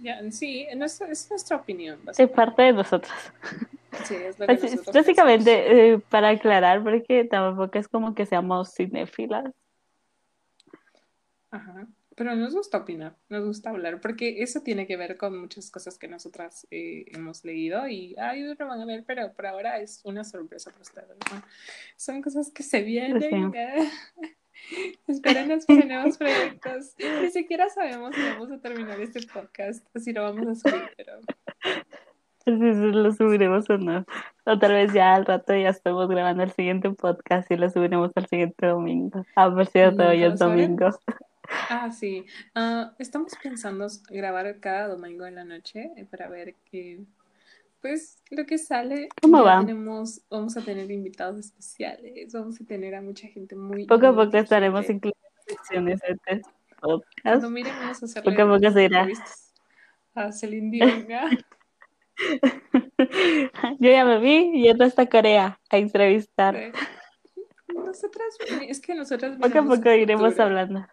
Ya, 0.00 0.20
sí, 0.32 0.66
es, 0.68 1.00
es 1.00 1.30
nuestra 1.30 1.56
opinión. 1.56 1.98
es 2.18 2.28
parte 2.30 2.62
de 2.62 2.72
nosotros. 2.72 3.12
Sí, 4.04 4.14
es 4.14 4.38
lo 4.38 4.46
que 4.46 4.52
Así- 4.52 4.66
nosotros 4.70 4.94
básicamente, 4.94 5.92
eh, 5.92 5.98
para 5.98 6.30
aclarar, 6.30 6.82
porque 6.82 7.24
tampoco 7.24 7.78
es 7.78 7.88
como 7.88 8.14
que 8.14 8.26
seamos 8.26 8.72
cinéfilas. 8.74 9.52
Ajá. 11.50 11.86
Pero 12.14 12.36
nos 12.36 12.54
gusta 12.54 12.78
opinar, 12.78 13.16
nos 13.30 13.44
gusta 13.46 13.70
hablar, 13.70 13.98
porque 14.00 14.42
eso 14.42 14.60
tiene 14.60 14.86
que 14.86 14.98
ver 14.98 15.16
con 15.16 15.38
muchas 15.38 15.70
cosas 15.70 15.98
que 15.98 16.08
nosotras 16.08 16.66
eh, 16.70 17.06
hemos 17.08 17.42
leído 17.42 17.88
y 17.88 18.14
ay, 18.18 18.42
no 18.42 18.54
lo 18.58 18.66
van 18.66 18.80
a 18.82 18.84
ver, 18.84 19.02
pero 19.06 19.32
por 19.32 19.46
ahora 19.46 19.78
es 19.80 20.00
una 20.04 20.22
sorpresa 20.22 20.70
para 20.70 20.82
ustedes. 20.82 21.08
¿no? 21.32 21.42
Son 21.96 22.20
cosas 22.20 22.50
que 22.50 22.62
se 22.62 22.82
vienen. 22.82 23.54
eh. 23.54 23.90
Esperen 25.08 25.48
los 25.48 25.66
nuevos 25.68 26.18
proyectos. 26.18 26.94
Ni 27.22 27.30
siquiera 27.30 27.68
sabemos 27.70 28.14
si 28.14 28.20
vamos 28.22 28.50
a 28.52 28.60
terminar 28.60 29.00
este 29.00 29.26
podcast 29.26 29.84
o 29.96 29.98
si 29.98 30.12
lo 30.12 30.22
vamos 30.22 30.46
a 30.46 30.54
subir, 30.54 30.90
pero 30.96 31.18
lo 32.46 33.12
subiremos 33.12 33.68
o 33.70 33.78
no. 33.78 34.04
O 34.44 34.58
tal 34.58 34.72
vez 34.72 34.92
ya 34.92 35.14
al 35.14 35.24
rato 35.26 35.54
ya 35.54 35.68
estamos 35.68 36.08
grabando 36.08 36.42
el 36.42 36.50
siguiente 36.52 36.90
podcast 36.90 37.50
y 37.50 37.56
lo 37.56 37.70
subiremos 37.70 38.10
al 38.14 38.26
siguiente 38.26 38.66
domingo. 38.66 39.24
Ah, 39.36 39.50
por 39.50 39.66
cierto, 39.66 39.98
Nunca 39.98 40.08
hoy 40.10 40.22
es 40.24 40.38
domingo. 40.38 40.90
Ah, 41.68 41.90
sí. 41.90 42.24
Ah, 42.54 42.92
estamos 42.98 43.32
pensando 43.42 43.86
grabar 44.10 44.58
cada 44.60 44.88
domingo 44.88 45.26
en 45.26 45.34
la 45.34 45.44
noche 45.44 45.90
eh, 45.96 46.04
para 46.10 46.28
ver 46.28 46.54
que, 46.70 47.00
pues, 47.80 48.22
lo 48.30 48.46
que 48.46 48.58
sale. 48.58 49.08
¿Cómo 49.20 49.42
va? 49.42 49.60
Tenemos, 49.60 50.22
vamos 50.30 50.56
a 50.56 50.62
tener 50.62 50.90
invitados 50.90 51.38
especiales, 51.38 52.32
vamos 52.32 52.60
a 52.60 52.64
tener 52.64 52.94
a 52.94 53.02
mucha 53.02 53.28
gente 53.28 53.54
muy. 53.56 53.86
Poco 53.86 54.06
a 54.06 54.14
poco 54.14 54.36
estaremos 54.36 54.88
incluyendo 54.88 55.18
secciones. 55.46 56.00
antes. 56.08 56.46
podcast. 56.80 57.22
Cuando 57.22 57.50
miren, 57.50 57.74
vamos 57.80 58.02
a 58.02 58.06
hacerle 58.06 58.30
Poco 58.30 58.42
a 58.42 58.56
poco 58.56 58.70
se 58.72 58.84
irá. 58.84 58.98
entrevistas 59.00 59.52
a 60.14 60.32
Celine 60.32 60.70
Dion. 60.70 61.06
Yo 63.78 63.90
ya 63.90 64.04
me 64.04 64.18
vi 64.18 64.62
yendo 64.62 64.84
hasta 64.84 65.06
Corea 65.06 65.58
a 65.70 65.78
entrevistar. 65.78 66.72
Nosotras, 67.68 68.36
es 68.68 68.80
que 68.80 68.94
nosotras 68.94 69.36
Poco 69.38 69.58
a 69.58 69.62
poco 69.64 69.90
iremos 69.90 70.38
hablando. 70.38 70.86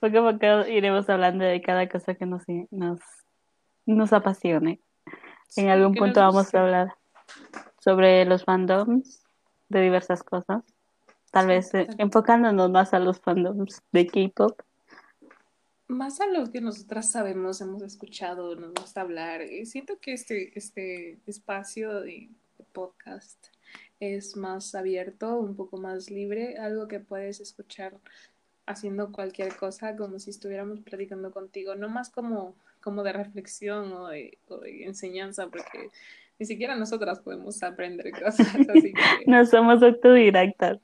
Poco 0.00 0.18
a 0.18 0.32
poco 0.32 0.68
iremos 0.68 1.08
hablando 1.08 1.44
de 1.44 1.60
cada 1.62 1.88
cosa 1.88 2.14
que 2.14 2.26
nos, 2.26 2.42
nos, 2.70 3.00
nos 3.86 4.12
apasione. 4.12 4.80
Sí, 5.48 5.62
En 5.62 5.70
algún 5.70 5.94
punto 5.94 6.20
vamos 6.20 6.54
a 6.54 6.62
hablar 6.62 6.94
sobre 7.78 8.24
los 8.24 8.44
fandoms 8.44 9.24
de 9.68 9.80
diversas 9.80 10.22
cosas. 10.22 10.62
Tal 11.30 11.44
Sí, 11.44 11.48
vez 11.48 11.74
eh, 11.74 11.86
enfocándonos 11.98 12.70
más 12.70 12.94
a 12.94 12.98
los 12.98 13.20
fandoms 13.20 13.82
de 13.92 14.06
K-pop. 14.06 14.60
Más 15.88 16.20
a 16.20 16.26
lo 16.26 16.50
que 16.50 16.60
nosotras 16.60 17.10
sabemos, 17.10 17.60
hemos 17.60 17.82
escuchado, 17.82 18.56
nos 18.56 18.74
gusta 18.74 19.02
hablar. 19.02 19.42
Y 19.42 19.66
siento 19.66 19.98
que 20.00 20.12
este, 20.12 20.56
este 20.58 21.18
espacio 21.26 22.00
de 22.00 22.28
podcast 22.72 23.46
es 24.00 24.36
más 24.36 24.74
abierto, 24.74 25.38
un 25.38 25.54
poco 25.56 25.78
más 25.78 26.10
libre, 26.10 26.58
algo 26.58 26.88
que 26.88 27.00
puedes 27.00 27.40
escuchar 27.40 27.94
haciendo 28.66 29.12
cualquier 29.12 29.54
cosa, 29.56 29.96
como 29.96 30.18
si 30.18 30.30
estuviéramos 30.30 30.80
platicando 30.80 31.30
contigo, 31.30 31.76
no 31.76 31.88
más 31.88 32.10
como, 32.10 32.56
como 32.80 33.02
de 33.04 33.12
reflexión 33.12 33.92
o 33.92 34.08
de, 34.08 34.38
o 34.48 34.58
de 34.58 34.84
enseñanza, 34.84 35.48
porque 35.48 35.90
ni 36.38 36.46
siquiera 36.46 36.74
nosotras 36.74 37.20
podemos 37.20 37.62
aprender 37.62 38.10
cosas, 38.10 38.48
así 38.68 38.92
que 38.92 39.30
No 39.30 39.46
somos 39.46 39.82
autodidactas. 39.82 40.78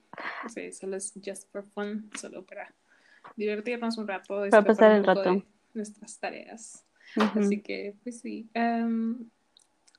sí, 0.54 0.72
solo 0.72 0.96
es 0.96 1.12
just 1.24 1.50
for 1.50 1.64
fun, 1.74 2.08
solo 2.18 2.44
para 2.44 2.72
divertirnos 3.36 3.98
un 3.98 4.08
rato, 4.08 4.42
Para 4.50 4.64
pasar 4.64 4.92
el 4.92 5.04
rato. 5.04 5.22
de 5.22 5.44
nuestras 5.74 6.18
tareas. 6.18 6.84
Así 7.36 7.60
que, 7.60 7.94
pues 8.02 8.20
sí. 8.20 8.48
em, 8.54 9.28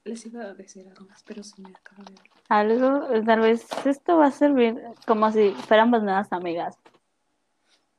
les 0.04 0.26
iba 0.26 0.44
a 0.44 0.54
decir 0.54 0.88
algo 0.88 1.06
más, 1.06 1.24
pero 1.24 1.44
se 1.44 1.62
me 1.62 1.70
acaba 1.70 2.04
de. 2.04 2.16
Algo, 2.50 3.12
eh, 3.14 3.24
tal 3.24 3.40
vez 3.42 3.66
esto 3.86 4.18
va 4.18 4.28
a 4.28 4.32
servir 4.32 4.76
como 5.08 5.32
si 5.32 5.52
fuéramos 5.52 6.04
nuevas 6.04 6.32
amigas. 6.34 6.78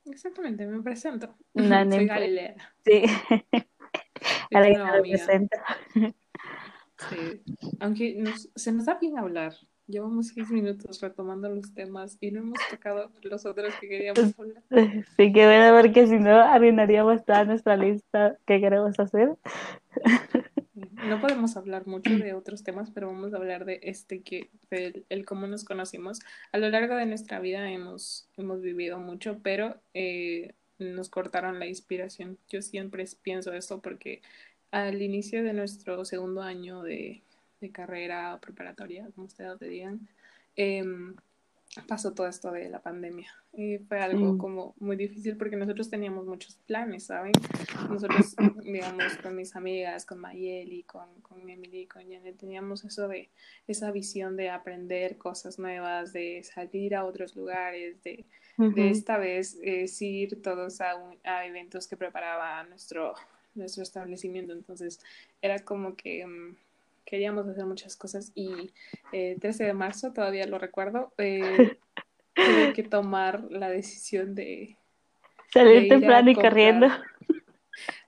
Exactamente, 0.04 0.66
me 0.66 0.82
presento. 0.82 1.34
No, 1.54 1.62
no 1.84 1.92
Soy. 1.92 2.06
Galilea. 2.06 2.54
Sí, 2.84 3.02
nueva 4.50 4.84
me 4.84 4.92
representa. 4.92 5.64
Sí. 5.94 7.42
Aunque 7.80 8.14
nos- 8.16 8.50
se 8.54 8.72
nos 8.72 8.84
da 8.86 8.94
bien 8.94 9.18
hablar. 9.18 9.54
Llevamos 9.86 10.28
seis 10.28 10.50
minutos 10.50 11.00
retomando 11.02 11.48
los 11.50 11.74
temas 11.74 12.16
y 12.20 12.30
no 12.30 12.40
hemos 12.40 12.58
tocado 12.70 13.10
los 13.22 13.44
otros 13.44 13.74
que 13.80 13.88
queríamos 13.88 14.38
hablar. 14.38 14.62
Sí, 15.16 15.32
que 15.32 15.44
bueno, 15.44 15.78
porque 15.78 16.06
si 16.06 16.18
no 16.18 16.40
arruinaríamos 16.40 17.24
toda 17.24 17.44
nuestra 17.44 17.76
lista 17.76 18.38
que 18.46 18.60
queremos 18.60 18.98
hacer. 18.98 19.36
No 21.06 21.20
podemos 21.20 21.56
hablar 21.58 21.86
mucho 21.86 22.16
de 22.16 22.32
otros 22.32 22.64
temas, 22.64 22.90
pero 22.90 23.08
vamos 23.08 23.34
a 23.34 23.36
hablar 23.36 23.66
de 23.66 23.80
este 23.82 24.22
que, 24.22 24.48
del 24.70 25.04
el 25.10 25.26
cómo 25.26 25.46
nos 25.46 25.64
conocimos. 25.64 26.20
A 26.50 26.58
lo 26.58 26.70
largo 26.70 26.96
de 26.96 27.04
nuestra 27.04 27.40
vida 27.40 27.70
hemos, 27.70 28.26
hemos 28.38 28.62
vivido 28.62 28.98
mucho, 28.98 29.38
pero 29.42 29.76
eh, 29.92 30.54
nos 30.78 31.10
cortaron 31.10 31.58
la 31.58 31.66
inspiración. 31.66 32.38
Yo 32.48 32.62
siempre 32.62 33.04
pienso 33.22 33.52
esto 33.52 33.80
porque 33.80 34.22
al 34.70 35.02
inicio 35.02 35.44
de 35.44 35.52
nuestro 35.52 36.04
segundo 36.06 36.42
año 36.42 36.82
de, 36.82 37.22
de 37.60 37.70
carrera 37.70 38.38
preparatoria, 38.40 39.08
como 39.14 39.26
ustedes 39.26 39.58
te 39.58 39.68
digan, 39.68 40.06
em, 40.56 41.14
pasó 41.88 42.12
todo 42.12 42.28
esto 42.28 42.52
de 42.52 42.68
la 42.68 42.80
pandemia. 42.80 43.32
Y 43.52 43.78
fue 43.78 43.98
algo 44.00 44.32
Sí. 44.32 44.38
como 44.38 44.74
muy 44.78 44.96
difícil 44.96 45.36
porque 45.36 45.56
nosotros 45.56 45.90
teníamos 45.90 46.26
muchos 46.26 46.56
planes, 46.66 47.04
¿saben? 47.06 47.32
Nosotros, 47.88 48.36
digamos, 48.62 49.16
con 49.18 49.34
mis 49.34 49.56
amigas, 49.56 50.06
con 50.06 50.20
Mayeli, 50.20 50.84
con, 50.84 51.08
con 51.22 51.48
Emily, 51.48 51.86
con 51.86 52.02
Janet, 52.02 52.36
teníamos 52.36 52.84
eso 52.84 53.08
de, 53.08 53.28
esa 53.66 53.90
visión 53.90 54.36
de 54.36 54.50
aprender 54.50 55.16
cosas 55.18 55.58
nuevas, 55.58 56.12
de 56.12 56.42
salir 56.44 56.94
a 56.94 57.04
otros 57.04 57.34
lugares, 57.34 58.00
de, 58.04 58.24
esta 58.76 59.18
vez 59.18 59.56
ir 60.00 60.40
todos 60.42 60.80
a, 60.80 60.94
un- 60.96 61.18
a 61.24 61.44
eventos 61.44 61.88
que 61.88 61.96
preparaba 61.96 62.62
nuestro, 62.64 63.14
nuestro 63.56 63.82
establecimiento. 63.82 64.52
Entonces 64.52 65.00
era 65.42 65.58
como 65.60 65.96
que 65.96 66.24
mm, 66.24 66.56
queríamos 67.04 67.46
hacer 67.48 67.66
muchas 67.66 67.96
cosas 67.96 68.32
y 68.34 68.72
eh, 69.12 69.36
13 69.40 69.64
de 69.64 69.74
marzo, 69.74 70.12
todavía 70.12 70.46
lo 70.46 70.58
recuerdo, 70.58 71.12
eh, 71.18 71.78
tuve 72.34 72.72
que 72.72 72.82
tomar 72.82 73.44
la 73.50 73.70
decisión 73.70 74.34
de, 74.34 74.76
Salir 75.52 75.88
temprano 75.88 76.30
y 76.30 76.34
corriendo. 76.34 76.88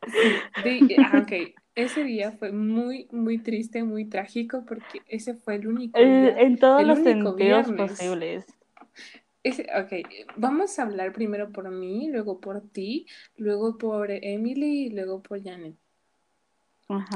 Sí, 0.09 0.41
de- 0.63 0.97
ah, 1.01 1.23
ok. 1.23 1.55
Ese 1.77 2.05
día 2.05 2.33
fue 2.33 2.53
muy, 2.53 3.07
muy 3.13 3.39
triste, 3.39 3.85
muy 3.85 4.07
trágico 4.07 4.65
porque 4.67 5.03
ese 5.09 5.35
fue 5.35 5.57
el 5.57 5.69
único 5.69 5.99
Eh. 5.99 6.35
En 6.39 6.59
todos 6.59 6.81
el 6.81 6.89
los 6.89 6.99
sentidos 6.99 7.37
viernes. 7.37 7.93
posibles. 7.93 8.47
Ese, 9.43 9.67
ok, 9.79 10.27
vamos 10.37 10.79
a 10.79 10.83
hablar 10.83 11.13
primero 11.13 11.53
por 11.53 11.71
mí, 11.71 12.09
luego 12.11 12.41
por 12.41 12.63
ti, 12.63 13.07
luego 13.37 13.79
por 13.79 14.11
Emily 14.11 14.87
y 14.87 14.91
luego 14.91 15.23
por 15.23 15.41
Janet. 15.41 15.77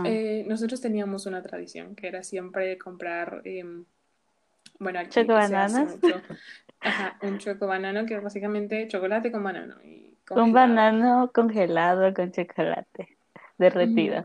Eh, 0.04 0.44
nosotros 0.48 0.80
teníamos 0.80 1.26
una 1.26 1.42
tradición 1.42 1.94
que 1.94 2.08
era 2.08 2.22
siempre 2.22 2.76
comprar, 2.78 3.42
em, 3.44 3.84
bueno, 4.78 4.98
aquí 4.98 5.10
Choco 5.10 5.34
bananas. 5.34 5.96
mucho, 6.02 6.22
ajá, 6.80 7.18
un 7.22 7.38
choco 7.38 7.66
banano 7.66 8.06
que 8.06 8.16
es 8.16 8.22
básicamente 8.22 8.88
chocolate 8.88 9.30
con 9.30 9.44
banano 9.44 9.76
y 9.84 10.16
Un 10.30 10.52
banano 10.52 11.30
congelado 11.32 12.12
con 12.14 12.32
chocolate 12.32 13.16
derretido. 13.58 14.24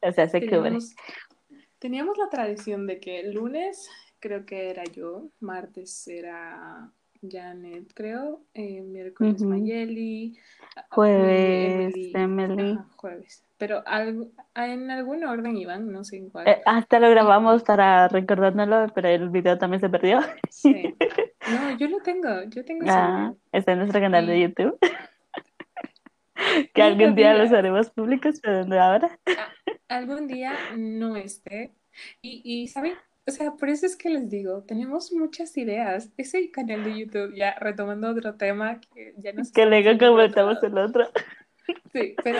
O 0.00 0.12
sea, 0.12 0.28
se 0.28 0.40
cubre. 0.40 0.62
Teníamos, 0.62 0.94
teníamos 1.78 2.18
la 2.18 2.28
tradición 2.28 2.86
de 2.86 2.98
que 2.98 3.20
el 3.20 3.34
lunes 3.34 3.88
creo 4.18 4.46
que 4.46 4.70
era 4.70 4.84
yo, 4.84 5.28
martes 5.40 6.08
era 6.08 6.90
Janet, 7.22 7.92
creo, 7.94 8.42
eh, 8.54 8.80
miércoles. 8.82 9.40
Mayeli, 9.42 10.38
Jueves, 10.90 11.94
Emily, 11.94 12.12
Emily. 12.14 12.72
ajá, 12.72 12.88
jueves. 12.96 13.44
Pero 13.58 13.82
algo- 13.86 14.28
en 14.56 14.90
algún 14.90 15.22
orden 15.24 15.56
iban, 15.56 15.92
no 15.92 16.02
sé 16.02 16.16
en 16.16 16.30
cuál. 16.30 16.48
Eh, 16.48 16.60
hasta 16.66 16.98
lo 16.98 17.08
grabamos 17.10 17.62
para 17.62 18.08
recordándolo, 18.08 18.88
pero 18.94 19.08
el 19.08 19.28
video 19.30 19.56
también 19.58 19.80
se 19.80 19.88
perdió. 19.88 20.20
Sí. 20.50 20.94
No, 21.50 21.76
yo 21.76 21.88
lo 21.88 21.98
tengo, 21.98 22.28
yo 22.50 22.64
tengo 22.64 22.84
Ah, 22.88 23.34
está 23.50 23.72
en 23.72 23.78
nuestro 23.80 24.00
canal 24.00 24.26
de 24.28 24.40
YouTube. 24.42 24.78
Que 26.72 26.82
algún 26.82 27.14
día 27.14 27.34
los 27.34 27.52
haremos 27.52 27.90
públicos, 27.90 28.38
pero 28.42 28.64
no 28.64 28.80
ahora. 28.80 29.18
Algún 29.88 30.26
día 30.28 30.52
no 30.76 31.16
esté. 31.16 31.72
Y, 32.20 32.42
y 32.44 32.68
¿saben? 32.68 32.94
O 33.26 33.30
sea, 33.30 33.52
por 33.52 33.68
eso 33.68 33.86
es 33.86 33.96
que 33.96 34.10
les 34.10 34.28
digo, 34.28 34.62
tenemos 34.64 35.12
muchas 35.12 35.56
ideas. 35.56 36.10
Ese 36.16 36.50
canal 36.50 36.82
de 36.84 36.98
YouTube, 36.98 37.34
ya 37.36 37.54
retomando 37.60 38.08
otro 38.10 38.34
tema 38.34 38.80
que 38.80 39.14
ya 39.18 39.32
nos 39.32 39.52
Que 39.52 39.64
luego 39.66 39.96
comentamos 39.98 40.54
lado. 40.54 40.66
el 40.66 40.78
otro. 40.78 41.04
Sí, 41.92 42.16
pero, 42.24 42.38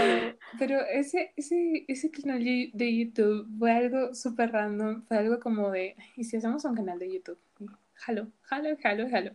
pero 0.59 0.80
ese, 0.87 1.33
ese, 1.37 1.85
ese 1.87 2.11
canal 2.11 2.43
de 2.45 2.97
YouTube 2.99 3.47
fue 3.59 3.70
algo 3.70 4.14
súper 4.14 4.51
random, 4.51 5.03
fue 5.07 5.18
algo 5.18 5.39
como 5.39 5.70
de, 5.70 5.95
¿y 6.16 6.24
si 6.24 6.37
hacemos 6.39 6.64
un 6.64 6.74
canal 6.74 6.99
de 6.99 7.12
YouTube? 7.12 7.39
Jalo, 7.95 8.33
jalo, 8.43 8.76
jalo, 8.83 9.09
jalo. 9.09 9.30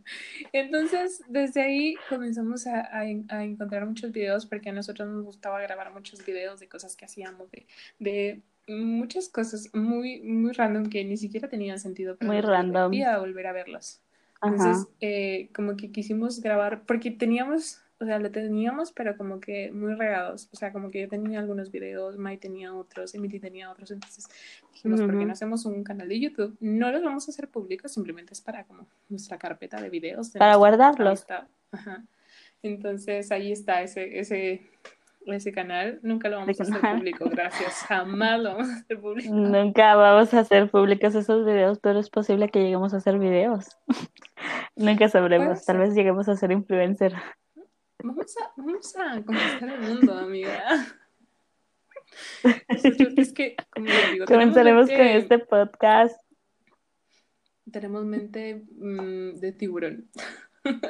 Entonces, 0.51 1.21
desde 1.29 1.61
ahí 1.61 1.95
comenzamos 2.09 2.67
a, 2.67 2.93
a 2.95 3.05
en- 3.05 3.25
a 3.29 3.45
encontrar 3.45 3.85
muchos 3.85 4.11
videos 4.11 4.45
porque 4.45 4.69
a 4.69 4.73
nosotros 4.73 5.07
nos 5.07 5.23
gustaba 5.23 5.61
grabar 5.61 5.93
muchos 5.93 6.25
videos 6.25 6.59
de 6.59 6.67
cosas 6.67 6.97
que 6.97 7.05
hacíamos, 7.05 7.49
de, 7.51 7.65
de 7.99 8.41
muchas 8.67 9.29
cosas 9.29 9.69
muy, 9.73 10.21
muy 10.21 10.51
random 10.51 10.89
que 10.89 11.03
ni 11.03 11.17
siquiera 11.17 11.47
tenían 11.47 11.79
sentido, 11.79 12.15
pero 12.17 12.31
Muy 12.31 12.41
random. 12.41 12.91
divertía 12.91 13.19
volver 13.19 13.47
a 13.47 13.53
verlos. 13.53 14.01
Entonces, 14.41 14.87
eh, 15.01 15.49
como 15.55 15.75
que 15.75 15.91
quisimos 15.91 16.41
grabar, 16.41 16.83
porque 16.85 17.09
teníamos, 17.09 17.81
o 17.99 18.05
sea, 18.05 18.19
lo 18.19 18.29
teníamos, 18.29 18.91
pero 18.91 19.17
como 19.17 19.39
que 19.39 19.71
muy 19.71 19.95
regados. 19.95 20.47
O 20.51 20.55
sea, 20.55 20.71
como 20.71 20.91
que 20.91 21.01
yo 21.01 21.09
tenía 21.09 21.39
algunos 21.39 21.71
videos, 21.71 22.17
Mai 22.17 22.37
tenía 22.37 22.73
otros, 22.73 23.15
Emily 23.15 23.39
tenía 23.39 23.71
otros. 23.71 23.89
Entonces 23.89 24.27
dijimos, 24.73 25.01
¿por 25.01 25.17
qué 25.17 25.25
no 25.25 25.31
hacemos 25.31 25.65
un 25.65 25.83
canal 25.83 26.09
de 26.09 26.19
YouTube? 26.19 26.55
No 26.59 26.91
los 26.91 27.03
vamos 27.03 27.27
a 27.27 27.31
hacer 27.31 27.49
públicos, 27.49 27.91
simplemente 27.91 28.33
es 28.33 28.41
para 28.41 28.63
como 28.65 28.85
nuestra 29.09 29.37
carpeta 29.39 29.81
de 29.81 29.89
videos. 29.89 30.31
de 30.33 30.39
Para 30.39 30.55
guardarlos. 30.55 31.25
Ajá. 31.71 32.03
Entonces 32.61 33.31
ahí 33.31 33.51
está 33.51 33.81
ese, 33.81 34.19
ese, 34.19 34.61
ese 35.33 35.51
canal. 35.51 35.99
Nunca 36.03 36.29
lo 36.29 36.37
vamos 36.37 36.59
a 36.59 36.63
hacer 36.63 36.81
público, 36.81 37.29
gracias. 37.29 37.73
Jamás 37.87 38.39
lo 38.39 38.49
vamos 38.51 38.69
a 38.69 38.75
hacer 38.77 38.99
público. 38.99 39.33
Nunca 39.33 39.95
vamos 39.95 40.33
a 40.33 40.39
hacer 40.39 40.69
públicos 40.69 41.15
esos 41.15 41.45
videos, 41.45 41.79
pero 41.79 41.99
es 41.99 42.09
posible 42.09 42.49
que 42.49 42.59
lleguemos 42.59 42.93
a 42.93 42.97
hacer 42.97 43.19
videos. 43.19 43.77
Nunca 44.75 45.09
sabremos. 45.09 45.65
Tal 45.65 45.77
vez 45.77 45.93
lleguemos 45.93 46.27
a 46.29 46.35
ser 46.35 46.51
influencer. 46.51 47.13
Vamos 48.03 48.35
a, 48.37 48.51
vamos 48.55 48.95
a 48.95 49.23
conquistar 49.23 49.69
el 49.69 49.81
mundo, 49.81 50.13
amiga. 50.13 50.63
Nosotros, 52.69 53.13
es 53.17 53.33
que, 53.33 53.55
como 53.69 53.87
digo, 54.11 54.25
Comenzaremos 54.25 54.87
con 54.87 55.01
este 55.01 55.39
podcast. 55.39 56.19
tenemos 57.71 58.05
mente 58.05 58.63
mm, 58.77 59.39
de 59.39 59.51
tiburón. 59.51 60.09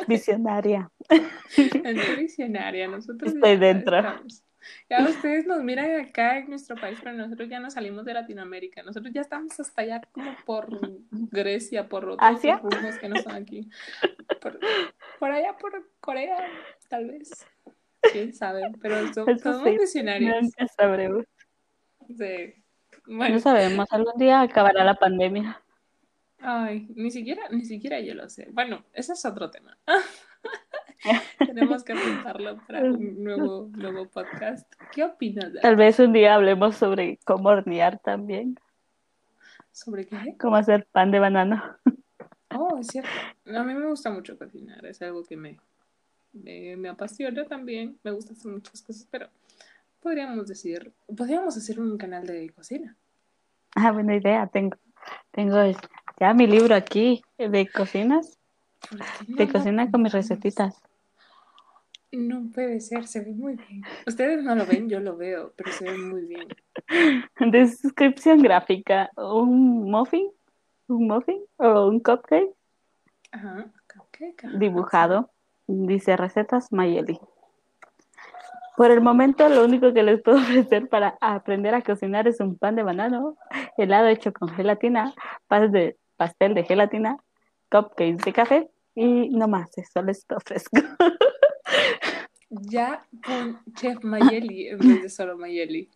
Visionaria. 0.07 0.89
Es 1.09 2.17
visionaria, 2.17 2.87
nosotros 2.87 3.33
Estoy 3.33 3.53
ya 3.53 3.59
dentro. 3.59 3.97
estamos. 3.97 4.43
Ya 4.89 5.05
ustedes 5.07 5.45
nos 5.47 5.63
miran 5.63 6.01
acá 6.01 6.39
en 6.39 6.49
nuestro 6.49 6.75
país, 6.75 6.99
pero 7.01 7.15
nosotros 7.15 7.47
ya 7.47 7.59
no 7.61 7.69
salimos 7.71 8.03
de 8.03 8.13
Latinoamérica. 8.13 8.83
Nosotros 8.83 9.13
ya 9.13 9.21
estamos 9.21 9.57
hasta 9.59 9.81
allá 9.81 10.01
como 10.11 10.35
por 10.45 10.67
Grecia, 11.09 11.87
por 11.87 12.03
otros 12.09 12.17
¿Asia? 12.29 12.57
rumbos 12.57 12.97
que 12.99 13.07
no 13.07 13.15
son 13.21 13.33
aquí. 13.33 13.69
Por, 14.41 14.59
por 15.19 15.31
allá, 15.31 15.55
por 15.57 15.89
Corea, 16.01 16.37
tal 16.89 17.07
vez. 17.07 17.47
Quién 18.11 18.33
sabe, 18.33 18.61
pero 18.81 19.13
so- 19.13 19.25
Eso 19.27 19.53
somos 19.53 19.69
sí, 19.69 19.77
visionarios. 19.79 20.35
Nunca 20.41 20.67
sabremos. 20.67 21.25
Sí. 22.09 22.53
No 23.07 23.17
Bueno, 23.17 23.39
sabemos, 23.39 23.87
algún 23.91 24.17
día 24.17 24.41
acabará 24.41 24.83
la 24.83 24.95
pandemia. 24.95 25.61
Ay, 26.39 26.87
ni 26.95 27.11
siquiera, 27.11 27.49
ni 27.49 27.65
siquiera 27.65 27.99
yo 27.99 28.13
lo 28.13 28.29
sé. 28.29 28.47
Bueno, 28.51 28.83
ese 28.93 29.13
es 29.13 29.25
otro 29.25 29.49
tema. 29.49 29.77
Tenemos 31.39 31.83
que 31.83 31.93
apuntarlo 31.93 32.57
para 32.65 32.83
un 32.83 33.23
nuevo, 33.23 33.69
nuevo 33.73 34.07
podcast. 34.07 34.71
¿Qué 34.91 35.03
opinas 35.03 35.53
de 35.53 35.59
Tal 35.61 35.75
vez 35.75 35.99
un 35.99 36.13
día 36.13 36.35
hablemos 36.35 36.75
sobre 36.75 37.19
cómo 37.25 37.49
hornear 37.49 37.99
también, 37.99 38.59
sobre 39.71 40.05
qué? 40.05 40.35
cómo 40.39 40.55
hacer 40.55 40.87
pan 40.91 41.11
de 41.11 41.19
banano. 41.19 41.61
Oh, 42.55 42.77
es 42.79 42.87
cierto. 42.87 43.09
A 43.45 43.63
mí 43.63 43.73
me 43.73 43.87
gusta 43.87 44.09
mucho 44.09 44.37
cocinar, 44.37 44.85
es 44.85 45.01
algo 45.01 45.23
que 45.23 45.37
me, 45.37 45.59
me, 46.33 46.75
me 46.77 46.89
apasiona 46.89 47.45
también. 47.45 47.97
Me 48.03 48.11
gusta 48.11 48.33
hacer 48.33 48.51
muchas 48.51 48.81
cosas, 48.81 49.07
pero 49.11 49.27
podríamos 49.99 50.47
decir, 50.47 50.91
podríamos 51.15 51.57
hacer 51.57 51.79
un 51.79 51.97
canal 51.97 52.25
de 52.25 52.49
cocina. 52.49 52.95
Ah, 53.75 53.91
buena 53.91 54.15
idea. 54.15 54.47
Tengo, 54.47 54.77
tengo 55.31 55.59
ya 56.19 56.33
mi 56.33 56.47
libro 56.47 56.75
aquí 56.75 57.21
de 57.37 57.67
cocinas, 57.67 58.37
¿Por 58.89 58.99
qué 58.99 59.05
no 59.27 59.35
de 59.37 59.51
cocina 59.51 59.91
con 59.91 60.01
mis 60.01 60.13
recetitas. 60.13 60.81
No 62.11 62.49
puede 62.53 62.79
ser, 62.79 63.05
se 63.05 63.19
ve 63.19 63.33
muy 63.33 63.55
bien. 63.55 63.83
Ustedes 64.05 64.41
no 64.43 64.55
lo 64.55 64.65
ven, 64.65 64.87
yo 64.89 64.99
lo 64.99 65.17
veo, 65.17 65.53
pero 65.57 65.71
se 65.71 65.85
ve 65.85 65.97
muy 65.97 66.25
bien. 66.25 66.47
Descripción 67.51 68.41
gráfica, 68.41 69.11
un 69.17 69.91
muffin, 69.91 70.29
un 70.87 71.07
muffin 71.07 71.41
o 71.57 71.87
un 71.87 71.99
cupcake 71.99 72.49
Ajá, 73.31 73.65
cupcake, 73.93 74.45
ajá, 74.45 74.57
dibujado. 74.57 75.29
Dice 75.67 76.15
recetas 76.15 76.71
Mayeli. 76.71 77.19
Por 78.77 78.91
el 78.91 79.01
momento, 79.01 79.49
lo 79.49 79.65
único 79.65 79.91
que 79.91 80.03
les 80.03 80.21
puedo 80.21 80.37
ofrecer 80.37 80.87
para 80.87 81.17
aprender 81.19 81.75
a 81.75 81.81
cocinar 81.81 82.27
es 82.27 82.39
un 82.39 82.57
pan 82.57 82.75
de 82.75 82.83
banano, 82.83 83.35
helado 83.77 84.07
hecho 84.07 84.31
con 84.31 84.49
gelatina, 84.49 85.13
de, 85.49 85.97
pastel 86.17 86.53
de 86.53 86.63
gelatina, 86.63 87.17
cupcakes 87.69 88.25
de 88.25 88.33
café 88.33 88.69
y 88.95 89.29
no 89.29 89.47
más, 89.47 89.77
eso 89.77 90.01
les 90.01 90.25
ofrezco. 90.29 90.77
Ya 92.49 93.05
con 93.25 93.59
Chef 93.73 94.03
Mayeli 94.03 94.69
en 94.69 94.77
vez 94.77 95.03
de 95.03 95.09
solo 95.09 95.37
Mayeli. 95.37 95.89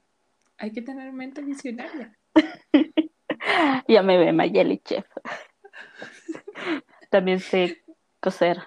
Hay 0.58 0.72
que 0.72 0.82
tener 0.82 1.12
mente 1.14 1.42
visionaria. 1.42 2.14
ya 3.88 4.04
me 4.04 4.18
ve 4.18 4.34
Mayeli 4.34 4.80
Chef. 4.80 5.06
También 7.10 7.40
sé 7.40 7.82
coser, 8.20 8.60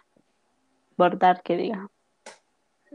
bordar, 0.96 1.42
que 1.42 1.57
diga. 1.57 1.90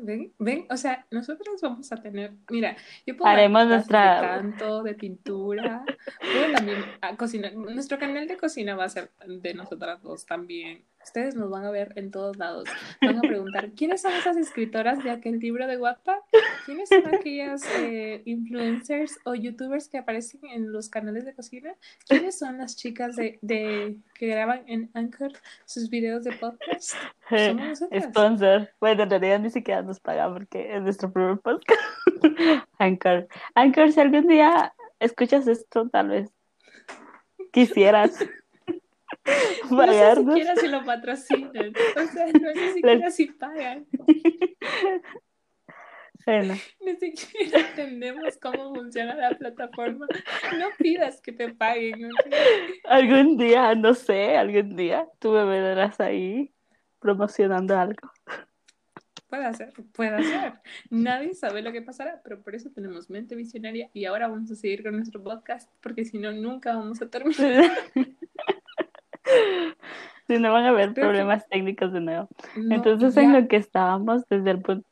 ¿Ven? 0.01 0.33
¿Ven? 0.39 0.65
O 0.69 0.77
sea, 0.77 1.05
nosotros 1.11 1.59
vamos 1.61 1.91
a 1.91 1.97
tener, 1.97 2.31
mira, 2.49 2.75
yo 3.05 3.15
puedo 3.17 3.29
Haremos 3.31 3.67
nuestra- 3.67 4.21
de 4.21 4.27
canto, 4.27 4.83
de 4.83 4.93
pintura, 4.95 5.83
puedo 6.19 6.51
también 6.55 6.79
a 7.01 7.15
cocinar. 7.15 7.53
Nuestro 7.53 7.97
canal 7.99 8.27
de 8.27 8.37
cocina 8.37 8.75
va 8.75 8.85
a 8.85 8.89
ser 8.89 9.11
de 9.27 9.53
nosotras 9.53 10.01
dos 10.01 10.25
también. 10.25 10.83
Ustedes 11.03 11.35
nos 11.35 11.49
van 11.49 11.65
a 11.65 11.71
ver 11.71 11.93
en 11.95 12.11
todos 12.11 12.37
lados. 12.37 12.69
Van 13.01 13.17
a 13.17 13.21
preguntar, 13.21 13.71
¿quiénes 13.75 14.01
son 14.01 14.13
esas 14.13 14.37
escritoras 14.37 15.03
de 15.03 15.11
aquel 15.11 15.39
libro 15.39 15.65
de 15.67 15.77
Wattpad? 15.77 16.19
¿Quiénes 16.65 16.89
son 16.89 17.13
aquellas 17.13 17.63
eh, 17.77 18.21
influencers 18.25 19.17
o 19.25 19.33
youtubers 19.33 19.87
que 19.87 19.97
aparecen 19.97 20.41
en 20.45 20.71
los 20.71 20.89
canales 20.89 21.25
de 21.25 21.33
cocina? 21.33 21.73
¿Quiénes 22.07 22.37
son 22.37 22.57
las 22.57 22.75
chicas 22.75 23.15
de, 23.15 23.39
de 23.41 23.97
que 24.13 24.27
graban 24.27 24.63
en 24.67 24.89
Anchor 24.93 25.31
sus 25.65 25.89
videos 25.89 26.23
de 26.23 26.33
podcast? 26.33 26.93
Somos 27.29 27.69
nosotras. 27.69 28.03
Sponsor. 28.03 28.69
Bueno, 28.79 29.03
en 29.03 29.09
realidad 29.09 29.39
ni 29.39 29.49
siquiera 29.49 29.81
nos 29.81 29.99
paga 29.99 30.31
porque 30.31 30.75
es 30.75 30.81
nuestro 30.81 31.11
primer 31.11 31.39
podcast. 31.39 31.81
Anchor. 32.77 33.27
Anchor, 33.55 33.91
si 33.91 33.99
algún 33.99 34.27
día 34.27 34.73
escuchas 34.99 35.47
esto, 35.47 35.89
tal 35.89 36.09
vez 36.09 36.31
quisieras 37.51 38.19
No 39.71 39.81
sé 39.81 39.87
pagarnos. 39.87 40.35
siquiera 40.35 40.55
si 40.55 40.67
lo 40.67 40.83
patrocinan. 40.85 41.73
O 41.95 42.07
sea, 42.11 42.27
no 42.27 42.53
sé 42.53 42.73
siquiera 42.73 43.11
si 43.11 43.25
pagan. 43.27 43.85
Bueno, 46.25 46.53
Ni 46.85 46.95
siquiera 46.97 47.59
entendemos 47.69 48.37
cómo 48.39 48.75
funciona 48.75 49.15
la 49.15 49.31
plataforma. 49.31 50.05
No 50.59 50.67
pidas 50.77 51.21
que 51.21 51.31
te 51.31 51.53
paguen. 51.53 52.05
¿ok? 52.05 52.33
algún 52.83 53.37
día, 53.37 53.73
no 53.73 53.95
sé, 53.95 54.37
algún 54.37 54.75
día 54.75 55.07
tú 55.17 55.31
me 55.31 55.43
verás 55.45 55.99
ahí 55.99 56.53
promocionando 56.99 57.75
algo. 57.75 58.11
Puede 59.27 59.53
ser, 59.53 59.73
puede 59.93 60.23
ser. 60.23 60.53
Nadie 60.89 61.33
sabe 61.33 61.61
lo 61.61 61.71
que 61.71 61.81
pasará, 61.81 62.19
pero 62.23 62.41
por 62.41 62.53
eso 62.53 62.69
tenemos 62.71 63.09
mente 63.09 63.35
visionaria 63.35 63.89
y 63.93 64.05
ahora 64.05 64.27
vamos 64.27 64.51
a 64.51 64.55
seguir 64.55 64.83
con 64.83 64.95
nuestro 64.95 65.23
podcast 65.23 65.71
porque 65.81 66.03
si 66.03 66.17
no, 66.19 66.31
nunca 66.31 66.75
vamos 66.75 67.01
a 67.01 67.09
terminar. 67.09 67.71
Si 70.27 70.37
no 70.37 70.53
van 70.53 70.65
a 70.65 70.69
haber 70.69 70.93
problemas 70.93 71.47
técnicos 71.49 71.91
de 71.91 72.01
nuevo. 72.01 72.29
No, 72.55 72.75
Entonces, 72.75 73.15
ya, 73.15 73.21
en 73.23 73.33
lo 73.33 73.47
que 73.47 73.55
estábamos 73.57 74.23
desde 74.29 74.51
el 74.51 74.61
punto. 74.61 74.87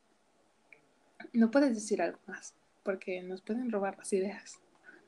no 1.33 1.51
puedes 1.51 1.75
decir 1.75 2.01
algo 2.01 2.17
más 2.25 2.55
porque 2.83 3.21
nos 3.21 3.41
pueden 3.41 3.71
robar 3.71 3.97
las 3.97 4.11
ideas. 4.13 4.59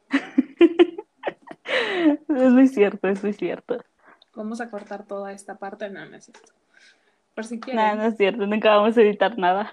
Es 2.29 2.51
muy 2.51 2.67
cierto, 2.67 3.07
es 3.07 3.23
muy 3.23 3.33
cierto. 3.33 3.83
Vamos 4.35 4.61
a 4.61 4.69
cortar 4.69 5.05
toda 5.05 5.31
esta 5.33 5.57
parte. 5.57 5.89
No, 5.89 6.05
no 6.05 6.15
es 6.15 6.25
cierto. 6.25 6.51
Por 7.35 7.45
si 7.45 7.59
quieren. 7.59 7.75
Nada, 7.83 7.95
no 7.95 8.03
es 8.05 8.17
cierto, 8.17 8.45
nunca 8.47 8.75
vamos 8.75 8.97
a 8.97 9.01
editar 9.01 9.37
nada. 9.37 9.71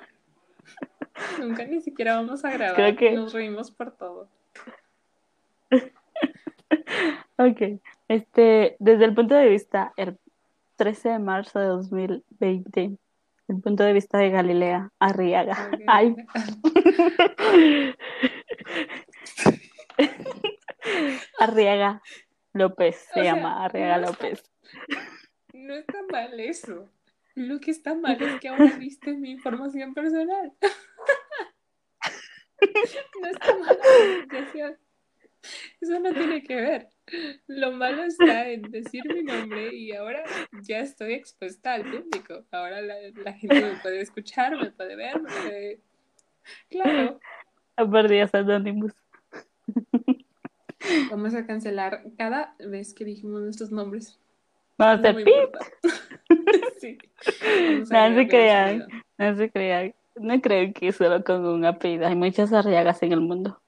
Nunca 1.40 1.64
ni 1.64 1.80
siquiera 1.80 2.16
vamos 2.16 2.44
a 2.44 2.50
grabar. 2.50 2.74
Creo 2.76 2.96
que- 2.96 3.12
Nos 3.12 3.32
reímos 3.32 3.70
por 3.70 3.92
todo. 3.92 4.28
Ok, 7.38 7.80
este, 8.08 8.76
desde 8.78 9.04
el 9.04 9.14
punto 9.14 9.34
de 9.34 9.48
vista, 9.48 9.92
el 9.96 10.18
13 10.76 11.08
de 11.10 11.18
marzo 11.18 11.58
de 11.58 11.66
2020, 11.66 12.96
el 13.48 13.60
punto 13.60 13.82
de 13.84 13.92
vista 13.92 14.18
de 14.18 14.30
Galilea 14.30 14.90
Arriaga. 14.98 15.70
Ok. 15.72 15.80
Ay, 15.86 16.16
Arriaga 21.38 22.02
López, 22.52 22.96
se 23.12 23.20
O 23.20 23.22
sea, 23.22 23.34
llama 23.34 23.64
Arriaga 23.64 23.98
no- 23.98 24.06
López. 24.08 24.42
No 25.52 25.74
está 25.74 25.98
mal 26.10 26.38
eso. 26.40 26.88
Lo 27.34 27.60
que 27.60 27.70
está 27.70 27.94
mal 27.94 28.20
es 28.20 28.40
que 28.40 28.48
ahora 28.48 28.76
viste 28.78 29.12
mi 29.14 29.30
información 29.30 29.94
personal. 29.94 30.52
No 33.20 33.28
está 33.28 33.54
mal 33.58 33.78
la. 34.30 34.78
Eso 35.80 36.00
no 36.00 36.10
tiene 36.14 36.42
que 36.42 36.56
ver. 36.56 36.88
Lo 37.46 37.72
malo 37.72 38.02
está 38.02 38.48
en 38.48 38.62
decir 38.62 39.02
mi 39.12 39.22
nombre 39.22 39.74
y 39.74 39.92
ahora 39.92 40.24
ya 40.62 40.80
estoy 40.80 41.12
expuesta 41.14 41.74
al 41.74 41.84
público. 41.84 42.44
Ahora 42.50 42.80
la, 42.80 42.94
la 43.24 43.32
gente 43.32 43.60
me 43.60 43.76
puede 43.80 44.00
escuchar, 44.00 44.56
me 44.56 44.70
puede 44.70 44.96
ver, 44.96 45.20
me 45.22 45.30
puede... 45.30 45.80
Claro, 46.68 47.20
por 47.76 48.08
Dios, 48.08 48.34
Anonymous. 48.34 48.94
vamos 51.10 51.34
a 51.34 51.46
cancelar 51.46 52.02
cada 52.16 52.54
vez 52.58 52.94
que 52.94 53.04
dijimos 53.04 53.42
nuestros 53.42 53.70
nombres. 53.70 54.18
Vamos 54.78 54.98
a 54.98 55.02
No 55.02 55.08
hacer 55.08 55.14
me 55.14 55.24
pip. 55.24 55.56
Sí. 56.78 56.98
Vamos 57.90 57.92
a 57.92 58.08
No, 58.10 58.16
se 58.16 58.28
crean. 58.28 58.86
No 59.18 59.36
se 59.36 59.50
crean. 59.50 59.94
No 60.16 60.40
creo 60.40 60.72
que 60.72 60.92
solo 60.92 61.22
con 61.24 61.44
un 61.46 61.64
apellido. 61.64 62.06
Hay 62.06 62.14
muchas 62.14 62.52
Arriagas 62.52 63.02
en 63.02 63.12
el 63.12 63.20
mundo. 63.20 63.60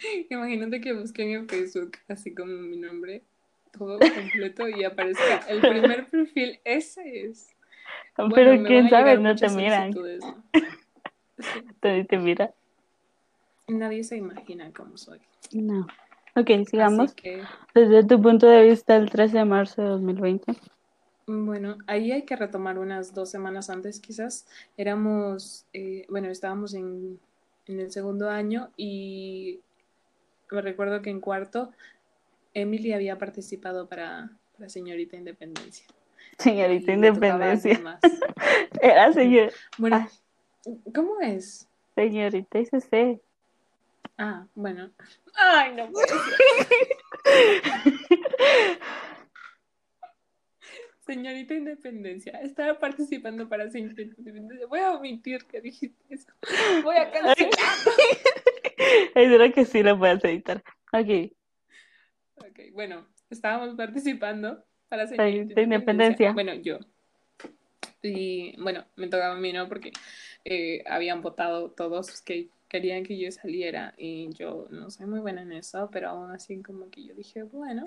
Imagínate 0.30 0.80
que 0.80 0.92
busquen 0.92 1.30
en 1.30 1.48
Facebook 1.48 1.92
así 2.08 2.34
como 2.34 2.52
mi 2.52 2.76
nombre, 2.76 3.22
todo 3.72 3.98
completo 3.98 4.68
y 4.68 4.84
aparezca 4.84 5.38
el 5.48 5.60
primer 5.60 6.06
perfil, 6.10 6.58
ese 6.64 7.26
es. 7.26 7.48
Bueno, 8.16 8.34
Pero 8.34 8.62
quién 8.64 8.88
sabe, 8.90 9.18
no 9.18 9.34
te 9.36 9.48
miran. 9.50 9.92
Sí, 11.42 11.62
Te, 11.80 12.04
te 12.04 12.18
mira. 12.18 12.52
nadie 13.66 14.04
se 14.04 14.16
imagina 14.18 14.70
cómo 14.76 14.98
soy. 14.98 15.20
No. 15.52 15.86
Ok, 16.36 16.50
sigamos. 16.68 17.14
Que, 17.14 17.42
Desde 17.74 18.04
tu 18.04 18.20
punto 18.20 18.46
de 18.46 18.68
vista, 18.68 18.94
el 18.96 19.08
13 19.08 19.38
de 19.38 19.44
marzo 19.46 19.80
de 19.80 19.88
2020. 19.88 20.52
bueno, 21.26 21.78
ahí 21.86 22.12
hay 22.12 22.24
que 22.26 22.36
retomar 22.36 22.78
unas 22.78 23.14
dos 23.14 23.30
semanas 23.30 23.70
antes 23.70 24.00
quizás. 24.00 24.46
Éramos, 24.76 25.64
eh, 25.72 26.04
bueno, 26.10 26.28
estábamos 26.28 26.74
en, 26.74 27.18
en 27.66 27.80
el 27.80 27.90
segundo 27.90 28.28
año 28.28 28.68
y 28.76 29.60
recuerdo 30.50 31.02
que 31.02 31.10
en 31.10 31.20
cuarto 31.20 31.72
Emily 32.54 32.92
había 32.92 33.18
participado 33.18 33.88
para, 33.88 34.30
para 34.56 34.68
Señorita 34.68 35.16
Independencia. 35.16 35.86
Señorita 36.38 36.92
Independencia. 36.92 37.98
Era 38.82 39.12
señor, 39.12 39.52
Bueno, 39.78 39.96
Ah. 39.96 40.08
¿cómo 40.94 41.20
es? 41.20 41.68
señorita 41.94 42.58
ICC. 42.58 43.20
Ah, 44.18 44.46
bueno. 44.54 44.90
Ay, 45.34 45.74
no 45.74 45.90
puede 45.90 46.08
ser. 46.08 46.18
Señorita 51.06 51.54
Independencia, 51.54 52.32
estaba 52.42 52.78
participando 52.78 53.48
para 53.48 53.68
Señorita 53.70 54.02
Independencia. 54.02 54.66
Voy 54.66 54.78
a 54.80 54.92
omitir 54.92 55.44
que 55.46 55.60
dijiste 55.60 55.98
eso. 56.08 56.28
Voy 56.84 56.96
a 56.96 57.10
cancelar. 57.10 57.36
Ay, 59.14 59.26
creo 59.26 59.52
que 59.52 59.64
sí 59.64 59.82
lo 59.82 59.98
puedes 59.98 60.24
editar. 60.24 60.62
Ok, 60.92 61.32
Ok, 62.36 62.58
bueno, 62.72 63.06
estábamos 63.28 63.76
participando 63.76 64.64
para 64.88 65.06
Señorita 65.06 65.60
Independencia. 65.60 65.74
Independencia. 65.74 66.32
Bueno, 66.32 66.54
yo. 66.54 66.78
Y 68.02 68.60
bueno, 68.60 68.86
me 68.96 69.08
tocaba 69.08 69.34
a 69.34 69.38
mí, 69.38 69.52
¿no? 69.52 69.68
Porque 69.68 69.92
eh, 70.44 70.82
habían 70.86 71.20
votado 71.20 71.70
todos 71.70 72.22
que 72.22 72.48
querían 72.68 73.04
que 73.04 73.18
yo 73.18 73.30
saliera 73.30 73.94
y 73.98 74.30
yo 74.32 74.68
no 74.70 74.90
soy 74.90 75.06
muy 75.06 75.20
buena 75.20 75.42
en 75.42 75.52
eso, 75.52 75.90
pero 75.92 76.08
aún 76.08 76.30
así 76.30 76.62
como 76.62 76.88
que 76.90 77.04
yo 77.04 77.14
dije, 77.14 77.42
bueno, 77.42 77.84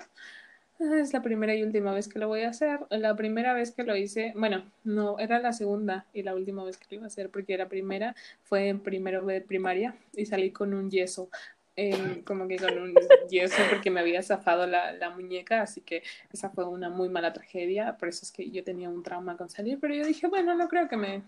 es 0.78 1.12
la 1.12 1.22
primera 1.22 1.54
y 1.54 1.62
última 1.62 1.92
vez 1.92 2.08
que 2.08 2.18
lo 2.18 2.28
voy 2.28 2.42
a 2.42 2.50
hacer. 2.50 2.80
La 2.90 3.14
primera 3.16 3.52
vez 3.54 3.72
que 3.72 3.84
lo 3.84 3.96
hice, 3.96 4.32
bueno, 4.36 4.64
no, 4.84 5.18
era 5.18 5.38
la 5.40 5.52
segunda 5.52 6.06
y 6.12 6.22
la 6.22 6.34
última 6.34 6.64
vez 6.64 6.76
que 6.76 6.86
lo 6.90 6.94
iba 6.96 7.04
a 7.04 7.06
hacer, 7.08 7.30
porque 7.30 7.56
la 7.56 7.68
primera 7.68 8.14
fue 8.42 8.68
en 8.68 8.80
primero 8.80 9.24
de 9.24 9.40
primaria 9.40 9.94
y 10.16 10.26
salí 10.26 10.50
con 10.50 10.74
un 10.74 10.90
yeso. 10.90 11.28
eh, 11.76 12.22
como 12.24 12.46
que 12.46 12.56
con 12.56 12.78
un 12.78 12.94
yeso 13.28 13.56
porque 13.70 13.90
me 13.90 13.98
había 14.00 14.22
zafado 14.22 14.64
la, 14.66 14.92
la 14.92 15.10
muñeca, 15.10 15.62
así 15.62 15.80
que 15.80 16.02
esa 16.32 16.48
fue 16.50 16.64
una 16.68 16.88
muy 16.88 17.08
mala 17.08 17.32
tragedia, 17.32 17.96
por 17.98 18.08
eso 18.08 18.24
es 18.24 18.30
que 18.30 18.48
yo 18.50 18.62
tenía 18.62 18.88
un 18.88 19.02
trauma 19.02 19.36
con 19.36 19.48
salir, 19.48 19.78
pero 19.80 19.92
yo 19.94 20.04
dije, 20.06 20.28
bueno, 20.28 20.54
no 20.54 20.68
creo 20.68 20.88
que 20.88 20.96
me 20.96 21.22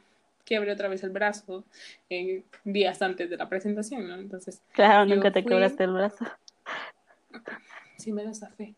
quiebre 0.44 0.70
otra 0.72 0.86
vez 0.88 1.02
el 1.02 1.10
brazo 1.10 1.64
eh, 2.10 2.44
días 2.64 3.02
antes 3.02 3.28
de 3.28 3.36
la 3.36 3.48
presentación, 3.48 4.06
¿no? 4.06 4.14
Entonces, 4.14 4.62
claro, 4.72 5.04
nunca 5.06 5.32
te 5.32 5.42
fui- 5.42 5.50
quebraste 5.50 5.82
el 5.84 5.92
brazo. 5.94 6.24
sí 7.98 8.12
me 8.12 8.24
lo 8.24 8.34
zafé. 8.34 8.74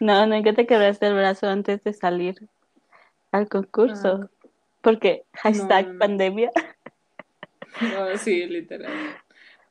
No, 0.00 0.26
nunca 0.26 0.52
te 0.52 0.66
quebraste 0.66 1.06
el 1.06 1.14
brazo 1.14 1.48
antes 1.48 1.82
de 1.84 1.92
salir 1.92 2.48
al 3.32 3.48
concurso. 3.48 4.30
Porque 4.80 5.24
hashtag 5.34 5.88
no, 5.88 5.92
no. 5.94 5.98
pandemia. 5.98 6.50
No, 7.80 8.16
sí, 8.18 8.46
literal. 8.46 8.92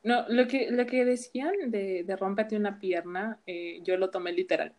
No, 0.03 0.25
lo 0.29 0.47
que, 0.47 0.71
lo 0.71 0.85
que 0.85 1.05
decían 1.05 1.53
de, 1.67 2.03
de 2.03 2.15
rómpete 2.15 2.55
una 2.55 2.79
pierna, 2.79 3.39
eh, 3.45 3.79
yo 3.83 3.97
lo 3.97 4.09
tomé 4.09 4.31
literal. 4.31 4.73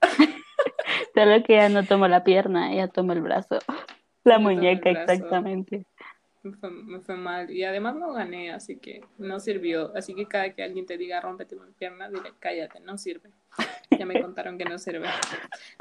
Solo 1.15 1.43
que 1.43 1.55
ella 1.55 1.69
no 1.69 1.85
tomó 1.85 2.09
la 2.09 2.25
pierna, 2.25 2.73
ella 2.73 2.89
tomó 2.89 3.13
el 3.13 3.23
brazo. 3.23 3.59
La 4.25 4.37
Yo 4.37 4.41
muñeca, 4.41 4.91
brazo. 4.91 5.13
exactamente. 5.13 5.85
Me 6.43 6.53
fue, 6.53 6.71
me 6.71 7.01
fue 7.01 7.17
mal. 7.17 7.51
Y 7.51 7.65
además 7.65 7.97
no 7.97 8.13
gané, 8.13 8.53
así 8.53 8.77
que 8.77 9.05
no 9.19 9.41
sirvió. 9.41 9.93
Así 9.97 10.15
que 10.15 10.27
cada 10.27 10.55
que 10.55 10.63
alguien 10.63 10.87
te 10.87 10.97
diga 10.97 11.21
rómpete 11.21 11.57
una 11.57 11.71
pierna, 11.79 12.09
dile 12.09 12.33
cállate, 12.39 12.81
no 12.81 12.97
sirve. 12.99 13.31
Ya 13.99 14.07
me 14.07 14.21
contaron 14.21 14.59
que 14.59 14.65
no 14.65 14.79
sirve. 14.79 15.09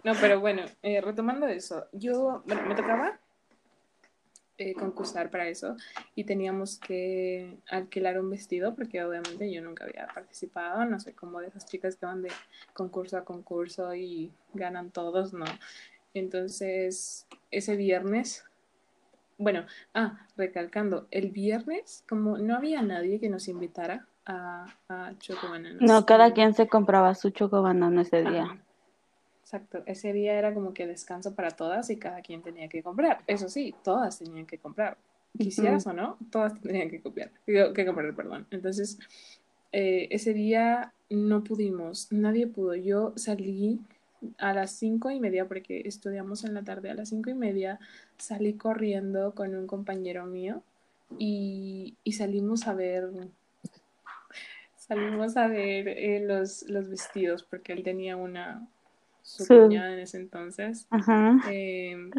No, 0.03 0.13
pero 0.19 0.39
bueno, 0.39 0.63
eh, 0.81 1.01
retomando 1.01 1.47
eso, 1.47 1.87
yo, 1.91 2.41
bueno, 2.45 2.63
me 2.67 2.75
tocaba 2.75 3.19
eh, 4.59 4.73
concursar 4.73 5.29
para 5.29 5.47
eso 5.47 5.75
y 6.15 6.23
teníamos 6.23 6.79
que 6.79 7.59
alquilar 7.69 8.19
un 8.19 8.31
vestido 8.31 8.73
porque 8.73 9.03
obviamente 9.03 9.51
yo 9.51 9.61
nunca 9.61 9.83
había 9.83 10.07
participado, 10.07 10.83
no 10.85 10.99
sé, 10.99 11.13
como 11.13 11.39
de 11.41 11.49
esas 11.49 11.67
chicas 11.67 11.95
que 11.95 12.07
van 12.07 12.23
de 12.23 12.31
concurso 12.73 13.17
a 13.17 13.23
concurso 13.23 13.93
y 13.93 14.31
ganan 14.55 14.89
todos, 14.89 15.31
no. 15.31 15.45
Entonces, 16.15 17.27
ese 17.51 17.75
viernes, 17.75 18.45
bueno, 19.37 19.65
ah, 19.93 20.25
recalcando, 20.35 21.07
el 21.11 21.31
viernes, 21.31 22.03
como 22.09 22.37
no 22.37 22.55
había 22.55 22.81
nadie 22.81 23.19
que 23.19 23.29
nos 23.29 23.47
invitara 23.47 24.07
a, 24.25 24.65
a 24.89 25.13
Chocobananas. 25.19 25.81
No, 25.81 26.05
cada 26.05 26.33
quien 26.33 26.53
se 26.53 26.67
compraba 26.67 27.15
su 27.15 27.29
chocobanano 27.29 28.01
ese 28.01 28.23
día. 28.23 28.57
Exacto, 29.41 29.81
ese 29.85 30.11
día 30.11 30.33
era 30.33 30.53
como 30.53 30.73
que 30.73 30.85
descanso 30.85 31.33
para 31.33 31.51
todas 31.51 31.89
y 31.89 31.97
cada 31.97 32.21
quien 32.21 32.41
tenía 32.41 32.67
que 32.67 32.83
comprar. 32.83 33.21
Eso 33.27 33.47
sí, 33.47 33.73
todas 33.83 34.19
tenían 34.19 34.45
que 34.45 34.57
comprar. 34.57 34.97
Quisieras 35.37 35.87
o 35.87 35.93
no, 35.93 36.17
todas 36.31 36.59
tenían 36.59 36.89
que 36.89 36.99
comprar, 36.99 37.31
que 37.45 37.85
comprar, 37.85 38.13
perdón. 38.15 38.47
Entonces, 38.49 38.97
eh, 39.71 40.07
ese 40.11 40.33
día 40.33 40.93
no 41.09 41.43
pudimos, 41.43 42.11
nadie 42.11 42.47
pudo. 42.47 42.75
Yo 42.75 43.13
salí 43.15 43.79
a 44.37 44.53
las 44.53 44.71
cinco 44.71 45.11
y 45.11 45.19
media, 45.19 45.47
porque 45.47 45.81
estudiamos 45.85 46.43
en 46.43 46.53
la 46.53 46.63
tarde, 46.63 46.89
a 46.89 46.93
las 46.95 47.09
cinco 47.09 47.29
y 47.29 47.33
media 47.35 47.79
salí 48.17 48.53
corriendo 48.53 49.33
con 49.35 49.55
un 49.55 49.67
compañero 49.67 50.25
mío 50.25 50.63
y, 51.17 51.95
y 52.03 52.13
salimos 52.13 52.67
a 52.67 52.73
ver, 52.73 53.09
salimos 54.75 55.37
a 55.37 55.47
ver 55.47 55.87
eh, 55.87 56.23
los, 56.25 56.63
los 56.69 56.89
vestidos, 56.89 57.43
porque 57.43 57.73
él 57.73 57.83
tenía 57.83 58.15
una, 58.17 58.67
su 59.21 59.43
Sí. 59.45 59.55
cuñada 59.55 59.93
en 59.93 59.99
ese 59.99 60.17
entonces. 60.17 60.87
Ajá. 60.89 61.37
Eh, 61.49 62.09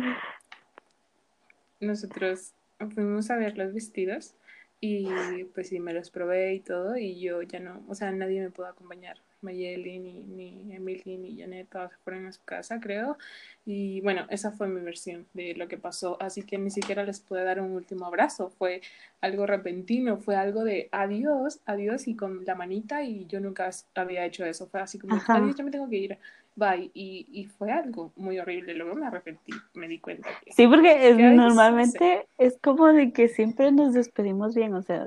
nosotros 1.81 2.53
fuimos 2.95 3.31
a 3.31 3.37
ver 3.37 3.57
los 3.59 3.73
vestidos 3.75 4.35
y 4.81 5.45
pues 5.55 5.69
sí, 5.69 5.81
me 5.81 5.93
los 5.93 6.11
probé 6.11 6.55
y 6.55 6.61
todo 6.61 6.97
y 6.97 7.21
yo 7.21 7.43
ya 7.43 7.61
no, 7.61 7.85
o 7.89 7.95
sea, 7.95 8.13
nadie 8.13 8.41
me 8.41 8.51
pudo 8.51 8.67
acompañar. 8.67 9.19
Mayeli, 9.41 9.99
ni, 9.99 10.23
ni 10.25 10.75
Emily, 10.75 11.17
ni 11.17 11.39
Janet, 11.39 11.69
todas 11.71 11.93
se 11.93 11.99
fueron 11.99 12.27
a 12.27 12.33
su 12.33 12.43
casa, 12.45 12.81
creo. 12.81 13.17
Y 13.65 14.01
bueno, 14.01 14.27
esa 14.31 14.51
fue 14.51 14.69
mi 14.69 14.81
versión 14.81 15.27
de 15.33 15.55
lo 15.55 15.69
que 15.69 15.79
pasó. 15.79 16.21
Así 16.21 16.43
que 16.43 16.59
ni 16.59 16.71
siquiera 16.71 17.05
les 17.05 17.21
pude 17.21 17.45
dar 17.45 17.61
un 17.61 17.73
último 17.73 18.07
abrazo. 18.07 18.51
Fue 18.51 18.81
algo 19.21 19.47
repentino, 19.47 20.19
fue 20.19 20.37
algo 20.37 20.65
de 20.65 20.89
adiós, 20.91 21.61
adiós 21.67 22.09
y 22.09 22.17
con 22.17 22.45
la 22.45 22.55
manita 22.55 23.03
y 23.03 23.27
yo 23.27 23.41
nunca 23.41 23.71
había 23.95 24.25
hecho 24.25 24.45
eso. 24.45 24.67
Fue 24.67 24.81
así 24.81 24.99
como, 24.99 25.15
Ajá. 25.15 25.37
adiós, 25.37 25.57
yo 25.57 25.65
me 25.65 25.71
tengo 25.71 25.89
que 25.89 25.97
ir. 25.97 26.19
Bye. 26.59 26.91
Y, 26.93 27.25
y 27.31 27.45
fue 27.47 27.71
algo 27.71 28.13
muy 28.17 28.41
horrible. 28.41 28.75
Luego 28.75 28.97
me 28.97 29.07
arrepentí, 29.07 29.53
me 29.75 29.87
di 29.87 30.01
cuenta 30.01 30.29
que... 30.45 30.53
Sí, 30.53 30.67
porque 30.67 31.09
es- 31.09 31.17
Que 31.17 31.23
normalmente 31.23 32.27
es 32.37 32.59
como 32.61 32.89
de 32.89 33.13
que 33.13 33.29
siempre 33.29 33.71
nos 33.71 33.95
despedimos 33.95 34.57
bien, 34.57 34.75
o 34.75 34.83
sea, 34.83 35.07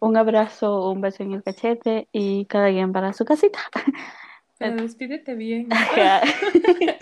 un 0.00 0.16
abrazo, 0.16 0.90
un 0.90 1.02
beso 1.02 1.22
en 1.22 1.34
el 1.34 1.42
cachete 1.42 2.08
y 2.12 2.46
cada 2.46 2.70
quien 2.70 2.92
para 2.94 3.12
su 3.12 3.26
casita. 3.26 3.58
Pero 4.58 4.76
despídete 4.76 5.34
bien. 5.34 5.68
Ajá. 5.70 6.22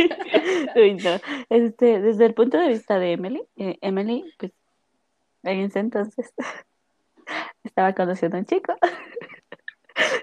Uy, 0.75 0.95
no. 0.95 1.21
Este, 1.49 2.01
desde 2.01 2.27
el 2.27 2.35
punto 2.35 2.59
de 2.59 2.67
vista 2.67 2.99
de 2.99 3.13
Emily, 3.13 3.45
eh, 3.57 3.79
Emily, 3.81 4.25
pues, 4.41 4.51
en 5.45 5.61
ese 5.61 5.79
entonces 5.79 6.35
estaba 7.63 7.93
conociendo 7.93 8.39
a 8.39 8.41
un 8.41 8.47
chico. 8.47 8.75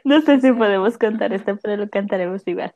No 0.03 0.19
sé 0.19 0.41
si 0.41 0.51
podemos 0.51 0.97
contar 0.97 1.31
esto, 1.31 1.57
pero 1.63 1.77
lo 1.77 1.89
cantaremos 1.89 2.45
igual. 2.45 2.73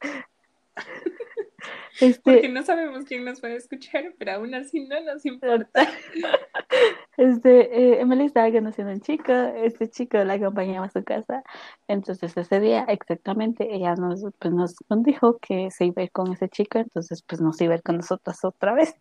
Porque 2.00 2.08
Este, 2.08 2.50
no 2.50 2.64
sabemos 2.64 3.06
quién 3.06 3.24
nos 3.24 3.40
puede 3.40 3.56
escuchar, 3.56 4.14
pero 4.18 4.34
aún 4.34 4.54
así 4.54 4.86
no 4.86 5.00
nos 5.02 5.26
importa. 5.26 5.88
este, 7.18 7.60
eh, 7.80 8.02
Emily 8.02 8.26
estaba 8.26 8.52
conociendo 8.52 8.92
a 8.92 8.96
un 8.96 9.02
chico, 9.02 9.32
este 9.32 9.90
chico 9.90 10.18
la 10.18 10.34
acompañaba 10.34 10.88
a 10.88 10.92
su 10.92 11.04
casa, 11.04 11.44
entonces 11.88 12.36
ese 12.36 12.60
día 12.60 12.86
exactamente 12.90 13.74
ella 13.74 13.96
nos, 13.96 14.24
pues, 14.40 14.54
nos 14.54 14.76
dijo 15.04 15.38
que 15.40 15.72
se 15.72 15.86
iba 15.86 16.02
a 16.02 16.06
ir 16.06 16.12
con 16.12 16.34
ese 16.34 16.50
chico, 16.50 16.80
entonces 16.80 17.24
pues 17.24 17.40
nos 17.40 17.60
iba 17.62 17.74
a 17.74 17.78
ir 17.78 17.84
con 17.84 17.98
nosotras 17.98 18.44
otra 18.44 18.74
vez. 18.74 18.94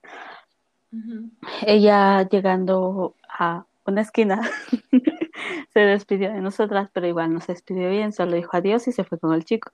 Ujú. 0.92 1.30
Ella 1.66 2.28
llegando 2.28 3.16
a 3.28 3.66
una 3.86 4.02
esquina 4.02 4.40
se 5.72 5.80
despidió 5.80 6.32
de 6.32 6.40
nosotras, 6.40 6.88
pero 6.92 7.08
igual 7.08 7.34
no 7.34 7.40
se 7.40 7.52
despidió 7.52 7.90
bien, 7.90 8.12
solo 8.12 8.36
dijo 8.36 8.56
adiós 8.56 8.86
y 8.86 8.92
se 8.92 9.02
fue 9.02 9.18
con 9.18 9.34
el 9.34 9.44
chico. 9.44 9.72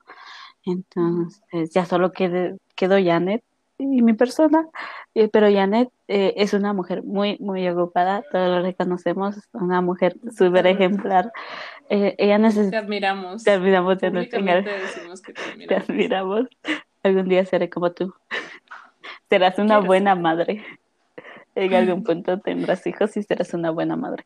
Entonces 0.65 1.71
ya 1.73 1.85
solo 1.85 2.11
quedé- 2.11 2.57
quedó 2.75 2.95
Janet 3.03 3.43
y 3.77 4.01
mi 4.03 4.13
persona, 4.13 4.67
eh, 5.15 5.27
pero 5.27 5.51
Janet 5.51 5.89
eh, 6.07 6.33
es 6.37 6.53
una 6.53 6.71
mujer 6.73 7.01
muy, 7.03 7.37
muy 7.39 7.67
ocupada, 7.67 8.23
todos 8.31 8.47
lo 8.49 8.61
reconocemos, 8.61 9.37
una 9.53 9.81
mujer 9.81 10.15
súper 10.37 10.67
ejemplar. 10.67 11.31
Eh, 11.89 12.15
ella 12.19 12.37
Te 12.69 12.77
admiramos. 12.77 13.43
te 13.43 13.51
admiramos 13.51 13.97
Públicamente 13.97 14.69
decimos 14.79 15.21
que 15.21 15.33
te 15.33 15.41
te 15.41 15.51
admiramos. 15.51 15.89
admiramos. 15.89 16.47
Algún 17.03 17.27
día 17.27 17.43
seré 17.45 17.69
como 17.69 17.91
tú. 17.91 18.13
Serás 19.29 19.57
una 19.57 19.75
Quiero 19.75 19.85
buena 19.87 20.13
ser. 20.13 20.21
madre. 20.21 20.65
En 21.55 21.73
algún 21.73 22.03
punto 22.03 22.39
tendrás 22.39 22.85
hijos 22.85 23.17
y 23.17 23.23
serás 23.23 23.53
una 23.55 23.71
buena 23.71 23.95
madre. 23.95 24.25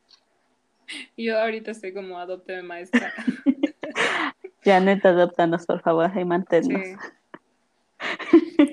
Yo 1.18 1.40
ahorita 1.40 1.72
estoy 1.72 1.94
como 1.94 2.20
adopte 2.20 2.62
maestra. 2.62 3.14
Janet, 4.66 5.05
adóptanos, 5.05 5.66
por 5.66 5.82
favor, 5.82 6.11
y 6.18 6.26
manténnos. 6.26 6.82
Sí. 6.86 6.95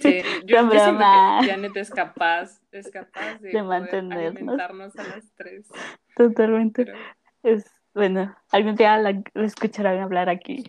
Sí, 0.02 0.20
yo, 0.44 0.62
yo 0.64 0.68
que 0.70 0.78
Janet 0.78 1.76
es 1.76 1.90
capaz, 1.90 2.60
es 2.72 2.90
capaz 2.90 3.38
de, 3.40 3.50
De 3.50 3.62
mantenernos. 3.62 4.36
alimentarnos 4.36 4.96
a 4.98 5.02
las 5.04 5.32
tres. 5.36 5.68
Totalmente. 6.16 6.84
Pero 6.86 6.98
Es, 7.42 7.70
bueno, 7.94 8.34
algún 8.50 8.74
día 8.74 8.98
la, 8.98 9.22
la 9.34 9.44
escucharán 9.46 10.00
hablar 10.00 10.28
aquí. 10.28 10.64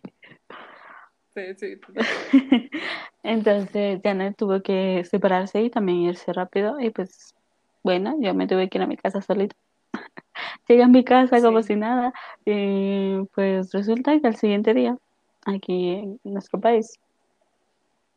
sí, 1.33 1.41
sí. 1.57 1.79
Entonces 3.23 4.01
Janet 4.03 4.35
tuvo 4.37 4.61
que 4.61 5.03
separarse 5.05 5.61
y 5.61 5.69
también 5.69 5.99
irse 5.99 6.31
rápido 6.31 6.79
y 6.79 6.89
pues 6.91 7.35
bueno, 7.83 8.15
yo 8.19 8.33
me 8.33 8.47
tuve 8.47 8.69
que 8.69 8.77
ir 8.77 8.83
a 8.83 8.87
mi 8.87 8.97
casa 8.97 9.21
solita. 9.21 9.55
Llegué 10.67 10.83
a 10.83 10.87
mi 10.87 11.03
casa 11.03 11.41
como 11.41 11.61
si 11.63 11.75
nada 11.75 12.13
y 12.45 13.23
pues 13.35 13.71
resulta 13.73 14.19
que 14.19 14.27
al 14.27 14.35
siguiente 14.35 14.73
día, 14.73 14.97
aquí 15.45 15.91
en 15.91 16.19
nuestro 16.23 16.59
país, 16.59 16.99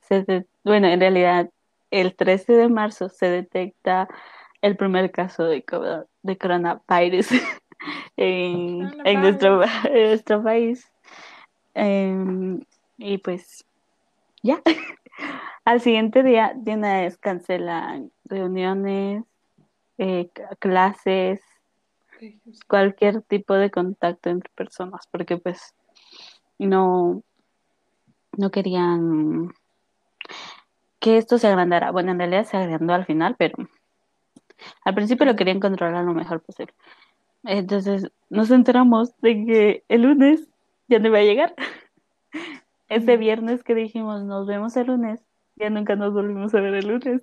se 0.02 0.22
de- 0.22 0.46
bueno, 0.64 0.86
en 0.88 1.00
realidad 1.00 1.50
el 1.90 2.14
13 2.14 2.52
de 2.52 2.68
marzo 2.68 3.08
se 3.08 3.28
detecta 3.28 4.08
el 4.62 4.76
primer 4.76 5.10
caso 5.10 5.44
de, 5.44 5.64
de 6.22 6.38
coronavirus 6.38 7.28
en, 8.16 8.92
en 9.04 9.20
nuestro, 9.20 9.58
Coronavirus. 9.60 9.84
en 9.90 10.06
nuestro 10.08 10.42
país. 10.42 10.92
Em, 11.74 12.60
y 12.98 13.18
pues 13.18 13.64
ya, 14.42 14.62
al 15.64 15.80
siguiente 15.80 16.22
día 16.22 16.52
de 16.56 16.74
una 16.74 17.00
vez 17.00 17.18
cancelan 17.18 18.10
reuniones, 18.24 19.24
eh, 19.98 20.30
clases, 20.58 21.40
cualquier 22.66 23.22
tipo 23.22 23.54
de 23.54 23.70
contacto 23.70 24.30
entre 24.30 24.50
personas, 24.54 25.06
porque 25.10 25.36
pues 25.36 25.74
no, 26.58 27.22
no 28.36 28.50
querían 28.50 29.52
que 31.00 31.18
esto 31.18 31.38
se 31.38 31.46
agrandara. 31.46 31.90
Bueno, 31.90 32.12
en 32.12 32.18
realidad 32.18 32.44
se 32.44 32.56
agrandó 32.56 32.94
al 32.94 33.06
final, 33.06 33.36
pero 33.38 33.56
al 34.84 34.94
principio 34.94 35.26
lo 35.26 35.36
querían 35.36 35.60
controlar 35.60 36.04
lo 36.04 36.14
mejor 36.14 36.40
posible. 36.42 36.74
Entonces 37.44 38.10
nos 38.28 38.50
enteramos 38.50 39.16
de 39.20 39.44
que 39.44 39.84
el 39.88 40.02
lunes 40.02 40.48
ya 40.88 40.98
no 40.98 41.08
iba 41.08 41.18
a 41.18 41.22
llegar. 41.22 41.54
Ese 42.88 43.16
viernes 43.16 43.62
que 43.62 43.74
dijimos 43.74 44.24
nos 44.24 44.46
vemos 44.46 44.76
el 44.76 44.86
lunes, 44.88 45.20
ya 45.56 45.70
nunca 45.70 45.96
nos 45.96 46.12
volvimos 46.12 46.54
a 46.54 46.60
ver 46.60 46.74
el 46.74 46.88
lunes. 46.88 47.22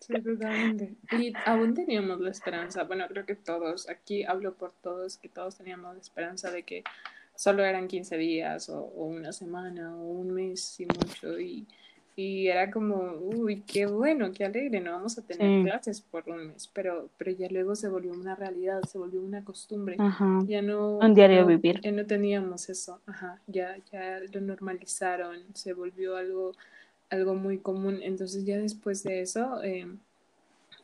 Sí, 0.00 0.14
totalmente. 0.22 0.96
Y 1.12 1.32
aún 1.46 1.74
teníamos 1.74 2.20
la 2.20 2.30
esperanza, 2.30 2.84
bueno, 2.84 3.06
creo 3.08 3.24
que 3.24 3.36
todos, 3.36 3.88
aquí 3.88 4.24
hablo 4.24 4.54
por 4.54 4.72
todos, 4.82 5.18
que 5.18 5.28
todos 5.28 5.56
teníamos 5.56 5.94
la 5.94 6.00
esperanza 6.00 6.50
de 6.50 6.64
que 6.64 6.84
solo 7.34 7.64
eran 7.64 7.88
15 7.88 8.16
días 8.16 8.68
o, 8.68 8.78
o 8.80 9.06
una 9.06 9.32
semana 9.32 9.96
o 9.96 10.02
un 10.04 10.30
mes 10.32 10.78
y 10.80 10.86
mucho. 10.86 11.38
Y, 11.40 11.66
y 12.16 12.46
era 12.46 12.70
como, 12.70 13.14
uy, 13.20 13.62
qué 13.66 13.86
bueno, 13.86 14.30
qué 14.32 14.44
alegre, 14.44 14.80
no 14.80 14.92
vamos 14.92 15.18
a 15.18 15.22
tener 15.22 15.48
Sí. 15.64 15.68
clases 15.68 16.00
por 16.00 16.28
un 16.28 16.46
mes. 16.48 16.68
Pero, 16.72 17.08
pero 17.18 17.32
ya 17.32 17.48
luego 17.50 17.74
se 17.74 17.88
volvió 17.88 18.12
una 18.12 18.36
realidad, 18.36 18.82
se 18.84 18.98
volvió 18.98 19.20
una 19.20 19.44
costumbre. 19.44 19.96
Ajá. 19.98 20.42
Ya 20.46 20.62
no, 20.62 20.98
Un 20.98 21.12
diario 21.14 21.40
no, 21.40 21.46
vivir. 21.48 21.80
ya 21.80 21.90
no 21.90 22.06
teníamos 22.06 22.68
eso, 22.70 23.00
ajá, 23.06 23.40
ya, 23.48 23.76
ya 23.92 24.20
lo 24.32 24.40
normalizaron, 24.40 25.38
se 25.54 25.72
volvió 25.72 26.16
algo, 26.16 26.52
algo 27.10 27.34
muy 27.34 27.58
común. 27.58 27.98
Entonces 28.02 28.44
ya 28.44 28.58
después 28.58 29.02
de 29.02 29.20
eso, 29.20 29.60
eh, 29.64 29.88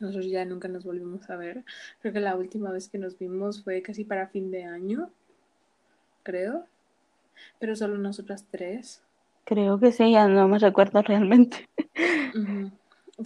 nosotros 0.01 0.25
ya 0.27 0.43
nunca 0.45 0.67
nos 0.67 0.83
volvimos 0.83 1.29
a 1.29 1.37
ver. 1.37 1.63
Creo 2.01 2.11
que 2.13 2.19
la 2.19 2.35
última 2.35 2.71
vez 2.71 2.89
que 2.89 2.97
nos 2.97 3.17
vimos 3.17 3.63
fue 3.63 3.81
casi 3.81 4.03
para 4.03 4.27
fin 4.27 4.51
de 4.51 4.63
año, 4.65 5.09
creo, 6.23 6.65
pero 7.59 7.75
solo 7.75 7.97
nosotras 7.97 8.45
tres. 8.49 9.01
Creo 9.45 9.79
que 9.79 9.91
sí, 9.91 10.11
ya 10.11 10.27
no 10.27 10.47
me 10.47 10.59
recuerdo 10.59 11.01
realmente. 11.01 11.67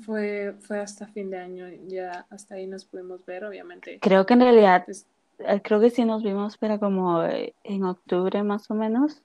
Fue, 0.05 0.55
fue 0.61 0.79
hasta 0.79 1.07
fin 1.07 1.29
de 1.29 1.37
año, 1.37 1.67
ya 1.87 2.25
hasta 2.29 2.55
ahí 2.55 2.67
nos 2.67 2.85
pudimos 2.85 3.25
ver, 3.25 3.45
obviamente. 3.45 3.99
Creo 4.01 4.25
que 4.25 4.33
en 4.33 4.41
realidad, 4.41 4.83
Pues, 4.85 5.07
eh, 5.39 5.61
creo 5.63 5.79
que 5.79 5.89
sí 5.89 6.03
nos 6.05 6.23
vimos, 6.23 6.57
pero 6.57 6.79
como 6.79 7.23
eh, 7.23 7.53
en 7.63 7.83
octubre 7.83 8.43
más 8.43 8.69
o 8.71 8.73
menos. 8.73 9.21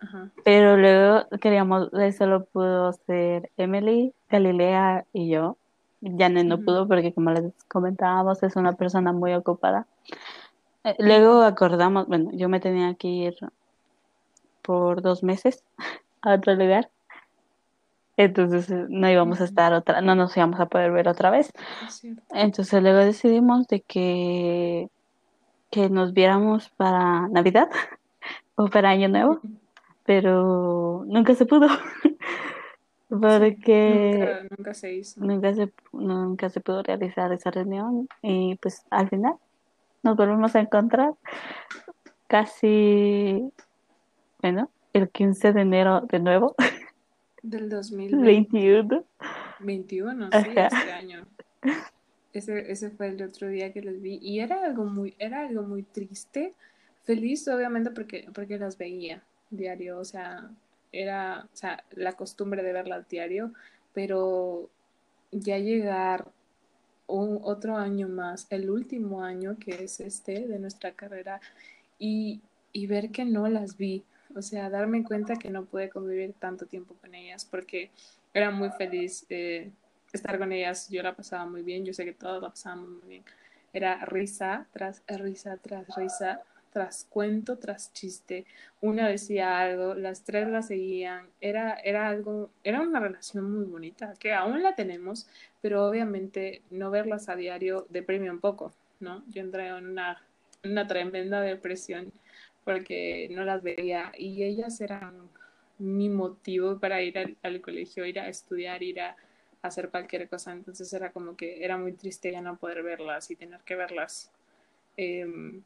ajá, 0.00 0.30
Pero 0.44 0.76
luego 0.76 1.26
queríamos, 1.40 1.90
eh, 1.94 2.12
solo 2.12 2.44
pudo 2.44 2.92
ser 2.92 3.50
Emily, 3.56 4.14
Galilea 4.30 5.04
y 5.12 5.28
yo. 5.30 5.56
Janet 6.02 6.46
no 6.46 6.58
pudo 6.60 6.86
porque 6.86 7.12
como 7.12 7.30
les 7.32 7.52
comentábamos 7.68 8.42
es 8.42 8.54
una 8.56 8.74
persona 8.74 9.12
muy 9.12 9.34
ocupada. 9.34 9.86
Eh, 10.86 10.94
Luego 10.98 11.42
acordamos, 11.42 12.06
bueno, 12.06 12.30
yo 12.32 12.48
me 12.48 12.60
tenía 12.60 12.94
que 12.94 13.08
ir 13.08 13.36
por 14.62 15.02
dos 15.02 15.22
meses 15.22 15.64
a 16.22 16.34
otro 16.34 16.54
lugar. 16.54 16.90
Entonces 18.16 18.70
eh, 18.70 18.86
no 18.88 19.10
íbamos 19.10 19.40
a 19.40 19.44
estar 19.44 19.74
otra, 19.74 20.00
no 20.00 20.14
nos 20.14 20.36
íbamos 20.36 20.58
a 20.60 20.66
poder 20.66 20.90
ver 20.90 21.08
otra 21.08 21.30
vez. 21.30 21.50
Entonces 22.30 22.82
luego 22.82 22.98
decidimos 22.98 23.66
de 23.68 23.82
que, 23.82 24.88
que 25.70 25.90
nos 25.90 26.14
viéramos 26.14 26.70
para 26.70 27.28
Navidad 27.28 27.68
o 28.56 28.68
para 28.68 28.90
Año 28.90 29.08
Nuevo, 29.08 29.40
pero 30.04 31.04
nunca 31.06 31.34
se 31.34 31.46
pudo. 31.46 31.68
Sí, 33.08 33.14
Porque 33.20 34.18
nunca, 34.18 34.56
nunca 34.56 34.74
se 34.74 34.94
hizo. 34.94 35.20
nunca 35.24 35.54
se, 35.54 35.72
nunca 35.92 36.50
se 36.50 36.60
pudo 36.60 36.82
realizar 36.82 37.32
esa 37.32 37.52
reunión 37.52 38.08
y 38.20 38.56
pues 38.56 38.84
al 38.90 39.08
final 39.08 39.36
nos 40.06 40.16
volvimos 40.16 40.54
a 40.54 40.60
encontrar 40.60 41.14
casi, 42.28 43.52
bueno, 44.40 44.70
el 44.92 45.10
15 45.10 45.52
de 45.52 45.60
enero 45.60 46.00
de 46.02 46.20
nuevo, 46.20 46.54
Del 47.42 47.68
2021, 47.68 49.04
21. 49.60 50.26
sí, 50.26 50.32
Ajá. 50.32 50.66
este 50.68 50.92
año. 50.92 51.26
Ese, 52.32 52.70
ese 52.70 52.90
fue 52.90 53.08
el 53.08 53.22
otro 53.22 53.48
día 53.48 53.72
que 53.72 53.82
los 53.82 54.00
vi 54.00 54.18
y 54.22 54.40
era 54.40 54.64
algo 54.64 54.84
muy, 54.84 55.14
era 55.18 55.40
algo 55.40 55.62
muy 55.62 55.82
triste. 55.82 56.54
Feliz, 57.04 57.48
obviamente, 57.48 57.90
porque, 57.90 58.28
porque 58.32 58.58
las 58.58 58.78
veía 58.78 59.22
diario, 59.50 59.98
o 59.98 60.04
sea, 60.04 60.50
era, 60.92 61.48
o 61.52 61.56
sea, 61.56 61.82
la 61.92 62.12
costumbre 62.12 62.62
de 62.62 62.72
verlas 62.72 63.08
diario, 63.08 63.52
pero 63.92 64.68
ya 65.32 65.58
llegar 65.58 66.28
un 67.06 67.40
otro 67.42 67.76
año 67.76 68.08
más, 68.08 68.46
el 68.50 68.70
último 68.70 69.22
año 69.22 69.56
que 69.58 69.84
es 69.84 70.00
este 70.00 70.46
de 70.46 70.58
nuestra 70.58 70.92
carrera, 70.92 71.40
y, 71.98 72.40
y 72.72 72.86
ver 72.86 73.10
que 73.10 73.24
no 73.24 73.48
las 73.48 73.76
vi, 73.76 74.04
o 74.34 74.42
sea, 74.42 74.68
darme 74.70 75.04
cuenta 75.04 75.36
que 75.36 75.50
no 75.50 75.64
pude 75.64 75.88
convivir 75.88 76.34
tanto 76.38 76.66
tiempo 76.66 76.94
con 77.00 77.14
ellas, 77.14 77.44
porque 77.44 77.90
era 78.34 78.50
muy 78.50 78.70
feliz 78.70 79.24
eh, 79.30 79.70
estar 80.12 80.38
con 80.38 80.52
ellas, 80.52 80.88
yo 80.90 81.02
la 81.02 81.14
pasaba 81.14 81.46
muy 81.46 81.62
bien, 81.62 81.84
yo 81.84 81.94
sé 81.94 82.04
que 82.04 82.12
todos 82.12 82.42
la 82.42 82.50
pasábamos 82.50 82.90
muy 82.90 83.08
bien, 83.08 83.24
era 83.72 84.04
risa 84.04 84.66
tras 84.72 85.02
risa 85.06 85.56
tras 85.58 85.86
risa, 85.96 86.42
tras 86.76 87.06
cuento 87.08 87.56
tras 87.56 87.90
chiste, 87.94 88.44
una 88.82 89.08
decía 89.08 89.58
algo, 89.58 89.94
las 89.94 90.24
tres 90.24 90.46
la 90.46 90.60
seguían, 90.60 91.26
era, 91.40 91.72
era 91.72 92.06
algo, 92.06 92.50
era 92.64 92.82
una 92.82 93.00
relación 93.00 93.50
muy 93.50 93.64
bonita, 93.64 94.12
que 94.18 94.34
aún 94.34 94.62
la 94.62 94.74
tenemos, 94.74 95.26
pero 95.62 95.88
obviamente 95.88 96.60
no 96.68 96.90
verlas 96.90 97.30
a 97.30 97.36
diario 97.36 97.86
deprime 97.88 98.30
un 98.30 98.40
poco, 98.40 98.74
¿no? 99.00 99.24
Yo 99.28 99.40
entré 99.40 99.68
en 99.68 99.86
una, 99.86 100.22
una 100.64 100.86
tremenda 100.86 101.40
depresión 101.40 102.12
porque 102.62 103.28
no 103.30 103.42
las 103.44 103.62
veía 103.62 104.12
y 104.18 104.42
ellas 104.44 104.78
eran 104.82 105.30
mi 105.78 106.10
motivo 106.10 106.78
para 106.78 107.00
ir 107.00 107.38
al, 107.42 107.60
colegio, 107.62 108.04
ir 108.04 108.20
a 108.20 108.28
estudiar, 108.28 108.82
ir 108.82 109.00
a, 109.00 109.16
hacer 109.62 109.88
cualquier 109.88 110.28
cosa, 110.28 110.52
entonces 110.52 110.92
era 110.92 111.10
como 111.10 111.38
que 111.38 111.64
era 111.64 111.78
muy 111.78 111.92
triste 111.92 112.30
ya 112.32 112.42
no 112.42 112.58
poder 112.58 112.82
verlas 112.82 113.30
y 113.30 113.36
tener 113.36 113.60
que 113.62 113.76
verlas. 113.76 114.30
Eh, 114.98 115.62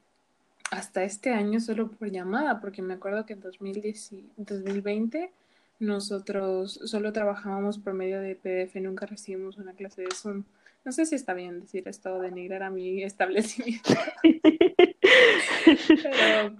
hasta 0.70 1.02
este 1.02 1.32
año 1.32 1.60
solo 1.60 1.90
por 1.90 2.10
llamada, 2.10 2.60
porque 2.60 2.82
me 2.82 2.94
acuerdo 2.94 3.26
que 3.26 3.32
en 3.34 3.40
2010, 3.40 4.14
2020 4.36 5.32
nosotros 5.80 6.80
solo 6.84 7.12
trabajábamos 7.12 7.78
por 7.78 7.94
medio 7.94 8.20
de 8.20 8.36
PDF, 8.36 8.76
nunca 8.76 9.06
recibimos 9.06 9.56
una 9.56 9.72
clase 9.72 10.02
de 10.02 10.14
Zoom. 10.14 10.44
No 10.84 10.92
sé 10.92 11.06
si 11.06 11.14
está 11.14 11.34
bien 11.34 11.60
decir 11.60 11.86
esto 11.88 12.14
o 12.14 12.20
denigrar 12.20 12.62
a 12.62 12.70
mi 12.70 13.02
establecimiento, 13.04 13.90
pero 16.02 16.56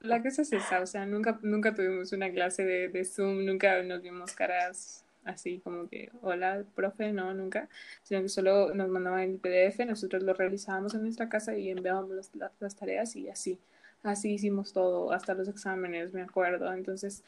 la 0.00 0.22
cosa 0.22 0.42
es 0.42 0.52
esa, 0.52 0.80
o 0.80 0.86
sea, 0.86 1.04
nunca, 1.04 1.38
nunca 1.42 1.74
tuvimos 1.74 2.12
una 2.12 2.30
clase 2.30 2.64
de, 2.64 2.88
de 2.88 3.04
Zoom, 3.04 3.44
nunca 3.44 3.82
nos 3.82 4.00
vimos 4.02 4.32
caras 4.32 5.04
así 5.24 5.60
como 5.60 5.88
que, 5.88 6.10
hola, 6.22 6.64
profe, 6.74 7.12
no, 7.12 7.32
nunca, 7.34 7.68
sino 8.02 8.22
que 8.22 8.28
solo 8.28 8.74
nos 8.74 8.88
mandaban 8.88 9.20
el 9.20 9.38
PDF, 9.38 9.84
nosotros 9.86 10.22
lo 10.22 10.34
realizábamos 10.34 10.94
en 10.94 11.02
nuestra 11.02 11.28
casa 11.28 11.56
y 11.56 11.70
enviábamos 11.70 12.10
las, 12.10 12.34
las, 12.34 12.52
las 12.60 12.76
tareas 12.76 13.16
y 13.16 13.28
así, 13.28 13.58
así 14.02 14.32
hicimos 14.32 14.72
todo, 14.72 15.12
hasta 15.12 15.34
los 15.34 15.48
exámenes, 15.48 16.12
me 16.12 16.22
acuerdo, 16.22 16.72
entonces 16.72 17.22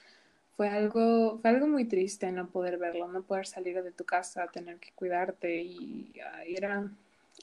fue 0.57 0.69
algo, 0.69 1.39
fue 1.41 1.51
algo 1.51 1.67
muy 1.67 1.87
triste 1.87 2.31
no 2.31 2.49
poder 2.49 2.79
verlo, 2.79 3.09
no 3.09 3.23
poder 3.23 3.47
salir 3.47 3.83
de 3.83 3.93
tu 3.93 4.05
casa, 4.05 4.47
tener 4.49 4.79
que 4.79 4.91
cuidarte 4.95 5.63
y, 5.63 6.13
y 6.47 6.57
era, 6.57 6.91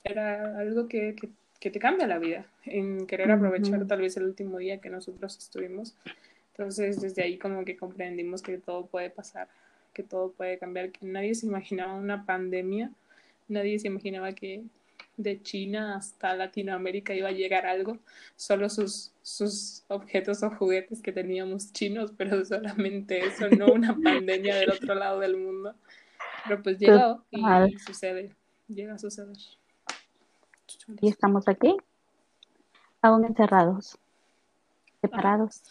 era 0.03 0.57
algo 0.59 0.87
que, 0.87 1.15
que, 1.15 1.29
que, 1.59 1.71
te 1.71 1.79
cambia 1.79 2.07
la 2.07 2.19
vida, 2.19 2.45
en 2.65 3.07
querer 3.07 3.31
aprovechar 3.31 3.79
uh 3.79 3.83
-huh. 3.83 3.87
tal 3.87 4.01
vez 4.01 4.15
el 4.17 4.23
último 4.23 4.59
día 4.59 4.79
que 4.79 4.89
nosotros 4.89 5.37
estuvimos. 5.37 5.95
Entonces 6.51 7.01
desde 7.01 7.23
ahí 7.23 7.37
como 7.37 7.65
que 7.65 7.77
comprendimos 7.77 8.41
que 8.41 8.57
todo 8.57 8.85
puede 8.85 9.09
pasar, 9.09 9.47
que 9.99 10.03
todo 10.03 10.31
puede 10.31 10.57
cambiar, 10.57 10.91
que 10.91 11.05
nadie 11.05 11.35
se 11.35 11.45
imaginaba 11.45 11.95
una 11.95 12.25
pandemia, 12.25 12.89
nadie 13.49 13.77
se 13.79 13.87
imaginaba 13.87 14.31
que 14.31 14.63
de 15.17 15.43
China 15.43 15.97
hasta 15.97 16.33
Latinoamérica 16.37 17.13
iba 17.13 17.27
a 17.27 17.33
llegar 17.33 17.65
algo, 17.65 17.97
solo 18.37 18.69
sus, 18.69 19.11
sus 19.21 19.83
objetos 19.89 20.41
o 20.41 20.51
juguetes 20.51 21.01
que 21.01 21.11
teníamos 21.11 21.73
chinos, 21.73 22.13
pero 22.15 22.45
solamente 22.45 23.25
eso, 23.25 23.49
no 23.49 23.73
una 23.73 23.93
pandemia 24.03 24.55
del 24.55 24.71
otro 24.71 24.95
lado 24.95 25.19
del 25.19 25.35
mundo. 25.35 25.75
Pero 26.47 26.63
pues 26.63 26.79
llegó 26.79 27.25
y 27.29 27.77
sucede, 27.79 28.33
llega 28.69 28.93
a 28.93 28.97
suceder. 28.97 29.35
Y 31.01 31.09
estamos 31.09 31.45
aquí, 31.49 31.75
aún 33.01 33.25
encerrados, 33.25 33.97
separados. 35.01 35.61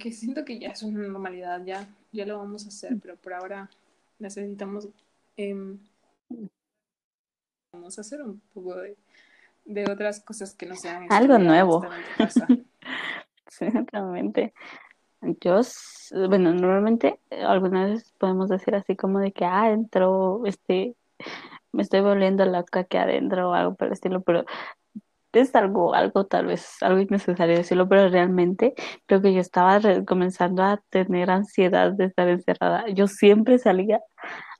Que 0.00 0.10
siento 0.10 0.44
que 0.44 0.58
ya 0.58 0.70
es 0.70 0.82
una 0.82 1.06
normalidad, 1.06 1.64
ya, 1.64 1.86
ya 2.12 2.26
lo 2.26 2.38
vamos 2.38 2.64
a 2.66 2.68
hacer, 2.68 2.98
pero 3.00 3.16
por 3.16 3.32
ahora 3.32 3.68
necesitamos 4.18 4.88
em, 5.36 5.78
vamos 7.72 7.98
a 7.98 8.02
hacer 8.02 8.22
un 8.22 8.40
poco 8.52 8.76
de, 8.76 8.96
otras 9.90 10.20
cosas 10.20 10.54
que 10.54 10.66
no 10.66 10.76
sean 10.76 11.06
algo 11.10 11.38
nuevo. 11.38 11.84
realmente. 13.90 14.52
Yo, 15.40 15.60
bueno, 16.28 16.52
normalmente 16.52 17.20
algunas 17.46 17.90
veces 17.90 18.12
podemos 18.18 18.48
decir 18.48 18.74
así 18.74 18.96
como 18.96 19.20
de 19.20 19.30
que, 19.30 19.44
ah, 19.44 19.70
entró, 19.70 20.44
este, 20.46 20.96
me 21.70 21.82
estoy 21.82 22.00
volviendo 22.00 22.44
loca 22.44 22.82
que 22.84 22.98
adentro 22.98 23.50
o 23.50 23.52
algo 23.54 23.74
por 23.76 23.86
el 23.86 23.92
estilo, 23.92 24.20
pero 24.22 24.44
es 25.40 25.54
algo, 25.54 25.94
algo 25.94 26.26
tal 26.26 26.46
vez, 26.46 26.76
algo 26.82 27.00
innecesario 27.00 27.56
decirlo, 27.56 27.88
pero 27.88 28.08
realmente 28.08 28.74
creo 29.06 29.22
que 29.22 29.32
yo 29.34 29.40
estaba 29.40 29.80
comenzando 30.06 30.62
a 30.62 30.82
tener 30.90 31.30
ansiedad 31.30 31.92
de 31.92 32.06
estar 32.06 32.28
encerrada. 32.28 32.88
Yo 32.90 33.06
siempre 33.08 33.58
salía, 33.58 34.00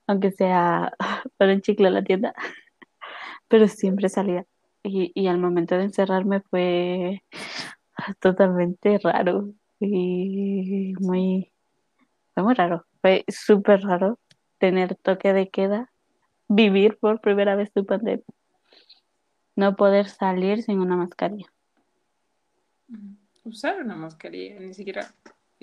aunque 0.07 0.31
sea 0.31 0.93
para 1.37 1.53
un 1.53 1.61
chicle 1.61 1.87
a 1.87 1.91
la 1.91 2.03
tienda, 2.03 2.33
pero 3.47 3.67
siempre 3.67 4.09
salía. 4.09 4.45
Y, 4.83 5.11
y 5.15 5.27
al 5.27 5.39
momento 5.39 5.77
de 5.77 5.83
encerrarme 5.83 6.41
fue 6.41 7.23
totalmente 8.19 8.99
raro 8.99 9.49
y 9.79 10.93
muy, 10.99 11.51
fue 12.33 12.43
muy 12.43 12.53
raro. 12.55 12.85
Fue 13.01 13.25
súper 13.27 13.81
raro 13.81 14.19
tener 14.59 14.95
toque 14.95 15.33
de 15.33 15.49
queda, 15.49 15.91
vivir 16.47 16.97
por 16.99 17.21
primera 17.21 17.55
vez 17.55 17.71
tu 17.73 17.85
pandemia, 17.85 18.23
no 19.55 19.75
poder 19.75 20.09
salir 20.09 20.63
sin 20.63 20.79
una 20.79 20.95
mascarilla. 20.95 21.51
Usar 23.43 23.81
una 23.81 23.95
mascarilla, 23.95 24.59
ni 24.59 24.73
siquiera 24.73 25.13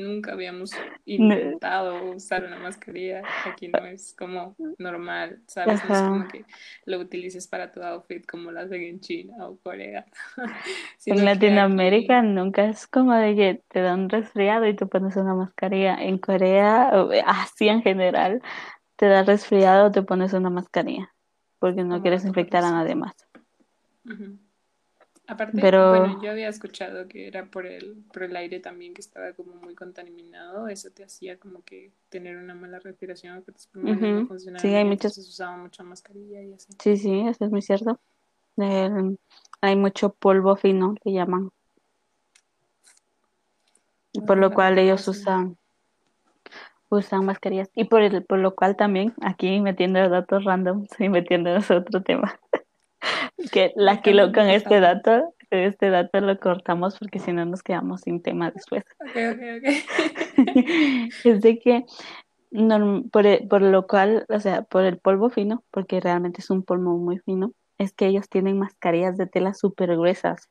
nunca 0.01 0.33
habíamos 0.33 0.73
intentado 1.05 2.13
usar 2.13 2.45
una 2.45 2.59
mascarilla. 2.59 3.23
Aquí 3.47 3.69
no 3.69 3.85
es 3.87 4.15
como 4.19 4.57
normal, 4.79 5.41
¿sabes? 5.47 5.85
No 5.85 5.95
es 5.95 6.03
como 6.03 6.29
que 6.29 6.45
lo 6.87 6.99
utilices 6.99 7.47
para 7.47 7.71
tu 7.71 7.83
outfit 7.83 8.27
como 8.27 8.51
lo 8.51 8.61
hacen 8.61 8.83
en 8.83 9.01
China 9.01 9.47
o 9.47 9.57
Corea. 9.59 10.07
en 11.07 11.25
Latinoamérica 11.25 12.23
nunca 12.23 12.67
es 12.67 12.87
como 12.87 13.15
de 13.15 13.35
que 13.35 13.63
te 13.69 13.81
da 13.81 13.95
un 13.95 14.09
resfriado 14.09 14.67
y 14.67 14.75
tú 14.75 14.89
pones 14.89 15.17
una 15.17 15.35
mascarilla. 15.35 15.97
En 16.03 16.19
Corea, 16.19 16.91
así 17.27 17.69
en 17.69 17.83
general, 17.83 18.43
te 18.97 19.07
da 19.07 19.23
resfriado, 19.23 19.91
te 19.91 20.03
pones 20.03 20.33
una 20.33 20.51
mascarilla 20.51 21.13
porque 21.59 21.85
no 21.85 22.01
quieres 22.01 22.25
infectar 22.25 22.65
a 22.65 22.71
nadie 22.71 22.95
más. 22.95 23.15
Aparte, 25.31 25.61
bueno, 25.61 26.21
yo 26.21 26.33
había 26.33 26.49
escuchado 26.49 27.07
que 27.07 27.29
era 27.29 27.45
por 27.45 27.65
el, 27.65 28.03
por 28.13 28.25
el 28.25 28.35
aire 28.35 28.59
también 28.59 28.95
que 28.95 29.01
estaba 29.01 29.33
como 29.33 29.55
muy 29.55 29.77
contaminado, 29.77 30.67
eso 30.67 30.91
te 30.91 31.05
hacía 31.05 31.39
como 31.39 31.63
que 31.63 31.93
tener 32.09 32.37
una 32.37 32.55
mala 32.55 32.81
respiración, 32.81 33.45
que 33.45 33.53
tus 33.53 33.69
pulmones 33.69 34.01
no 34.01 34.27
funcionaban. 34.27 34.61
Sí, 34.61 34.75
hay 34.75 34.85
muchos... 34.85 35.17
usaba 35.19 35.57
mucha 35.57 35.85
mascarilla 35.85 36.43
y 36.43 36.55
así. 36.55 36.73
Sí, 36.83 36.97
sí, 36.97 37.21
eso 37.29 37.45
es 37.45 37.51
muy 37.53 37.63
cierto. 37.63 38.01
hay 39.61 39.77
mucho 39.77 40.13
polvo 40.15 40.57
fino, 40.57 40.97
que 41.01 41.13
llaman. 41.13 41.51
Por 44.27 44.39
lo 44.39 44.53
cual 44.53 44.79
ellos 44.81 45.07
usan 45.07 45.57
usan 46.89 47.25
mascarillas. 47.25 47.71
Y 47.77 47.85
por, 47.85 48.03
el, 48.03 48.25
por 48.25 48.41
lo 48.41 48.57
cual 48.57 48.75
también, 48.75 49.15
aquí 49.23 49.61
metiendo 49.61 50.09
datos 50.09 50.43
random, 50.43 50.83
estoy 50.91 51.09
metiendo 51.09 51.51
en 51.51 51.63
otro 51.71 52.03
tema 52.03 52.41
que 53.53 53.73
la 53.77 54.03
kilo 54.03 54.33
con 54.33 54.49
este 54.49 54.81
dato, 54.81 55.35
este 55.51 55.91
dato 55.91 56.21
lo 56.21 56.39
cortamos 56.39 56.99
porque 56.99 57.19
si 57.19 57.33
no 57.33 57.45
nos 57.45 57.63
quedamos 57.63 58.03
sin 58.03 58.23
tema 58.23 58.51
después. 58.51 58.85
es 61.25 61.41
de 61.41 61.59
que 61.59 61.85
por, 63.13 63.49
por, 63.49 63.63
lo 63.63 63.87
cual, 63.87 64.27
o 64.29 64.41
sea, 64.41 64.63
por 64.63 64.85
el 64.85 64.99
polvo 64.99 65.31
fino, 65.31 65.65
porque 65.71 66.01
realmente 66.01 66.41
es 66.41 66.51
un 66.51 66.63
polvo 66.63 66.97
muy 66.99 67.19
fino, 67.19 67.53
es 67.79 67.93
que 67.93 68.07
ellos 68.07 68.29
tienen 68.29 68.59
mascarillas 68.59 69.17
de 69.17 69.27
tela 69.27 69.55
súper 69.55 69.97
gruesas 69.97 70.49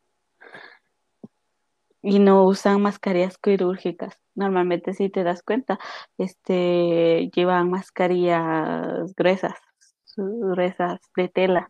y 2.01 2.19
no 2.19 2.45
usan 2.45 2.81
mascarillas 2.81 3.37
quirúrgicas. 3.37 4.17
Normalmente, 4.35 4.93
si 4.93 5.09
te 5.09 5.23
das 5.23 5.43
cuenta, 5.43 5.79
este, 6.17 7.29
llevan 7.35 7.69
mascarillas 7.69 9.13
gruesas, 9.15 9.55
gruesas 10.15 11.01
de 11.17 11.27
tela 11.27 11.69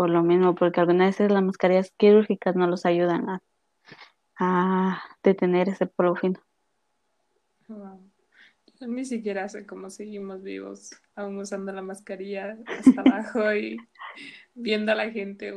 por 0.00 0.08
lo 0.08 0.22
mismo, 0.22 0.54
porque 0.54 0.80
algunas 0.80 1.08
veces 1.08 1.30
las 1.30 1.42
mascarillas 1.42 1.92
quirúrgicas 1.98 2.56
no 2.56 2.66
los 2.66 2.86
ayudan 2.86 3.28
a, 3.28 3.42
a 4.38 5.02
detener 5.22 5.68
ese 5.68 5.84
polvo 5.84 6.16
fino. 6.16 6.40
Yo 7.68 8.86
ni 8.86 9.04
siquiera 9.04 9.46
sé 9.50 9.66
cómo 9.66 9.90
seguimos 9.90 10.42
vivos, 10.42 10.92
aún 11.14 11.36
usando 11.36 11.70
la 11.72 11.82
mascarilla 11.82 12.56
hasta 12.66 13.00
abajo 13.02 13.54
y 13.54 13.76
viendo 14.54 14.90
a 14.90 14.94
la 14.94 15.10
gente 15.10 15.52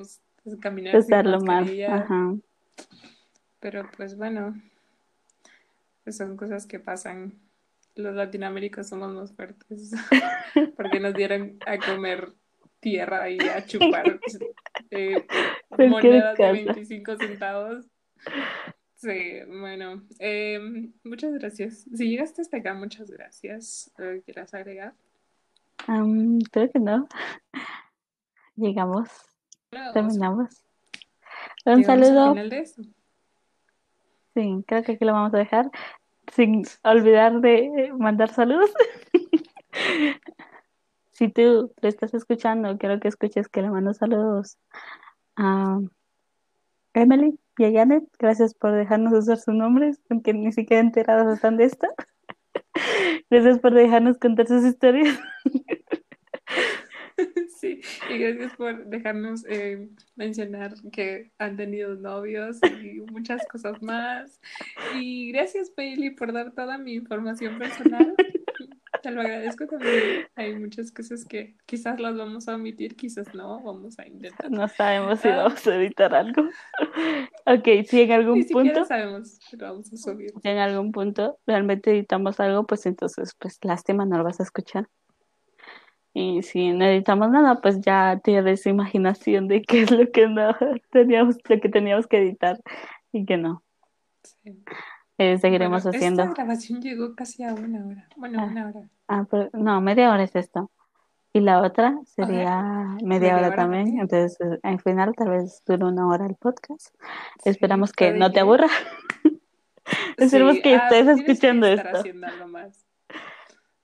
caminar 0.60 1.02
sin 1.02 1.16
mascarilla. 1.24 2.06
Pero 3.62 3.90
pues 3.96 4.18
bueno, 4.18 4.62
pues 6.04 6.18
son 6.18 6.36
cosas 6.36 6.66
que 6.68 6.82
pasan. 6.82 7.40
Los 7.96 8.14
latinoamericanos 8.14 8.90
somos 8.90 9.14
más 9.14 9.32
fuertes 9.32 9.92
porque 10.76 11.00
nos 11.00 11.14
dieron 11.14 11.60
a 11.66 11.78
comer 11.78 12.34
tierra 12.84 13.30
y 13.30 13.40
a 13.40 13.66
chupar 13.66 14.20
eh, 14.92 15.26
monedas 15.90 16.38
de 16.38 16.52
25 16.52 17.18
centavos. 17.18 17.86
Sí, 18.96 19.40
bueno, 19.48 20.04
eh, 20.20 20.60
muchas 21.04 21.34
gracias. 21.34 21.86
Si 21.94 22.10
llegaste 22.10 22.42
hasta 22.42 22.58
acá, 22.58 22.74
muchas 22.74 23.10
gracias. 23.10 23.92
¿Quieras 24.26 24.54
agregar? 24.54 24.94
creo 26.52 26.72
que 26.72 26.80
no. 26.80 27.08
Llegamos. 28.56 29.10
Terminamos. 29.94 30.64
Un 31.66 31.84
saludo. 31.84 32.36
Sí, 34.34 34.64
creo 34.68 34.84
que 34.84 34.94
aquí 34.94 35.06
lo 35.06 35.14
vamos 35.14 35.34
a 35.34 35.38
dejar. 35.38 35.70
Sin 36.32 36.64
olvidar 36.84 37.42
de 37.42 37.92
mandar 37.98 38.32
saludos. 38.32 38.72
si 41.14 41.30
tú 41.30 41.74
lo 41.82 41.90
estás 41.90 42.14
escuchando, 42.14 42.78
quiero 42.78 43.00
que 43.00 43.08
escuches 43.08 43.48
que 43.48 43.62
le 43.62 43.70
mando 43.70 43.94
saludos 43.94 44.58
a 45.36 45.80
Emily 46.94 47.40
y 47.58 47.66
a 47.66 47.72
Janet. 47.72 48.04
Gracias 48.20 48.54
por 48.54 48.72
dejarnos 48.74 49.14
usar 49.14 49.38
sus 49.38 49.54
nombres, 49.54 50.02
aunque 50.10 50.34
ni 50.34 50.52
siquiera 50.52 50.82
enterados 50.82 51.34
están 51.34 51.58
de 51.58 51.66
esto. 51.66 51.88
gracias 53.30 53.60
por 53.60 53.74
dejarnos 53.74 54.18
contar 54.18 54.48
sus 54.48 54.64
historias. 54.64 55.20
Sí, 57.60 57.80
y 58.10 58.18
gracias 58.18 58.56
por 58.56 58.88
dejarnos 58.88 59.46
eh, 59.48 59.88
mencionar 60.16 60.74
que 60.92 61.32
han 61.38 61.56
tenido 61.56 61.96
novios 61.96 62.58
y 62.82 63.00
muchas 63.12 63.46
cosas 63.48 63.82
más. 63.82 64.42
Y 64.96 65.32
gracias, 65.32 65.72
Bailey, 65.78 66.10
por 66.10 66.34
dar 66.34 66.52
toda 66.54 66.78
mi 66.78 66.96
información 66.96 67.58
personal. 67.60 68.16
Te 69.04 69.12
lo 69.12 69.20
agradezco 69.20 69.68
también. 69.68 70.28
Hay 70.34 70.56
muchas 70.56 70.90
cosas 70.90 71.26
que 71.26 71.58
quizás 71.66 72.00
las 72.00 72.16
vamos 72.16 72.48
a 72.48 72.56
omitir, 72.56 72.96
quizás 72.96 73.36
no, 73.36 73.62
vamos 73.62 74.00
a 74.00 74.08
intentar. 74.08 74.50
No 74.50 74.66
sabemos 74.70 75.20
si 75.20 75.28
ah. 75.28 75.44
vamos 75.44 75.68
a 75.68 75.76
editar 75.76 76.16
algo. 76.16 76.44
ok, 77.46 77.68
si 77.86 78.02
en 78.02 78.12
algún 78.14 78.40
Ni 78.40 78.46
punto. 78.46 78.86
sabemos 78.86 79.40
si 79.42 79.58
lo 79.58 79.66
vamos 79.68 79.92
a 79.92 79.98
subir. 79.98 80.32
Si 80.42 80.48
en 80.48 80.58
algún 80.58 80.94
punto 80.94 81.38
realmente 81.46 81.92
editamos 81.92 82.40
algo, 82.40 82.66
pues 82.66 82.86
entonces, 82.86 83.36
pues 83.38 83.60
lástima, 83.62 84.06
no 84.06 84.18
lo 84.18 84.24
vas 84.24 84.40
a 84.40 84.44
escuchar. 84.44 84.88
Y 86.14 86.42
si 86.44 86.72
no 86.72 86.86
editamos 86.86 87.30
nada, 87.30 87.60
pues 87.60 87.82
ya 87.82 88.22
tienes 88.24 88.66
imaginación 88.66 89.50
de 89.50 89.64
qué 89.64 89.82
es 89.82 89.92
lo 89.92 90.10
que 90.12 90.30
no 90.30 90.56
teníamos, 90.92 91.36
lo 91.50 91.60
que 91.60 91.68
teníamos 91.68 92.08
que 92.08 92.20
editar 92.20 92.58
y 93.12 93.26
que 93.26 93.36
no. 93.36 93.64
Sí. 94.24 94.64
Eh, 95.18 95.38
seguiremos 95.38 95.86
haciendo. 95.86 96.24
Esta 96.24 96.34
grabación 96.34 96.82
llegó 96.82 97.16
casi 97.16 97.44
a 97.44 97.54
una 97.54 97.86
hora. 97.86 98.08
Bueno, 98.16 98.40
ah, 98.42 98.46
una 98.46 98.68
hora. 98.68 98.90
Ah, 99.08 99.26
pero, 99.30 99.50
no, 99.54 99.80
media 99.82 100.12
hora 100.12 100.24
es 100.24 100.36
esto. 100.36 100.72
Y 101.36 101.40
la 101.40 101.62
otra 101.62 102.00
sería 102.06 102.96
media, 103.04 103.36
hora, 103.38 103.56
también. 103.56 104.00
Entonces, 104.00 104.38
al 104.62 104.80
final 104.82 105.14
tal 105.16 105.30
vez 105.30 105.64
dure 105.66 105.84
una 105.86 106.08
hora 106.08 106.28
el 106.28 106.36
podcast. 106.36 106.96
Esperamos 107.44 107.92
que 107.92 108.12
no 108.12 108.32
te 108.32 108.40
aburra. 108.40 108.68
Esperemos 110.18 110.58
que 110.62 110.76
ah, 110.76 110.88
estés 110.88 111.20
escuchando 111.20 111.66
esto. 111.68 111.90
Haciendo 111.98 112.28
algo 112.28 112.48
más. 112.48 112.86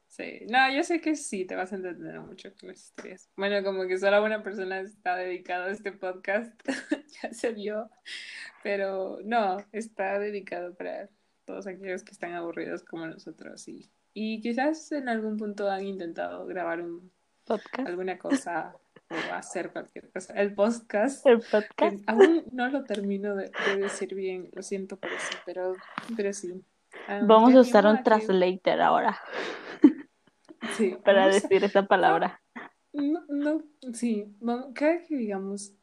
Sí, 0.07 0.45
no, 0.49 0.69
yo 0.69 0.84
sé 0.84 0.99
que 0.99 1.15
sí, 1.15 1.45
te 1.45 1.55
vas 1.55 1.71
a 1.71 1.77
entender 1.77 2.19
mucho 2.19 2.49
con 2.59 2.69
las 2.69 2.84
historias. 2.84 3.30
Bueno, 3.38 3.63
como 3.63 3.88
que 3.88 3.97
solo 3.97 4.23
una 4.23 4.43
persona 4.43 4.82
está 4.82 5.15
dedicada 5.15 5.67
a 5.67 5.71
este 5.71 5.93
podcast, 5.93 6.53
ya 7.23 7.32
se 7.32 7.53
vio, 7.53 7.89
pero 8.61 9.19
no, 9.23 9.57
está 9.71 10.19
dedicado 10.19 10.75
para 10.75 11.09
todos 11.49 11.65
aquellos 11.65 12.03
que 12.03 12.11
están 12.11 12.33
aburridos 12.33 12.83
como 12.83 13.07
nosotros 13.07 13.67
y, 13.67 13.89
y 14.13 14.39
quizás 14.39 14.91
en 14.91 15.09
algún 15.09 15.35
punto 15.37 15.67
han 15.69 15.83
intentado 15.83 16.45
grabar 16.45 16.79
un 16.81 17.11
podcast. 17.43 17.87
alguna 17.87 18.19
cosa 18.19 18.75
o 19.09 19.33
hacer 19.33 19.71
cualquier 19.71 20.11
cosa. 20.11 20.33
El 20.35 20.53
podcast, 20.53 21.25
El 21.25 21.39
podcast. 21.39 21.97
aún 22.07 22.43
no 22.51 22.69
lo 22.69 22.83
termino 22.83 23.35
de, 23.35 23.51
de 23.65 23.77
decir 23.81 24.13
bien, 24.13 24.49
lo 24.53 24.61
siento 24.61 24.97
por 24.97 25.09
eso, 25.11 25.31
pero, 25.43 25.75
pero 26.15 26.31
sí. 26.33 26.63
Vamos 27.23 27.55
a 27.55 27.61
usar 27.61 27.87
un 27.87 27.97
que- 27.97 28.03
translator 28.03 28.81
ahora 28.81 29.19
Sí, 30.77 30.95
para 31.03 31.23
a- 31.23 31.27
decir 31.29 31.63
esa 31.63 31.87
palabra. 31.87 32.39
No, 32.93 33.23
no, 33.27 33.63
sí, 33.93 34.35
vamos- 34.39 34.67
cada 34.75 35.01
que 35.03 35.15
digamos 35.17 35.73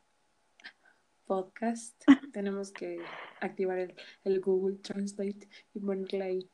podcast, 1.26 2.02
tenemos 2.32 2.70
que 2.72 2.98
activar 3.40 3.78
el, 3.78 3.94
el 4.24 4.40
Google 4.40 4.76
Translate 4.76 5.48
y 5.74 5.80
ponerle 5.80 6.22
ahí 6.22 6.50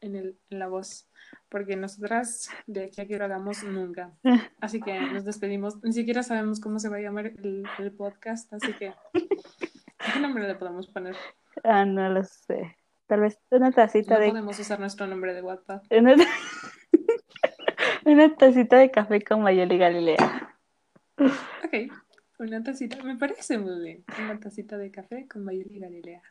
en, 0.00 0.16
el, 0.16 0.38
en 0.50 0.58
la 0.58 0.68
voz, 0.68 1.08
porque 1.48 1.76
nosotras 1.76 2.50
de 2.66 2.84
aquí 2.84 3.00
a 3.00 3.06
que 3.06 3.18
lo 3.18 3.24
hagamos 3.24 3.62
nunca. 3.64 4.12
Así 4.60 4.80
que 4.80 4.98
nos 5.00 5.24
despedimos, 5.24 5.82
ni 5.82 5.92
siquiera 5.92 6.22
sabemos 6.22 6.60
cómo 6.60 6.78
se 6.78 6.88
va 6.88 6.96
a 6.96 7.00
llamar 7.00 7.26
el, 7.26 7.64
el 7.78 7.92
podcast, 7.92 8.52
así 8.52 8.72
que 8.74 8.92
¿qué 9.12 10.20
nombre 10.20 10.46
le 10.46 10.54
podemos 10.54 10.88
poner? 10.88 11.16
Ah, 11.64 11.84
no 11.84 12.08
lo 12.10 12.22
sé. 12.24 12.76
Tal 13.06 13.20
vez 13.20 13.38
una 13.50 13.70
tacita 13.70 14.14
No 14.14 14.20
de 14.20 14.28
podemos 14.30 14.58
usar 14.58 14.80
nuestro 14.80 15.06
nombre 15.06 15.32
de 15.32 15.42
WhatsApp. 15.42 15.84
una, 15.90 16.16
una 18.04 18.36
tacita 18.36 18.78
de 18.78 18.90
café 18.90 19.22
con 19.22 19.42
Mayeli 19.42 19.76
y 19.76 19.78
Galilea. 19.78 20.56
Ok, 21.18 21.92
una 22.38 22.62
tacita, 22.62 23.02
me 23.02 23.16
parece 23.16 23.58
muy 23.58 23.80
bien. 23.82 24.04
Una 24.18 24.38
tacita 24.38 24.76
de 24.76 24.90
café 24.90 25.26
con 25.28 25.44
Mayeli 25.44 25.76
y 25.76 25.80
Galilea. 25.80 26.22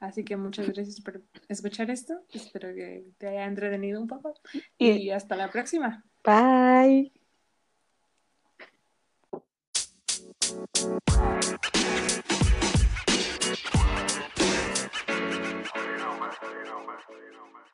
Así 0.00 0.24
que 0.24 0.36
muchas 0.36 0.66
gracias 0.74 1.00
por 1.00 1.22
escuchar 1.48 1.90
esto. 1.90 2.24
Espero 2.32 2.74
que 2.74 3.04
te 3.18 3.28
haya 3.28 3.44
entretenido 3.46 4.00
un 4.00 4.06
poco. 4.06 4.34
Y- 4.78 4.90
Y 4.90 5.10
hasta 5.10 5.36
la 5.36 5.50
próxima. 5.50 6.04
Bye. 6.24 7.12
You 15.18 15.96
know, 15.98 16.18
man. 16.18 17.64